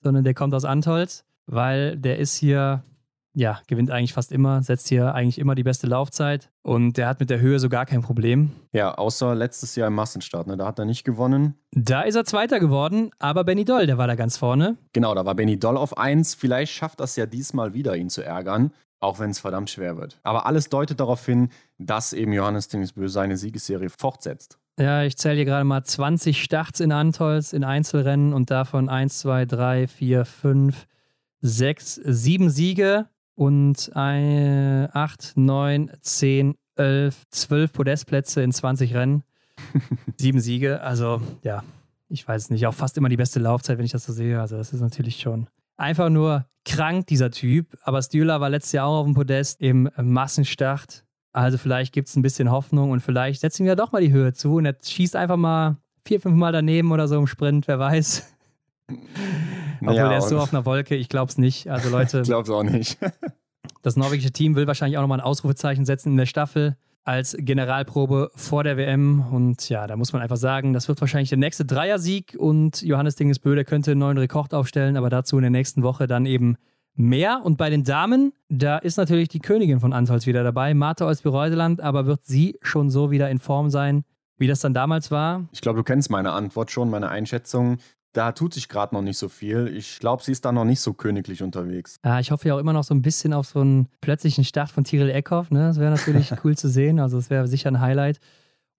[0.03, 2.85] sondern der kommt aus Antholz, weil der ist hier
[3.35, 7.20] ja, gewinnt eigentlich fast immer, setzt hier eigentlich immer die beste Laufzeit und der hat
[7.20, 8.51] mit der Höhe so gar kein Problem.
[8.73, 10.57] Ja, außer letztes Jahr im Massenstart, ne?
[10.57, 11.55] da hat er nicht gewonnen.
[11.73, 14.77] Da ist er Zweiter geworden, aber Benny Doll, der war da ganz vorne.
[14.93, 16.35] Genau, da war Benny Doll auf 1.
[16.35, 20.19] Vielleicht schafft das ja diesmal wieder, ihn zu ärgern, auch wenn es verdammt schwer wird.
[20.24, 24.59] Aber alles deutet darauf hin, dass eben Johannes Dingesbö seine Siegesserie fortsetzt.
[24.78, 29.20] Ja, ich zähle hier gerade mal 20 Starts in Antolz in Einzelrennen und davon 1,
[29.20, 30.86] 2, 3, 4, 5,
[31.43, 33.07] 6, 7 Siege
[33.41, 39.23] und 8, 9, 10, 11, 12 Podestplätze in 20 Rennen.
[40.19, 41.65] Sieben Siege, also ja,
[42.11, 44.39] ich weiß nicht, auch fast immer die beste Laufzeit, wenn ich das so sehe.
[44.39, 45.49] Also das ist natürlich schon
[45.79, 47.79] einfach nur krank, dieser Typ.
[47.83, 51.07] Aber Stühler war letztes Jahr auch auf dem Podest im Massenstart.
[51.33, 54.12] Also vielleicht gibt es ein bisschen Hoffnung und vielleicht setzt ihm ja doch mal die
[54.12, 57.69] Höhe zu und er schießt einfach mal vier, fünf Mal daneben oder so im Sprint,
[57.69, 58.37] wer weiß.
[59.81, 61.69] Obwohl ja, er ist so auf einer Wolke, ich glaube es nicht.
[61.69, 62.21] Also Leute.
[62.23, 62.99] ich glaube es auch nicht.
[63.83, 68.31] das norwegische Team will wahrscheinlich auch nochmal ein Ausrufezeichen setzen in der Staffel als Generalprobe
[68.35, 69.25] vor der WM.
[69.33, 73.17] Und ja, da muss man einfach sagen, das wird wahrscheinlich der nächste Dreiersieg und Johannes
[73.17, 76.57] Dingesbö, der könnte einen neuen Rekord aufstellen, aber dazu in der nächsten Woche dann eben
[76.95, 77.41] mehr.
[77.43, 81.81] Und bei den Damen, da ist natürlich die Königin von Antolz wieder dabei, Martha Olsby-Reuseland,
[81.81, 84.05] aber wird sie schon so wieder in Form sein,
[84.37, 85.49] wie das dann damals war?
[85.53, 87.79] Ich glaube, du kennst meine Antwort schon, meine Einschätzung.
[88.12, 89.69] Da tut sich gerade noch nicht so viel.
[89.69, 91.97] Ich glaube, sie ist da noch nicht so königlich unterwegs.
[92.05, 94.70] Ja, ich hoffe ja auch immer noch so ein bisschen auf so einen plötzlichen Start
[94.70, 95.51] von Tiril Eckhoff.
[95.51, 95.61] Ne?
[95.69, 96.99] Das wäre natürlich cool zu sehen.
[96.99, 98.20] Also, das wäre sicher ein Highlight.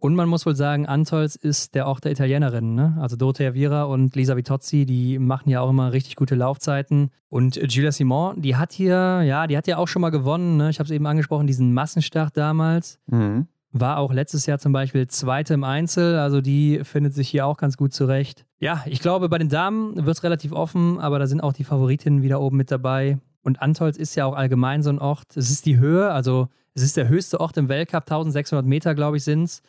[0.02, 2.74] Und man muss wohl sagen, Antolz ist der Ort der Italienerinnen.
[2.74, 2.98] Ne?
[3.00, 7.12] Also Dorothea Vira und Lisa Vitozzi, die machen ja auch immer richtig gute Laufzeiten.
[7.30, 10.58] Und Giulia Simon, die hat hier, ja, die hat ja auch schon mal gewonnen.
[10.58, 10.72] Ne?
[10.72, 13.00] Ich habe es eben angesprochen, diesen Massenstart damals.
[13.06, 13.48] Mhm.
[13.74, 17.58] War auch letztes Jahr zum Beispiel Zweite im Einzel, also die findet sich hier auch
[17.58, 18.46] ganz gut zurecht.
[18.62, 21.64] Ja, ich glaube, bei den Damen wird es relativ offen, aber da sind auch die
[21.64, 23.18] Favoritinnen wieder oben mit dabei.
[23.42, 25.36] Und Antolz ist ja auch allgemein so ein Ort.
[25.36, 29.18] Es ist die Höhe, also es ist der höchste Ort im Weltcup, 1600 Meter, glaube
[29.18, 29.64] ich, sind es.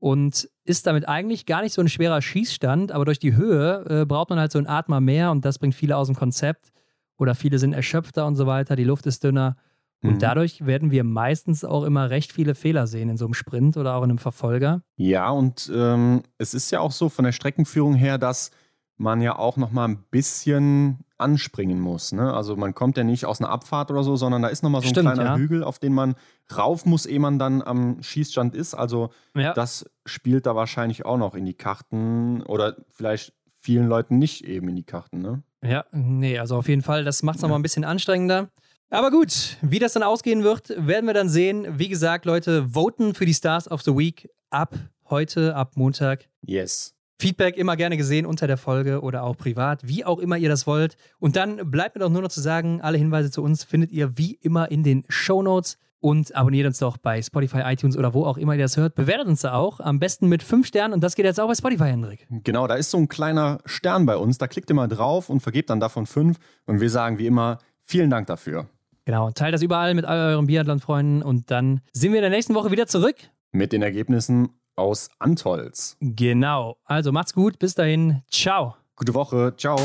[0.00, 4.04] Und ist damit eigentlich gar nicht so ein schwerer Schießstand, aber durch die Höhe äh,
[4.06, 6.72] braucht man halt so ein Atmer mehr und das bringt viele aus dem Konzept.
[7.18, 9.56] Oder viele sind erschöpfter und so weiter, die Luft ist dünner.
[10.02, 10.18] Und mhm.
[10.18, 13.94] dadurch werden wir meistens auch immer recht viele Fehler sehen in so einem Sprint oder
[13.94, 14.82] auch in einem Verfolger.
[14.96, 18.50] Ja, und ähm, es ist ja auch so von der Streckenführung her, dass
[18.96, 22.12] man ja auch noch mal ein bisschen anspringen muss.
[22.12, 22.32] Ne?
[22.32, 24.80] Also man kommt ja nicht aus einer Abfahrt oder so, sondern da ist noch mal
[24.80, 25.36] so ein Stimmt, kleiner ja.
[25.36, 26.14] Hügel, auf den man
[26.56, 28.74] rauf muss, ehe man dann am Schießstand ist.
[28.74, 29.54] Also ja.
[29.54, 34.68] das spielt da wahrscheinlich auch noch in die Karten oder vielleicht vielen Leuten nicht eben
[34.68, 35.20] in die Karten.
[35.20, 35.42] Ne?
[35.64, 37.48] Ja, nee, also auf jeden Fall, das macht es ja.
[37.48, 38.48] noch mal ein bisschen anstrengender.
[38.92, 41.78] Aber gut, wie das dann ausgehen wird, werden wir dann sehen.
[41.78, 44.74] Wie gesagt, Leute, voten für die Stars of the Week ab
[45.08, 46.28] heute, ab Montag.
[46.42, 46.94] Yes.
[47.18, 50.66] Feedback immer gerne gesehen unter der Folge oder auch privat, wie auch immer ihr das
[50.66, 50.98] wollt.
[51.18, 54.18] Und dann bleibt mir doch nur noch zu sagen, alle Hinweise zu uns findet ihr
[54.18, 55.78] wie immer in den Show Notes.
[55.98, 58.94] Und abonniert uns doch bei Spotify, iTunes oder wo auch immer ihr das hört.
[58.94, 59.80] Bewertet uns da auch.
[59.80, 60.92] Am besten mit fünf Sternen.
[60.92, 62.26] Und das geht jetzt auch bei Spotify, Hendrik.
[62.28, 64.36] Genau, da ist so ein kleiner Stern bei uns.
[64.36, 66.36] Da klickt ihr mal drauf und vergebt dann davon fünf.
[66.66, 68.68] Und wir sagen wie immer, vielen Dank dafür.
[69.04, 72.54] Genau, teilt das überall mit all euren Biathlon-Freunden und dann sind wir in der nächsten
[72.54, 73.16] Woche wieder zurück.
[73.50, 75.96] Mit den Ergebnissen aus Antolz.
[76.00, 78.76] Genau, also macht's gut, bis dahin, ciao.
[78.96, 79.76] Gute Woche, ciao.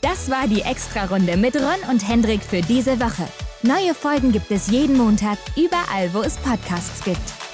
[0.00, 3.26] Das war die Extra-Runde mit Ron und Hendrik für diese Woche.
[3.62, 7.47] Neue Folgen gibt es jeden Montag, überall, wo es Podcasts gibt.